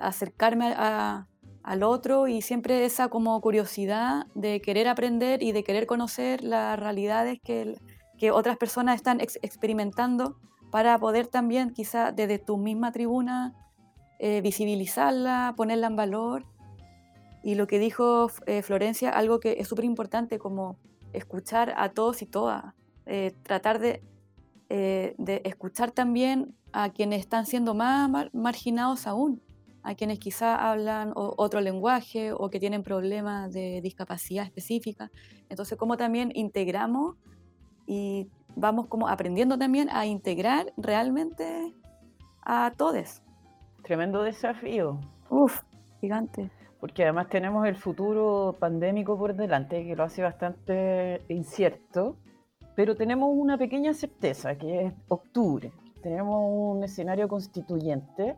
acercarme 0.00 0.74
al 0.74 1.82
otro 1.82 2.28
y 2.28 2.42
siempre 2.42 2.84
esa 2.84 3.08
como 3.08 3.40
curiosidad 3.40 4.26
de 4.34 4.60
querer 4.60 4.86
aprender 4.86 5.42
y 5.42 5.52
de 5.52 5.64
querer 5.64 5.86
conocer 5.86 6.42
las 6.42 6.78
realidades 6.78 7.38
que, 7.42 7.78
que 8.18 8.30
otras 8.30 8.58
personas 8.58 8.96
están 8.96 9.20
experimentando 9.20 10.36
para 10.70 10.98
poder 10.98 11.26
también 11.26 11.74
quizá 11.74 12.12
desde 12.12 12.38
tu 12.38 12.56
misma 12.56 12.92
tribuna 12.92 13.54
eh, 14.18 14.40
visibilizarla, 14.40 15.52
ponerla 15.56 15.88
en 15.88 15.96
valor. 15.96 16.46
Y 17.42 17.56
lo 17.56 17.66
que 17.66 17.80
dijo 17.80 18.30
eh, 18.46 18.62
Florencia, 18.62 19.10
algo 19.10 19.40
que 19.40 19.56
es 19.58 19.66
súper 19.66 19.84
importante 19.84 20.38
como 20.38 20.78
escuchar 21.12 21.74
a 21.76 21.88
todos 21.88 22.22
y 22.22 22.26
todas, 22.26 22.74
eh, 23.04 23.34
tratar 23.42 23.80
de, 23.80 24.02
eh, 24.74 25.14
de, 25.18 25.42
escuchar 25.44 25.90
también 25.90 26.54
a 26.72 26.88
quienes 26.88 27.20
están 27.20 27.44
siendo 27.44 27.74
más 27.74 28.08
marginados 28.32 29.06
aún, 29.06 29.42
a 29.82 29.94
quienes 29.94 30.18
quizá 30.18 30.70
hablan 30.70 31.12
otro 31.14 31.60
lenguaje 31.60 32.32
o 32.32 32.48
que 32.48 32.58
tienen 32.58 32.82
problemas 32.82 33.52
de 33.52 33.82
discapacidad 33.82 34.46
específica. 34.46 35.10
Entonces, 35.50 35.76
cómo 35.76 35.98
también 35.98 36.32
integramos 36.34 37.16
y 37.86 38.30
vamos 38.56 38.86
como 38.86 39.08
aprendiendo 39.08 39.58
también 39.58 39.90
a 39.90 40.06
integrar 40.06 40.72
realmente 40.78 41.74
a 42.40 42.72
todos. 42.74 43.20
Tremendo 43.82 44.22
desafío. 44.22 44.98
Uf, 45.28 45.60
gigante 46.00 46.50
porque 46.80 47.04
además 47.04 47.28
tenemos 47.28 47.64
el 47.68 47.76
futuro 47.76 48.56
pandémico 48.58 49.16
por 49.16 49.36
delante, 49.36 49.84
que 49.84 49.94
lo 49.94 50.02
hace 50.02 50.20
bastante 50.20 51.20
incierto, 51.28 52.16
pero 52.74 52.96
tenemos 52.96 53.30
una 53.32 53.58
pequeña 53.58 53.92
certeza, 53.94 54.56
que 54.56 54.86
es 54.86 54.94
octubre. 55.08 55.72
Tenemos 56.02 56.40
un 56.46 56.84
escenario 56.84 57.28
constituyente 57.28 58.36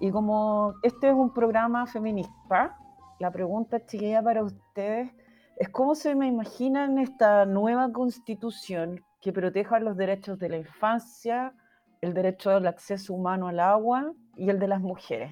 y 0.00 0.10
como 0.10 0.74
este 0.82 1.08
es 1.08 1.14
un 1.14 1.32
programa 1.32 1.86
feminista, 1.86 2.76
la 3.20 3.30
pregunta 3.30 3.84
chiquilla 3.84 4.22
para 4.22 4.42
ustedes 4.42 5.10
es 5.56 5.68
cómo 5.68 5.94
se 5.94 6.14
me 6.14 6.26
imaginan 6.26 6.98
esta 6.98 7.46
nueva 7.46 7.92
constitución 7.92 9.04
que 9.20 9.32
proteja 9.32 9.78
los 9.80 9.96
derechos 9.96 10.38
de 10.38 10.48
la 10.48 10.56
infancia, 10.56 11.54
el 12.00 12.12
derecho 12.12 12.50
al 12.50 12.66
acceso 12.66 13.14
humano 13.14 13.48
al 13.48 13.60
agua 13.60 14.12
y 14.36 14.50
el 14.50 14.58
de 14.58 14.68
las 14.68 14.80
mujeres 14.80 15.30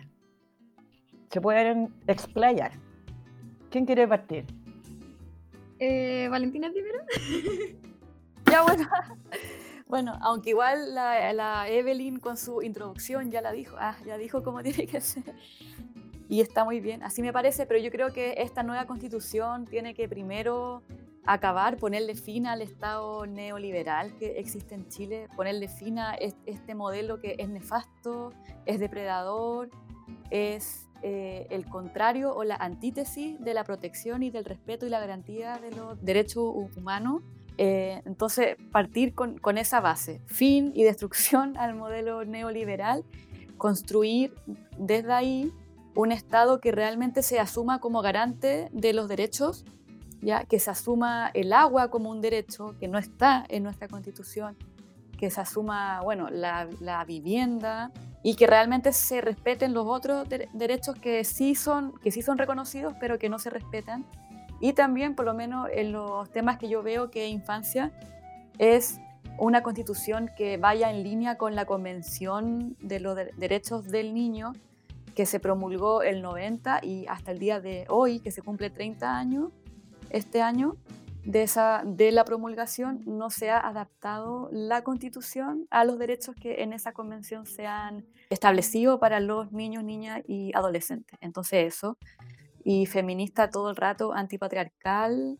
se 1.32 1.40
pueden 1.40 1.94
explayar. 2.06 2.72
¿Quién 3.70 3.86
quiere 3.86 4.06
partir? 4.06 4.44
Eh, 5.78 6.28
Valentina 6.30 6.70
primero. 6.70 6.98
ya 8.52 8.62
bueno. 8.62 8.88
Bueno, 9.88 10.16
aunque 10.22 10.50
igual 10.50 10.94
la, 10.94 11.68
Evelyn 11.68 12.18
con 12.18 12.38
su 12.38 12.62
introducción 12.62 13.30
ya 13.30 13.42
la 13.42 13.52
dijo, 13.52 13.76
ah, 13.78 13.94
ya 14.06 14.16
dijo 14.16 14.42
cómo 14.42 14.62
tiene 14.62 14.86
que 14.86 15.02
ser. 15.02 15.34
Y 16.30 16.40
está 16.40 16.64
muy 16.64 16.80
bien, 16.80 17.02
así 17.02 17.20
me 17.20 17.30
parece, 17.30 17.66
pero 17.66 17.78
yo 17.78 17.90
creo 17.90 18.10
que 18.10 18.36
esta 18.38 18.62
nueva 18.62 18.86
constitución 18.86 19.66
tiene 19.66 19.92
que 19.92 20.08
primero 20.08 20.82
acabar, 21.26 21.76
ponerle 21.76 22.14
fin 22.14 22.46
al 22.46 22.62
Estado 22.62 23.26
neoliberal 23.26 24.16
que 24.16 24.38
existe 24.38 24.74
en 24.74 24.88
Chile, 24.88 25.28
ponerle 25.36 25.68
fin 25.68 25.98
a 25.98 26.14
este 26.14 26.74
modelo 26.74 27.20
que 27.20 27.36
es 27.38 27.50
nefasto, 27.50 28.32
es 28.64 28.80
depredador, 28.80 29.68
es 30.30 30.88
eh, 31.02 31.48
el 31.50 31.66
contrario 31.66 32.34
o 32.34 32.44
la 32.44 32.54
antítesis 32.56 33.38
de 33.40 33.52
la 33.52 33.64
protección 33.64 34.22
y 34.22 34.30
del 34.30 34.46
respeto 34.46 34.86
y 34.86 34.88
la 34.88 35.00
garantía 35.00 35.58
de 35.58 35.70
los 35.72 36.02
derechos 36.02 36.54
humanos. 36.76 37.22
Eh, 37.58 38.02
entonces, 38.06 38.56
partir 38.70 39.14
con, 39.14 39.58
esa 39.58 39.80
base, 39.80 40.20
fin 40.26 40.72
y 40.74 40.84
destrucción 40.84 41.56
al 41.58 41.74
modelo 41.74 42.24
neoliberal, 42.24 43.04
construir 43.56 44.34
desde 44.78 45.12
ahí 45.12 45.52
un 45.94 46.10
Estado 46.10 46.60
que 46.60 46.72
realmente 46.72 47.22
se 47.22 47.38
asuma 47.38 47.80
como 47.80 48.02
garante 48.02 48.68
de 48.72 48.92
los 48.92 49.08
derechos, 49.08 49.64
ya 50.20 50.44
que 50.44 50.58
se 50.58 50.70
asuma 50.70 51.30
el 51.34 51.52
agua 51.52 51.90
como 51.90 52.10
un 52.10 52.20
derecho 52.20 52.74
que 52.80 52.88
no 52.88 52.98
está 52.98 53.44
en 53.48 53.62
nuestra 53.62 53.88
Constitución, 53.88 54.56
que 55.18 55.30
se 55.30 55.40
asuma 55.40 56.00
bueno, 56.02 56.28
la, 56.30 56.68
la 56.80 57.04
vivienda, 57.04 57.92
y 58.22 58.36
que 58.36 58.46
realmente 58.46 58.92
se 58.92 59.20
respeten 59.20 59.74
los 59.74 59.86
otros 59.86 60.28
derechos 60.52 60.96
que 60.96 61.24
sí, 61.24 61.54
son, 61.54 61.92
que 61.98 62.10
sí 62.10 62.22
son 62.22 62.38
reconocidos, 62.38 62.94
pero 63.00 63.18
que 63.18 63.28
no 63.28 63.38
se 63.38 63.50
respetan. 63.50 64.04
Y 64.62 64.74
también, 64.74 65.16
por 65.16 65.24
lo 65.24 65.34
menos 65.34 65.68
en 65.72 65.90
los 65.90 66.30
temas 66.30 66.56
que 66.56 66.68
yo 66.68 66.84
veo 66.84 67.10
que 67.10 67.26
infancia, 67.26 67.90
es 68.58 69.00
una 69.36 69.64
constitución 69.64 70.30
que 70.36 70.56
vaya 70.56 70.88
en 70.88 71.02
línea 71.02 71.36
con 71.36 71.56
la 71.56 71.64
Convención 71.64 72.76
de 72.80 73.00
los 73.00 73.16
Derechos 73.36 73.88
del 73.88 74.14
Niño, 74.14 74.52
que 75.16 75.26
se 75.26 75.40
promulgó 75.40 76.04
el 76.04 76.22
90 76.22 76.78
y 76.84 77.06
hasta 77.08 77.32
el 77.32 77.40
día 77.40 77.60
de 77.60 77.86
hoy, 77.88 78.20
que 78.20 78.30
se 78.30 78.40
cumple 78.40 78.70
30 78.70 79.18
años 79.18 79.50
este 80.10 80.40
año, 80.40 80.76
de, 81.24 81.42
esa, 81.42 81.82
de 81.84 82.12
la 82.12 82.24
promulgación 82.24 83.02
no 83.04 83.30
se 83.30 83.50
ha 83.50 83.58
adaptado 83.58 84.48
la 84.52 84.84
constitución 84.84 85.66
a 85.70 85.84
los 85.84 85.98
derechos 85.98 86.36
que 86.36 86.62
en 86.62 86.72
esa 86.72 86.92
convención 86.92 87.46
se 87.46 87.66
han 87.66 88.06
establecido 88.30 89.00
para 89.00 89.18
los 89.18 89.50
niños, 89.50 89.82
niñas 89.82 90.22
y 90.28 90.52
adolescentes. 90.54 91.18
Entonces 91.20 91.74
eso, 91.74 91.98
y 92.64 92.86
feminista 92.86 93.50
todo 93.50 93.70
el 93.70 93.76
rato, 93.76 94.12
antipatriarcal 94.12 95.38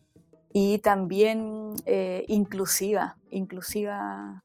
y 0.51 0.77
también 0.79 1.73
eh, 1.85 2.25
inclusiva, 2.27 3.17
inclusiva, 3.31 4.43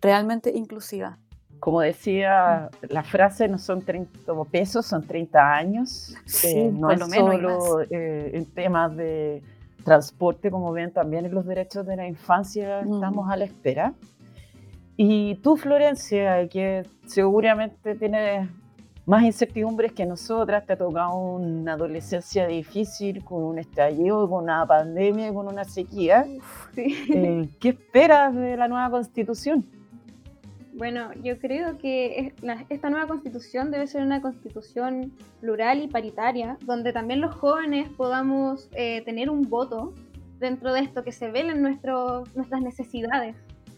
realmente 0.00 0.52
inclusiva. 0.54 1.18
Como 1.58 1.80
decía, 1.80 2.68
la 2.88 3.02
frase 3.02 3.48
no 3.48 3.58
son 3.58 3.82
30 3.82 4.32
pesos, 4.50 4.86
son 4.86 5.06
30 5.06 5.54
años. 5.54 6.14
Sí, 6.26 6.48
eh, 6.48 6.70
no 6.72 6.90
es 6.90 7.00
solo 7.00 7.80
eh, 7.90 8.32
en 8.34 8.46
temas 8.46 8.94
de 8.96 9.42
transporte, 9.82 10.50
como 10.50 10.72
ven, 10.72 10.92
también 10.92 11.24
en 11.24 11.34
los 11.34 11.46
derechos 11.46 11.86
de 11.86 11.96
la 11.96 12.06
infancia 12.06 12.80
estamos 12.80 13.30
a 13.30 13.36
la 13.36 13.44
espera. 13.44 13.94
Y 14.96 15.36
tú, 15.36 15.56
Florencia, 15.56 16.48
que 16.48 16.86
seguramente 17.06 17.94
tienes 17.96 18.48
más 19.06 19.22
incertidumbres 19.24 19.92
que 19.92 20.06
nosotras, 20.06 20.64
te 20.66 20.72
ha 20.72 20.76
tocado 20.76 21.16
una 21.16 21.74
adolescencia 21.74 22.46
difícil, 22.46 23.22
con 23.22 23.42
un 23.42 23.58
estallido, 23.58 24.28
con 24.28 24.44
una 24.44 24.66
pandemia, 24.66 25.32
con 25.32 25.46
una 25.48 25.64
sequía. 25.64 26.26
Eh, 26.76 27.48
¿Qué 27.60 27.68
esperas 27.70 28.34
de 28.34 28.56
la 28.56 28.68
nueva 28.68 28.90
constitución? 28.90 29.64
Bueno, 30.76 31.12
yo 31.22 31.38
creo 31.38 31.78
que 31.78 32.34
esta 32.68 32.90
nueva 32.90 33.06
constitución 33.06 33.70
debe 33.70 33.86
ser 33.86 34.02
una 34.02 34.20
constitución 34.20 35.12
plural 35.40 35.82
y 35.82 35.86
paritaria, 35.86 36.58
donde 36.64 36.92
también 36.92 37.20
los 37.20 37.34
jóvenes 37.34 37.88
podamos 37.90 38.68
eh, 38.72 39.02
tener 39.04 39.30
un 39.30 39.42
voto 39.42 39.94
dentro 40.40 40.72
de 40.72 40.80
esto, 40.80 41.04
que 41.04 41.12
se 41.12 41.30
velen 41.30 41.62
nuestras 41.62 42.60
necesidades, 42.60 43.36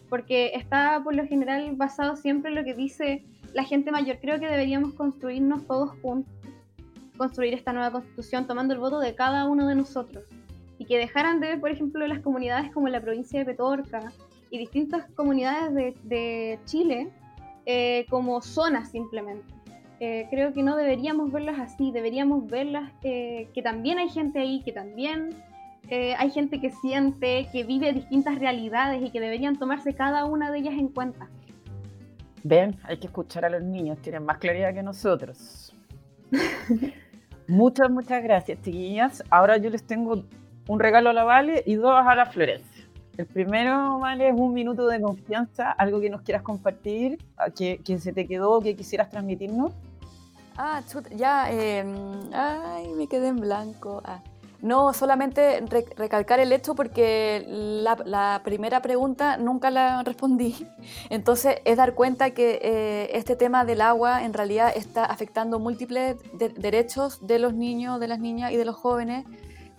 porque 0.09 0.53
está 0.55 0.99
por 1.03 1.15
lo 1.15 1.25
general 1.27 1.69
basado 1.75 2.15
siempre 2.15 2.49
en 2.49 2.55
lo 2.55 2.63
que 2.63 2.73
dice 2.73 3.23
la 3.53 3.63
gente 3.63 3.91
mayor. 3.91 4.17
Creo 4.19 4.39
que 4.39 4.47
deberíamos 4.47 4.93
construirnos 4.93 5.65
todos 5.67 5.91
juntos, 6.01 6.31
construir 7.17 7.53
esta 7.53 7.73
nueva 7.73 7.91
constitución 7.91 8.47
tomando 8.47 8.73
el 8.73 8.79
voto 8.79 8.99
de 8.99 9.15
cada 9.15 9.45
uno 9.45 9.67
de 9.67 9.75
nosotros 9.75 10.23
y 10.77 10.85
que 10.85 10.97
dejaran 10.97 11.39
de 11.39 11.47
ver, 11.47 11.59
por 11.59 11.71
ejemplo, 11.71 12.05
las 12.07 12.19
comunidades 12.19 12.71
como 12.71 12.87
la 12.87 13.01
provincia 13.01 13.39
de 13.39 13.45
Petorca, 13.45 14.11
y 14.49 14.59
distintas 14.59 15.05
comunidades 15.11 15.95
de, 16.03 16.59
Chile 16.65 17.09
eh, 17.65 18.05
como 18.09 18.41
zonas 18.41 18.89
simplemente. 18.91 19.43
Eh, 19.99 20.27
creo 20.29 20.53
que 20.53 20.63
no 20.63 20.77
deberíamos 20.77 21.31
verlas 21.31 21.59
así, 21.59 21.91
deberíamos 21.91 22.47
verlas 22.47 22.93
que 23.01 23.61
también 23.63 23.97
hay 23.97 24.07
gente 24.07 24.39
ahí, 24.39 24.61
que 24.63 24.71
también 24.71 25.35
eh, 25.89 26.15
hay 26.17 26.31
gente 26.31 26.59
que 26.59 26.69
siente, 26.69 27.47
que 27.51 27.63
vive 27.63 27.93
distintas 27.93 28.39
realidades 28.39 29.01
y 29.01 29.09
que 29.09 29.21
deberían 29.21 29.57
tomarse 29.57 29.93
cada 29.93 30.25
una 30.25 30.51
de 30.51 30.59
ellas 30.59 30.73
en 30.73 30.89
cuenta. 30.89 31.29
Ven, 32.47 32.79
hay 32.83 32.97
que 32.97 33.07
escuchar 33.07 33.43
a 33.43 33.49
los 33.49 33.61
niños, 33.61 33.97
tienen 34.01 34.23
más 34.23 34.37
claridad 34.37 34.73
que 34.73 34.81
nosotros. 34.81 35.73
muchas, 37.47 37.89
muchas 37.89 38.23
gracias, 38.23 38.61
chiquillas. 38.61 39.21
Ahora 39.29 39.57
yo 39.57 39.69
les 39.69 39.83
tengo 39.83 40.23
un 40.69 40.79
regalo 40.79 41.09
a 41.09 41.13
la 41.13 41.25
Vale 41.25 41.61
y 41.65 41.75
dos 41.75 41.93
a 41.93 42.15
la 42.15 42.25
Florencia. 42.25 42.85
El 43.17 43.25
primero, 43.25 43.99
Vale, 43.99 44.29
es 44.29 44.33
un 44.33 44.53
minuto 44.53 44.87
de 44.87 45.01
confianza, 45.01 45.71
algo 45.71 45.99
que 45.99 46.09
nos 46.09 46.21
quieras 46.21 46.41
compartir, 46.41 47.17
que, 47.53 47.79
que 47.79 47.99
se 47.99 48.13
te 48.13 48.25
quedó, 48.27 48.61
que 48.61 48.77
quisieras 48.77 49.09
transmitirnos. 49.09 49.73
Ah, 50.55 50.81
chuta, 50.87 51.09
ya, 51.15 51.51
em, 51.51 51.93
ay, 52.31 52.87
me 52.95 53.07
quedé 53.07 53.27
en 53.27 53.41
blanco. 53.41 54.01
Ah. 54.05 54.21
No, 54.61 54.91
solamente 54.93 55.63
recalcar 55.95 56.39
el 56.39 56.51
hecho 56.51 56.73
porque 56.73 57.45
la, 57.47 58.41
primera 58.43 58.81
pregunta 58.81 59.37
nunca 59.37 59.69
la 59.69 60.01
respondí. 60.03 60.67
Entonces 61.09 61.57
es 61.63 61.77
dar 61.77 61.93
cuenta 61.93 62.31
que 62.31 62.59
eh, 62.61 63.09
este 63.13 63.35
tema 63.35 63.65
del 63.65 63.81
agua 63.81 64.23
en 64.23 64.33
realidad 64.33 64.71
está 64.75 65.05
afectando 65.05 65.59
múltiples 65.59 66.15
derechos 66.33 67.25
de 67.25 67.37
los 67.37 67.53
niños, 67.53 67.99
de 67.99 68.07
las 68.07 68.19
niñas 68.19 68.51
y 68.51 68.57
de 68.57 68.65
los 68.65 68.75
jóvenes. 68.75 69.25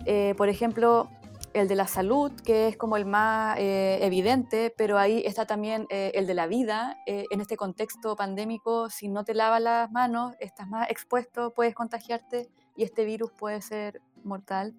Eh, 0.05 0.33
por 0.37 0.47
ejemplo, 0.47 1.09
el 1.53 1.67
de 1.67 1.75
la 1.75 1.87
salud, 1.87 2.31
que 2.31 2.69
es 2.69 2.77
como 2.77 2.95
el 2.95 3.05
más 3.05 3.57
eh, 3.59 3.99
evidente, 4.01 4.73
pero 4.77 4.97
ahí 4.97 5.23
está 5.25 5.45
también 5.45 5.87
el 5.89 6.25
de 6.25 6.33
la 6.33 6.47
vida. 6.47 6.95
en 7.05 7.41
este 7.41 7.57
contexto 7.57 8.15
pandémico, 8.15 8.89
si 8.89 9.09
no 9.09 9.25
te 9.25 9.33
lavas 9.33 9.61
las 9.61 9.91
manos, 9.91 10.35
estás 10.39 10.69
más 10.69 10.89
expuesto, 10.89 11.51
puedes 11.53 11.75
contagiarte 11.75 12.49
y 12.77 12.83
este 12.83 13.03
virus 13.03 13.31
puede 13.31 13.61
ser 13.61 14.01
mortal, 14.23 14.73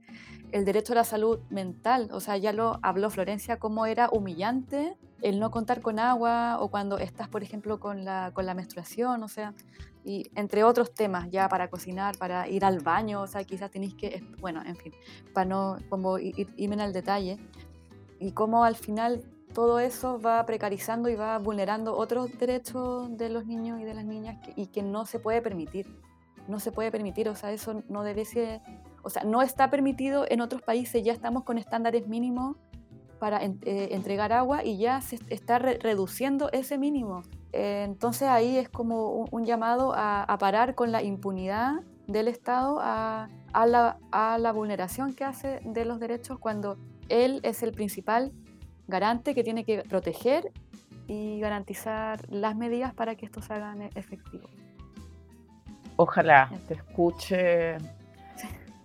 el 0.53 0.64
derecho 0.64 0.93
a 0.93 0.97
la 0.97 1.05
salud 1.05 1.38
mental. 1.51 2.09
O 2.12 2.20
sea, 2.20 2.36
ya 2.36 2.53
lo 2.53 2.78
habló 2.82 3.11
Florencia, 3.11 3.59
cómo 3.59 3.86
era 3.86 4.09
humillante 4.11 4.97
el 5.22 5.38
no 5.38 5.51
contar 5.51 5.80
con 5.82 5.99
agua 5.99 6.59
o 6.61 6.68
cuando 6.68 6.99
estás, 6.99 7.28
por 7.28 7.43
ejemplo, 7.43 7.78
con 7.78 8.05
la, 8.05 8.30
con 8.32 8.47
la 8.47 8.55
menstruación, 8.55 9.22
o 9.22 9.28
sea, 9.28 9.53
y 10.03 10.30
entre 10.34 10.64
otros 10.64 10.95
temas 10.95 11.30
ya 11.30 11.49
para 11.49 11.68
cocinar, 11.68 12.16
para 12.16 12.49
ir 12.49 12.64
al 12.64 12.80
baño, 12.80 13.20
o 13.20 13.26
sea, 13.26 13.45
quizás 13.45 13.70
tenéis 13.70 13.95
que, 13.95 14.24
bueno, 14.41 14.62
en 14.64 14.76
fin, 14.76 14.93
para 15.34 15.45
no 15.45 15.76
como 15.91 16.18
irme 16.18 16.82
al 16.82 16.93
detalle. 16.93 17.38
Y 18.18 18.32
cómo 18.32 18.64
al 18.64 18.76
final 18.76 19.24
todo 19.55 19.80
eso 19.80 20.20
va 20.20 20.45
precarizando 20.47 21.09
y 21.09 21.16
va 21.16 21.38
vulnerando 21.38 21.97
otros 21.97 22.30
derechos 22.38 23.16
de 23.16 23.28
los 23.28 23.47
niños 23.47 23.80
y 23.80 23.84
de 23.84 23.95
las 23.95 24.05
niñas 24.05 24.38
y 24.57 24.66
que 24.66 24.82
no 24.82 25.07
se 25.07 25.18
puede 25.18 25.43
permitir 25.43 25.86
no 26.51 26.61
se 26.61 26.72
puede 26.72 26.91
permitir, 26.91 27.28
o 27.28 27.34
sea, 27.34 27.53
eso 27.53 27.82
no 27.88 28.03
debe 28.03 28.24
ser, 28.24 28.61
o 29.03 29.11
sea, 29.11 29.25
no 29.25 29.43
está 29.43 29.71
permitido 29.71 30.25
en 30.29 30.41
otros 30.41 30.63
países, 30.63 31.03
ya 31.03 31.13
estamos 31.13 31.45
con 31.45 31.59
estándares 31.59 32.07
mínimos 32.07 32.57
para 33.19 33.45
eh, 33.45 33.89
entregar 33.93 34.33
agua 34.33 34.65
y 34.65 34.79
ya 34.79 35.01
se 35.03 35.19
está 35.29 35.59
reduciendo 35.59 36.51
ese 36.53 36.79
mínimo. 36.79 37.23
Eh, 37.53 37.83
entonces 37.85 38.29
ahí 38.29 38.57
es 38.57 38.69
como 38.69 39.27
un, 39.31 39.45
llamado 39.45 39.93
a, 39.95 40.37
parar 40.39 40.75
con 40.75 40.91
la 40.91 41.03
impunidad 41.03 41.81
del 42.07 42.29
Estado 42.29 42.79
a, 42.81 43.29
la, 43.67 43.99
a 44.11 44.39
la 44.39 44.53
vulneración 44.53 45.13
que 45.13 45.25
hace 45.25 45.61
de 45.65 45.85
los 45.85 46.01
derechos 46.01 46.39
cuando 46.39 46.79
él 47.09 47.41
es 47.43 47.63
el 47.63 47.73
principal 47.73 48.33
garante 48.89 49.35
que 49.35 49.45
tiene 49.45 49.65
que 49.65 49.83
proteger 49.83 50.51
y 51.07 51.41
garantizar 51.41 52.21
las 52.31 52.57
medidas 52.57 52.95
para 52.95 53.17
que 53.17 53.27
esto 53.27 53.43
se 53.43 53.53
hagan 53.53 53.83
efectivos. 53.95 54.51
Ojalá 55.97 56.51
te 56.67 56.75
escuche 56.75 57.77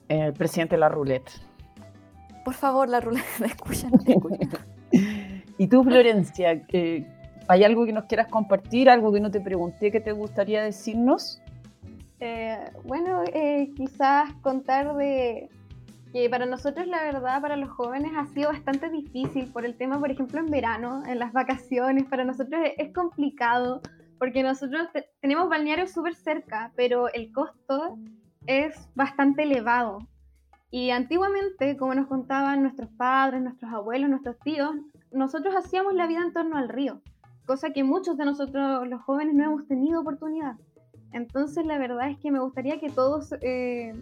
el 0.07 0.33
presidente 0.33 0.75
de 0.75 0.79
la 0.79 0.89
Roulette. 0.89 1.31
Por 2.43 2.53
favor, 2.53 2.89
la 2.89 2.99
Roulette, 2.99 3.39
me 3.39 3.47
escuchan. 3.47 3.91
y 5.57 5.67
tú, 5.67 5.83
Florencia, 5.83 6.61
¿hay 7.47 7.63
algo 7.63 7.85
que 7.85 7.93
nos 7.93 8.05
quieras 8.05 8.27
compartir? 8.27 8.89
¿Algo 8.89 9.11
que 9.11 9.19
no 9.19 9.31
te 9.31 9.41
pregunté 9.41 9.91
que 9.91 9.99
te 9.99 10.11
gustaría 10.11 10.63
decirnos? 10.63 11.41
Eh, 12.19 12.59
bueno, 12.83 13.23
eh, 13.33 13.71
quizás 13.75 14.31
contar 14.41 14.95
de 14.95 15.49
que 16.13 16.29
para 16.29 16.45
nosotros 16.45 16.87
la 16.87 17.03
verdad, 17.03 17.41
para 17.41 17.57
los 17.57 17.69
jóvenes 17.69 18.11
ha 18.15 18.25
sido 18.27 18.49
bastante 18.49 18.89
difícil 18.89 19.51
por 19.51 19.65
el 19.65 19.75
tema, 19.75 19.99
por 19.99 20.11
ejemplo, 20.11 20.39
en 20.39 20.45
verano, 20.45 21.03
en 21.05 21.19
las 21.19 21.33
vacaciones, 21.33 22.05
para 22.05 22.23
nosotros 22.23 22.61
es 22.77 22.93
complicado 22.93 23.81
porque 24.17 24.41
nosotros 24.43 24.87
tenemos 25.19 25.49
balnearios 25.49 25.91
súper 25.91 26.15
cerca, 26.15 26.71
pero 26.75 27.11
el 27.13 27.33
costo 27.33 27.97
es 28.47 28.89
bastante 28.95 29.43
elevado. 29.43 29.99
Y 30.71 30.89
antiguamente, 30.89 31.77
como 31.77 31.93
nos 31.93 32.07
contaban 32.07 32.61
nuestros 32.61 32.89
padres, 32.91 33.41
nuestros 33.41 33.71
abuelos, 33.71 34.09
nuestros 34.09 34.37
tíos, 34.39 34.75
nosotros 35.11 35.55
hacíamos 35.55 35.93
la 35.93 36.07
vida 36.07 36.21
en 36.21 36.33
torno 36.33 36.57
al 36.57 36.69
río, 36.69 37.01
cosa 37.45 37.69
que 37.71 37.83
muchos 37.83 38.17
de 38.17 38.25
nosotros 38.25 38.87
los 38.87 39.01
jóvenes 39.03 39.35
no 39.35 39.45
hemos 39.45 39.67
tenido 39.67 40.01
oportunidad. 40.01 40.55
Entonces 41.13 41.65
la 41.65 41.77
verdad 41.77 42.09
es 42.09 42.17
que 42.19 42.31
me 42.31 42.39
gustaría 42.39 42.79
que 42.79 42.89
todos 42.89 43.33
eh, 43.41 43.93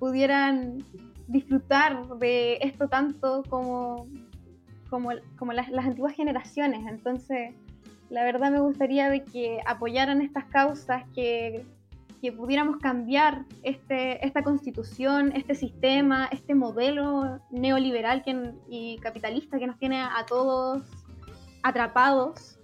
pudieran 0.00 0.78
disfrutar 1.28 2.18
de 2.18 2.58
esto 2.62 2.88
tanto 2.88 3.44
como, 3.48 4.08
como, 4.90 5.10
como 5.38 5.52
las, 5.52 5.68
las 5.70 5.86
antiguas 5.86 6.14
generaciones. 6.14 6.84
Entonces 6.88 7.54
la 8.10 8.24
verdad 8.24 8.50
me 8.50 8.60
gustaría 8.60 9.08
de 9.08 9.22
que 9.22 9.60
apoyaran 9.66 10.20
estas 10.20 10.46
causas, 10.46 11.04
que, 11.14 11.64
pudiéramos 12.30 12.76
cambiar 12.76 13.44
este, 13.62 14.24
esta 14.24 14.42
constitución, 14.42 15.32
este 15.34 15.54
sistema, 15.54 16.28
este 16.30 16.54
modelo 16.54 17.40
neoliberal 17.50 18.22
y 18.68 18.98
capitalista 18.98 19.58
que 19.58 19.66
nos 19.66 19.78
tiene 19.78 20.00
a 20.00 20.24
todos 20.26 20.82
atrapados. 21.62 22.58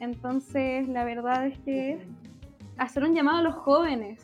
Entonces, 0.00 0.88
la 0.88 1.04
verdad 1.04 1.46
es 1.46 1.58
que 1.60 2.04
hacer 2.76 3.04
un 3.04 3.14
llamado 3.14 3.38
a 3.38 3.42
los 3.42 3.54
jóvenes, 3.54 4.20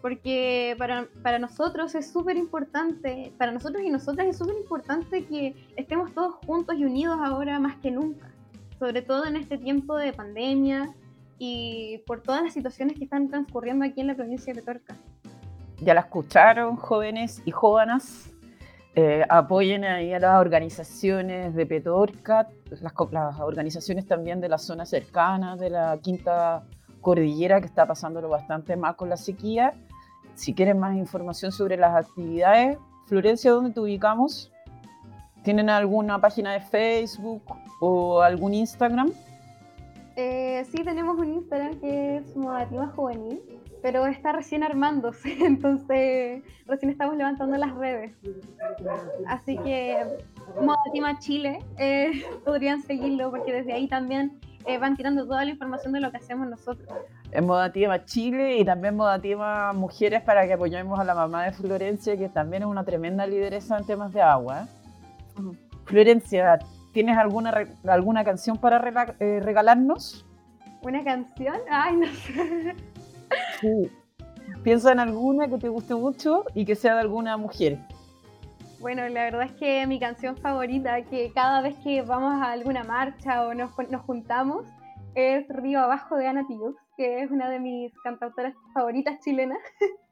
porque 0.00 0.76
para, 0.78 1.08
para 1.22 1.38
nosotros 1.38 1.94
es 1.94 2.10
súper 2.10 2.36
importante, 2.36 3.32
para 3.38 3.50
nosotros 3.50 3.82
y 3.82 3.90
nosotras 3.90 4.28
es 4.28 4.38
súper 4.38 4.56
importante 4.56 5.24
que 5.24 5.54
estemos 5.76 6.12
todos 6.14 6.34
juntos 6.46 6.76
y 6.78 6.84
unidos 6.84 7.18
ahora 7.20 7.58
más 7.58 7.76
que 7.78 7.90
nunca 7.90 8.34
sobre 8.78 9.02
todo 9.02 9.26
en 9.26 9.36
este 9.36 9.56
tiempo 9.56 9.96
de 9.96 10.12
pandemia 10.12 10.94
y 11.38 11.98
por 12.06 12.22
todas 12.22 12.42
las 12.42 12.52
situaciones 12.52 12.96
que 12.96 13.04
están 13.04 13.28
transcurriendo 13.28 13.84
aquí 13.84 14.00
en 14.00 14.08
la 14.08 14.14
provincia 14.14 14.52
de 14.52 14.60
Petorca. 14.60 14.96
Ya 15.80 15.94
la 15.94 16.00
escucharon, 16.00 16.76
jóvenes 16.76 17.42
y 17.44 17.50
jóvenes. 17.50 18.30
Eh, 18.96 19.24
apoyen 19.28 19.84
ahí 19.84 20.12
a 20.12 20.20
las 20.20 20.40
organizaciones 20.40 21.54
de 21.54 21.66
Petorca, 21.66 22.48
las, 22.70 22.80
las, 23.10 23.40
organizaciones 23.40 24.06
también 24.06 24.40
de 24.40 24.48
la 24.48 24.58
zona 24.58 24.86
cercana, 24.86 25.56
de 25.56 25.70
la 25.70 25.98
quinta 26.00 26.62
cordillera, 27.00 27.60
que 27.60 27.66
está 27.66 27.86
pasándolo 27.86 28.28
bastante 28.28 28.76
mal 28.76 28.94
con 28.94 29.08
la 29.08 29.16
sequía. 29.16 29.72
Si 30.36 30.54
quieren 30.54 30.78
más 30.78 30.96
información 30.96 31.50
sobre 31.50 31.76
las 31.76 32.06
actividades, 32.06 32.78
Florencia, 33.06 33.50
¿dónde 33.50 33.72
te 33.72 33.80
ubicamos? 33.80 34.52
¿Tienen 35.42 35.68
alguna 35.68 36.20
página 36.20 36.52
de 36.52 36.60
Facebook 36.60 37.42
o 37.80 38.22
algún 38.22 38.54
Instagram? 38.54 39.12
Eh, 40.16 40.64
sí, 40.70 40.84
tenemos 40.84 41.18
un 41.18 41.34
Instagram 41.34 41.80
que 41.80 42.18
es 42.18 42.36
Modativa 42.36 42.86
Juvenil, 42.88 43.40
pero 43.82 44.06
está 44.06 44.32
recién 44.32 44.62
armándose, 44.62 45.36
entonces 45.44 46.42
recién 46.66 46.90
estamos 46.90 47.16
levantando 47.16 47.56
las 47.56 47.74
redes. 47.74 48.12
Así 49.26 49.58
que 49.58 50.04
Modativa 50.60 51.18
Chile 51.18 51.58
eh, 51.78 52.24
podrían 52.44 52.82
seguirlo 52.82 53.30
porque 53.30 53.52
desde 53.52 53.72
ahí 53.72 53.88
también 53.88 54.38
eh, 54.66 54.78
van 54.78 54.96
tirando 54.96 55.26
toda 55.26 55.44
la 55.44 55.50
información 55.50 55.92
de 55.92 56.00
lo 56.00 56.10
que 56.10 56.18
hacemos 56.18 56.46
nosotros. 56.46 56.88
En 57.32 57.46
Modativa 57.46 58.04
Chile 58.04 58.58
y 58.58 58.64
también 58.64 58.94
Modativa 58.94 59.72
Mujeres 59.72 60.22
para 60.22 60.46
que 60.46 60.52
apoyemos 60.52 60.98
a 61.00 61.04
la 61.04 61.14
mamá 61.14 61.44
de 61.44 61.52
Florencia, 61.52 62.16
que 62.16 62.28
también 62.28 62.62
es 62.62 62.68
una 62.68 62.84
tremenda 62.84 63.26
lideresa 63.26 63.76
en 63.78 63.84
temas 63.84 64.12
de 64.12 64.22
agua. 64.22 64.68
Florencia, 65.84 66.60
¿tienes 66.94 67.18
alguna, 67.18 67.52
alguna 67.86 68.24
canción 68.24 68.56
para 68.56 68.78
eh, 69.18 69.40
regalarnos? 69.42 70.24
¿Una 70.80 71.04
canción? 71.04 71.56
Ay, 71.68 71.96
no 71.96 72.06
sé. 72.06 73.90
Piensa 74.62 74.92
en 74.92 75.00
alguna 75.00 75.48
que 75.48 75.58
te 75.58 75.68
guste 75.68 75.94
mucho 75.94 76.44
y 76.54 76.64
que 76.64 76.76
sea 76.76 76.94
de 76.94 77.00
alguna 77.00 77.36
mujer. 77.36 77.78
Bueno, 78.80 79.06
la 79.08 79.24
verdad 79.24 79.42
es 79.42 79.52
que 79.52 79.86
mi 79.86 79.98
canción 79.98 80.36
favorita, 80.36 81.02
que 81.02 81.32
cada 81.34 81.62
vez 81.62 81.74
que 81.82 82.02
vamos 82.02 82.40
a 82.40 82.52
alguna 82.52 82.84
marcha 82.84 83.46
o 83.46 83.54
nos, 83.54 83.70
nos 83.90 84.02
juntamos, 84.02 84.66
es 85.14 85.46
Río 85.48 85.80
Abajo 85.80 86.16
de 86.16 86.28
Ana 86.28 86.46
Tijoux, 86.46 86.76
que 86.96 87.22
es 87.22 87.30
una 87.30 87.48
de 87.50 87.60
mis 87.60 87.92
cantautoras 88.04 88.54
favoritas 88.72 89.18
chilenas. 89.20 89.58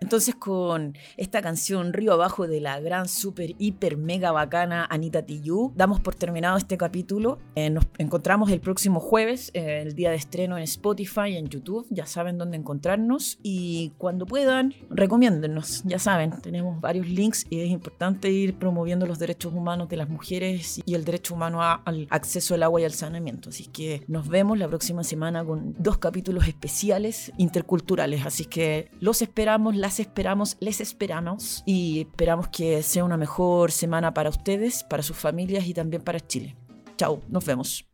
Entonces 0.00 0.34
con 0.34 0.96
esta 1.16 1.40
canción 1.40 1.92
Río 1.92 2.12
Abajo 2.12 2.46
de 2.46 2.60
la 2.60 2.78
gran, 2.80 3.08
super, 3.08 3.54
hiper, 3.58 3.96
mega 3.96 4.32
bacana 4.32 4.86
Anita 4.90 5.22
Tijoux, 5.22 5.72
damos 5.76 6.00
por 6.00 6.14
terminado 6.14 6.56
este 6.56 6.76
capítulo. 6.76 7.38
Eh, 7.54 7.70
nos 7.70 7.86
encontramos 7.98 8.50
el 8.50 8.60
próximo 8.60 9.00
jueves, 9.00 9.50
eh, 9.54 9.82
el 9.82 9.94
día 9.94 10.10
de 10.10 10.16
estreno 10.16 10.56
en 10.56 10.64
Spotify, 10.64 11.14
y 11.28 11.36
en 11.36 11.48
YouTube. 11.48 11.86
Ya 11.90 12.06
saben 12.06 12.38
dónde 12.38 12.56
encontrarnos 12.56 13.38
y 13.42 13.92
cuando 13.98 14.26
puedan, 14.26 14.74
recomiéndennos. 14.90 15.82
Ya 15.84 15.98
saben, 15.98 16.32
tenemos 16.42 16.80
varios 16.80 17.08
links 17.08 17.46
y 17.50 17.60
es 17.60 17.70
importante 17.70 18.30
ir 18.30 18.58
promoviendo 18.58 19.06
los 19.06 19.18
derechos 19.18 19.52
humanos 19.52 19.88
de 19.88 19.96
las 19.96 20.08
mujeres 20.08 20.82
y 20.84 20.94
el 20.94 21.04
derecho 21.04 21.34
humano 21.34 21.62
al 21.62 22.06
acceso 22.10 22.54
al 22.54 22.62
agua 22.62 22.80
y 22.80 22.84
al 22.84 22.92
saneamiento. 22.92 23.50
Así 23.50 23.66
que 23.66 24.04
nos 24.08 24.28
vemos 24.28 24.58
la 24.58 24.68
próxima 24.68 25.04
semana 25.04 25.44
con 25.44 25.74
dos 25.78 25.98
capítulos 25.98 26.46
especiales 26.48 27.32
interculturales. 27.38 28.26
Así 28.26 28.44
que 28.44 28.90
los 29.00 29.22
esperamos, 29.22 29.76
las 29.84 30.00
esperamos, 30.00 30.56
les 30.60 30.80
esperamos 30.80 31.62
y 31.66 32.00
esperamos 32.00 32.48
que 32.48 32.82
sea 32.82 33.04
una 33.04 33.18
mejor 33.18 33.70
semana 33.70 34.14
para 34.14 34.30
ustedes, 34.30 34.82
para 34.82 35.02
sus 35.02 35.14
familias 35.14 35.66
y 35.66 35.74
también 35.74 36.00
para 36.00 36.20
Chile. 36.20 36.56
Chao, 36.96 37.20
nos 37.28 37.44
vemos. 37.44 37.84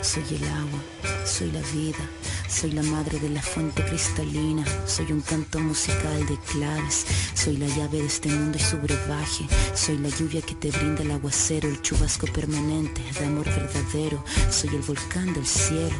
Soy 0.00 0.22
el 0.30 0.44
agua, 0.44 0.80
soy 1.24 1.50
la 1.50 1.60
vida 1.74 1.98
Soy 2.48 2.70
la 2.70 2.82
madre 2.82 3.18
de 3.18 3.30
la 3.30 3.42
fuente 3.42 3.82
cristalina, 3.84 4.64
soy 4.86 5.10
un 5.10 5.22
canto 5.22 5.58
musical 5.58 6.26
de 6.26 6.36
claves, 6.52 7.06
soy 7.34 7.56
la 7.56 7.66
llave 7.68 7.98
de 7.98 8.06
este 8.06 8.28
mundo 8.28 8.58
y 8.58 8.60
su 8.60 8.76
brebaje, 8.76 9.46
soy 9.74 9.98
la 9.98 10.08
lluvia 10.08 10.42
que 10.42 10.54
te 10.54 10.70
brinda 10.70 11.02
el 11.02 11.10
aguacero, 11.12 11.68
el 11.68 11.80
chubasco 11.80 12.26
permanente 12.26 13.00
de 13.18 13.24
amor 13.24 13.46
verdadero, 13.46 14.22
soy 14.50 14.70
el 14.70 14.82
volcán 14.82 15.32
del 15.32 15.46
cielo 15.46 15.96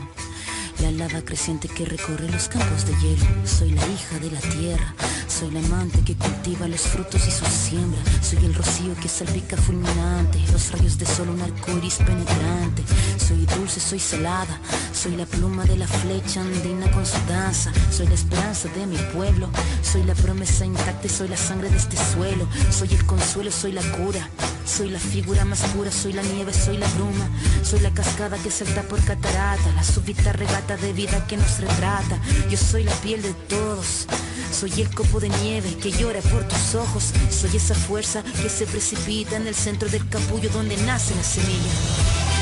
la 0.80 0.90
lava 0.92 1.20
creciente 1.22 1.68
que 1.68 1.84
recorre 1.84 2.28
los 2.30 2.48
campos 2.48 2.86
de 2.86 2.92
hielo. 3.00 3.24
Soy 3.44 3.70
la 3.70 3.86
hija 3.88 4.18
de 4.18 4.30
la 4.30 4.40
tierra, 4.40 4.94
soy 5.28 5.50
la 5.50 5.60
amante 5.60 6.00
que 6.02 6.16
cultiva 6.16 6.68
los 6.68 6.82
frutos 6.82 7.26
y 7.26 7.30
sus 7.30 7.48
siembra. 7.48 8.00
Soy 8.22 8.44
el 8.44 8.54
rocío 8.54 8.94
que 9.00 9.08
salpica 9.08 9.56
fulminante, 9.56 10.38
los 10.52 10.72
rayos 10.72 10.98
de 10.98 11.06
sol, 11.06 11.28
un 11.28 11.40
arco 11.42 11.76
iris 11.76 11.96
penetrante. 11.96 12.82
Soy 13.18 13.46
dulce, 13.56 13.80
soy 13.80 13.98
salada, 13.98 14.58
soy 14.92 15.16
la 15.16 15.26
pluma 15.26 15.64
de 15.64 15.76
la 15.76 15.86
flecha 15.86 16.40
andina 16.40 16.90
con 16.92 17.04
su 17.04 17.18
danza. 17.28 17.72
Soy 17.90 18.06
la 18.06 18.14
esperanza 18.14 18.68
de 18.68 18.86
mi 18.86 18.96
pueblo, 19.14 19.50
soy 19.82 20.02
la 20.04 20.14
promesa 20.14 20.64
intacta, 20.64 21.08
soy 21.08 21.28
la 21.28 21.36
sangre 21.36 21.68
de 21.68 21.76
este 21.76 21.96
suelo. 21.96 22.46
Soy 22.70 22.88
el 22.94 23.04
consuelo, 23.04 23.50
soy 23.50 23.72
la 23.72 23.82
cura. 23.92 24.28
Soy 24.64 24.88
la 24.88 25.00
figura 25.00 25.44
más 25.44 25.62
pura, 25.74 25.90
soy 25.90 26.12
la 26.12 26.22
nieve, 26.22 26.52
soy 26.54 26.76
la 26.76 26.86
bruma, 26.90 27.28
soy 27.64 27.80
la 27.80 27.90
cascada 27.90 28.38
que 28.38 28.52
salta 28.52 28.82
por 28.82 29.02
catarata, 29.04 29.72
la 29.74 29.82
súbita 29.82 30.32
regata 30.32 30.69
de 30.76 30.92
vida 30.92 31.26
que 31.26 31.36
nos 31.36 31.58
retrata. 31.60 32.18
Yo 32.48 32.56
soy 32.56 32.84
la 32.84 32.92
piel 32.96 33.22
de 33.22 33.32
todos. 33.48 34.06
Soy 34.52 34.72
el 34.80 34.94
copo 34.94 35.20
de 35.20 35.28
nieve 35.28 35.76
que 35.76 35.90
llora 35.90 36.20
por 36.20 36.46
tus 36.46 36.74
ojos. 36.74 37.12
Soy 37.30 37.56
esa 37.56 37.74
fuerza 37.74 38.22
que 38.22 38.48
se 38.48 38.66
precipita 38.66 39.36
en 39.36 39.46
el 39.46 39.54
centro 39.54 39.88
del 39.88 40.08
capullo 40.08 40.48
donde 40.50 40.76
nace 40.78 41.14
la 41.14 41.22
semilla. 41.22 42.39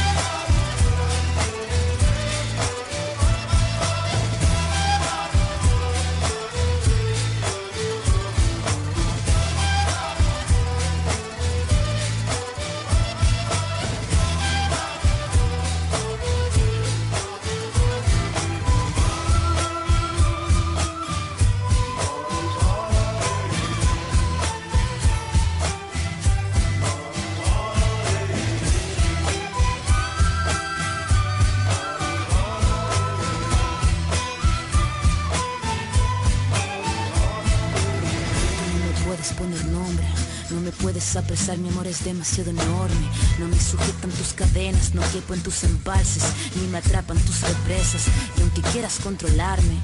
Mi 41.59 41.69
amor 41.71 41.87
es 41.87 42.05
demasiado 42.05 42.51
enorme. 42.51 43.09
No 43.39 43.49
me 43.49 43.59
sujetan 43.59 44.11
tus 44.11 44.35
cadenas, 44.35 44.95
no 44.95 45.01
quepo 45.11 45.33
en 45.33 45.43
tus 45.43 45.65
embalses, 45.65 46.23
ni 46.55 46.67
me 46.67 46.79
atrapan 46.79 47.17
tus 47.21 47.41
represas. 47.41 48.03
Y 48.37 48.43
aunque 48.43 48.61
quieras 48.61 48.99
controlarme, 49.03 49.79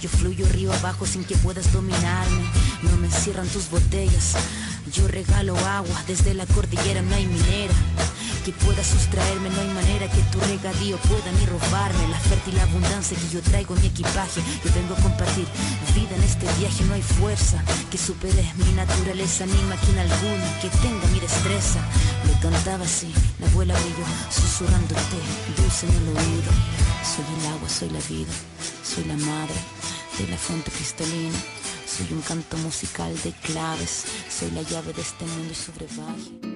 yo 0.00 0.08
fluyo 0.08 0.46
río 0.48 0.72
abajo 0.72 1.06
sin 1.06 1.24
que 1.24 1.36
puedas 1.36 1.70
dominarme. 1.74 2.44
No 2.84 2.96
me 2.96 3.10
cierran 3.10 3.48
tus 3.48 3.68
botellas, 3.68 4.34
yo 4.94 5.06
regalo 5.08 5.58
agua, 5.58 6.02
desde 6.06 6.32
la 6.32 6.46
cordillera 6.46 7.02
no 7.02 7.14
hay 7.16 7.26
minera 7.26 7.74
que 8.44 8.52
pueda 8.52 8.82
sustraerme, 8.82 9.50
no 9.50 9.60
hay 9.60 9.68
manera 9.68 10.10
que 10.10 10.20
tu 10.32 10.40
regadío 10.40 10.96
pueda 10.98 11.30
ni 11.32 11.46
robarme 11.46 12.08
la 12.08 12.18
fértil 12.18 12.58
abundancia 12.58 13.16
que 13.16 13.28
yo 13.28 13.40
traigo 13.40 13.74
en 13.74 13.82
mi 13.82 13.88
equipaje. 13.88 14.40
Yo 14.64 14.70
vengo 14.74 14.94
a 14.94 15.02
compartir 15.02 15.46
vida 15.94 16.16
en 16.16 16.22
este 16.22 16.46
viaje, 16.58 16.84
no 16.84 16.94
hay 16.94 17.02
fuerza 17.02 17.62
que 17.90 17.98
supere 17.98 18.42
mi 18.56 18.72
naturaleza, 18.72 19.46
ni 19.46 19.60
máquina 19.70 20.02
alguna 20.02 20.60
que 20.60 20.68
tenga 20.82 21.06
mi 21.08 21.20
destreza. 21.20 21.80
Le 22.26 22.34
cantaba 22.40 22.84
así, 22.84 23.12
la 23.38 23.46
abuela 23.46 23.74
brilló, 23.74 24.06
susurrándote, 24.30 25.18
dulce 25.56 25.86
en 25.86 25.94
el 25.96 26.08
oído. 26.08 26.52
Soy 27.02 27.24
el 27.38 27.46
agua, 27.54 27.68
soy 27.68 27.90
la 27.90 28.00
vida, 28.08 28.32
soy 28.82 29.04
la 29.04 29.16
madre 29.16 29.54
de 30.18 30.28
la 30.28 30.36
fuente 30.36 30.70
cristalina. 30.70 31.38
Soy 31.86 32.10
un 32.10 32.22
canto 32.22 32.56
musical 32.56 33.14
de 33.22 33.32
claves, 33.32 34.04
soy 34.30 34.50
la 34.52 34.62
llave 34.62 34.94
de 34.94 35.02
este 35.02 35.26
mundo 35.26 35.52
y 35.52 35.54
su. 35.54 36.51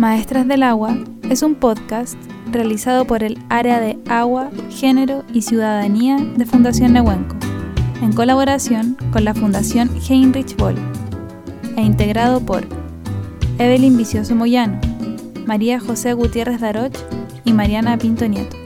Maestras 0.00 0.48
del 0.48 0.62
Agua 0.62 0.96
es 1.28 1.42
un 1.42 1.56
podcast 1.56 2.16
realizado 2.50 3.04
por 3.04 3.22
el 3.22 3.36
Área 3.50 3.80
de 3.80 3.98
Agua, 4.08 4.48
Género 4.70 5.24
y 5.34 5.42
Ciudadanía 5.42 6.16
de 6.16 6.46
Fundación 6.46 6.94
Nehuenco, 6.94 7.36
en 8.00 8.14
colaboración 8.14 8.96
con 9.12 9.26
la 9.26 9.34
Fundación 9.34 9.90
Heinrich 10.08 10.56
Boll, 10.56 10.76
e 11.76 11.82
integrado 11.82 12.40
por 12.40 12.66
Evelyn 13.58 13.98
Vicioso 13.98 14.34
Moyano, 14.34 14.80
María 15.44 15.78
José 15.78 16.14
Gutiérrez 16.14 16.62
Daroch 16.62 16.96
y 17.44 17.52
Mariana 17.52 17.98
Pinto 17.98 18.26
Nieto. 18.26 18.59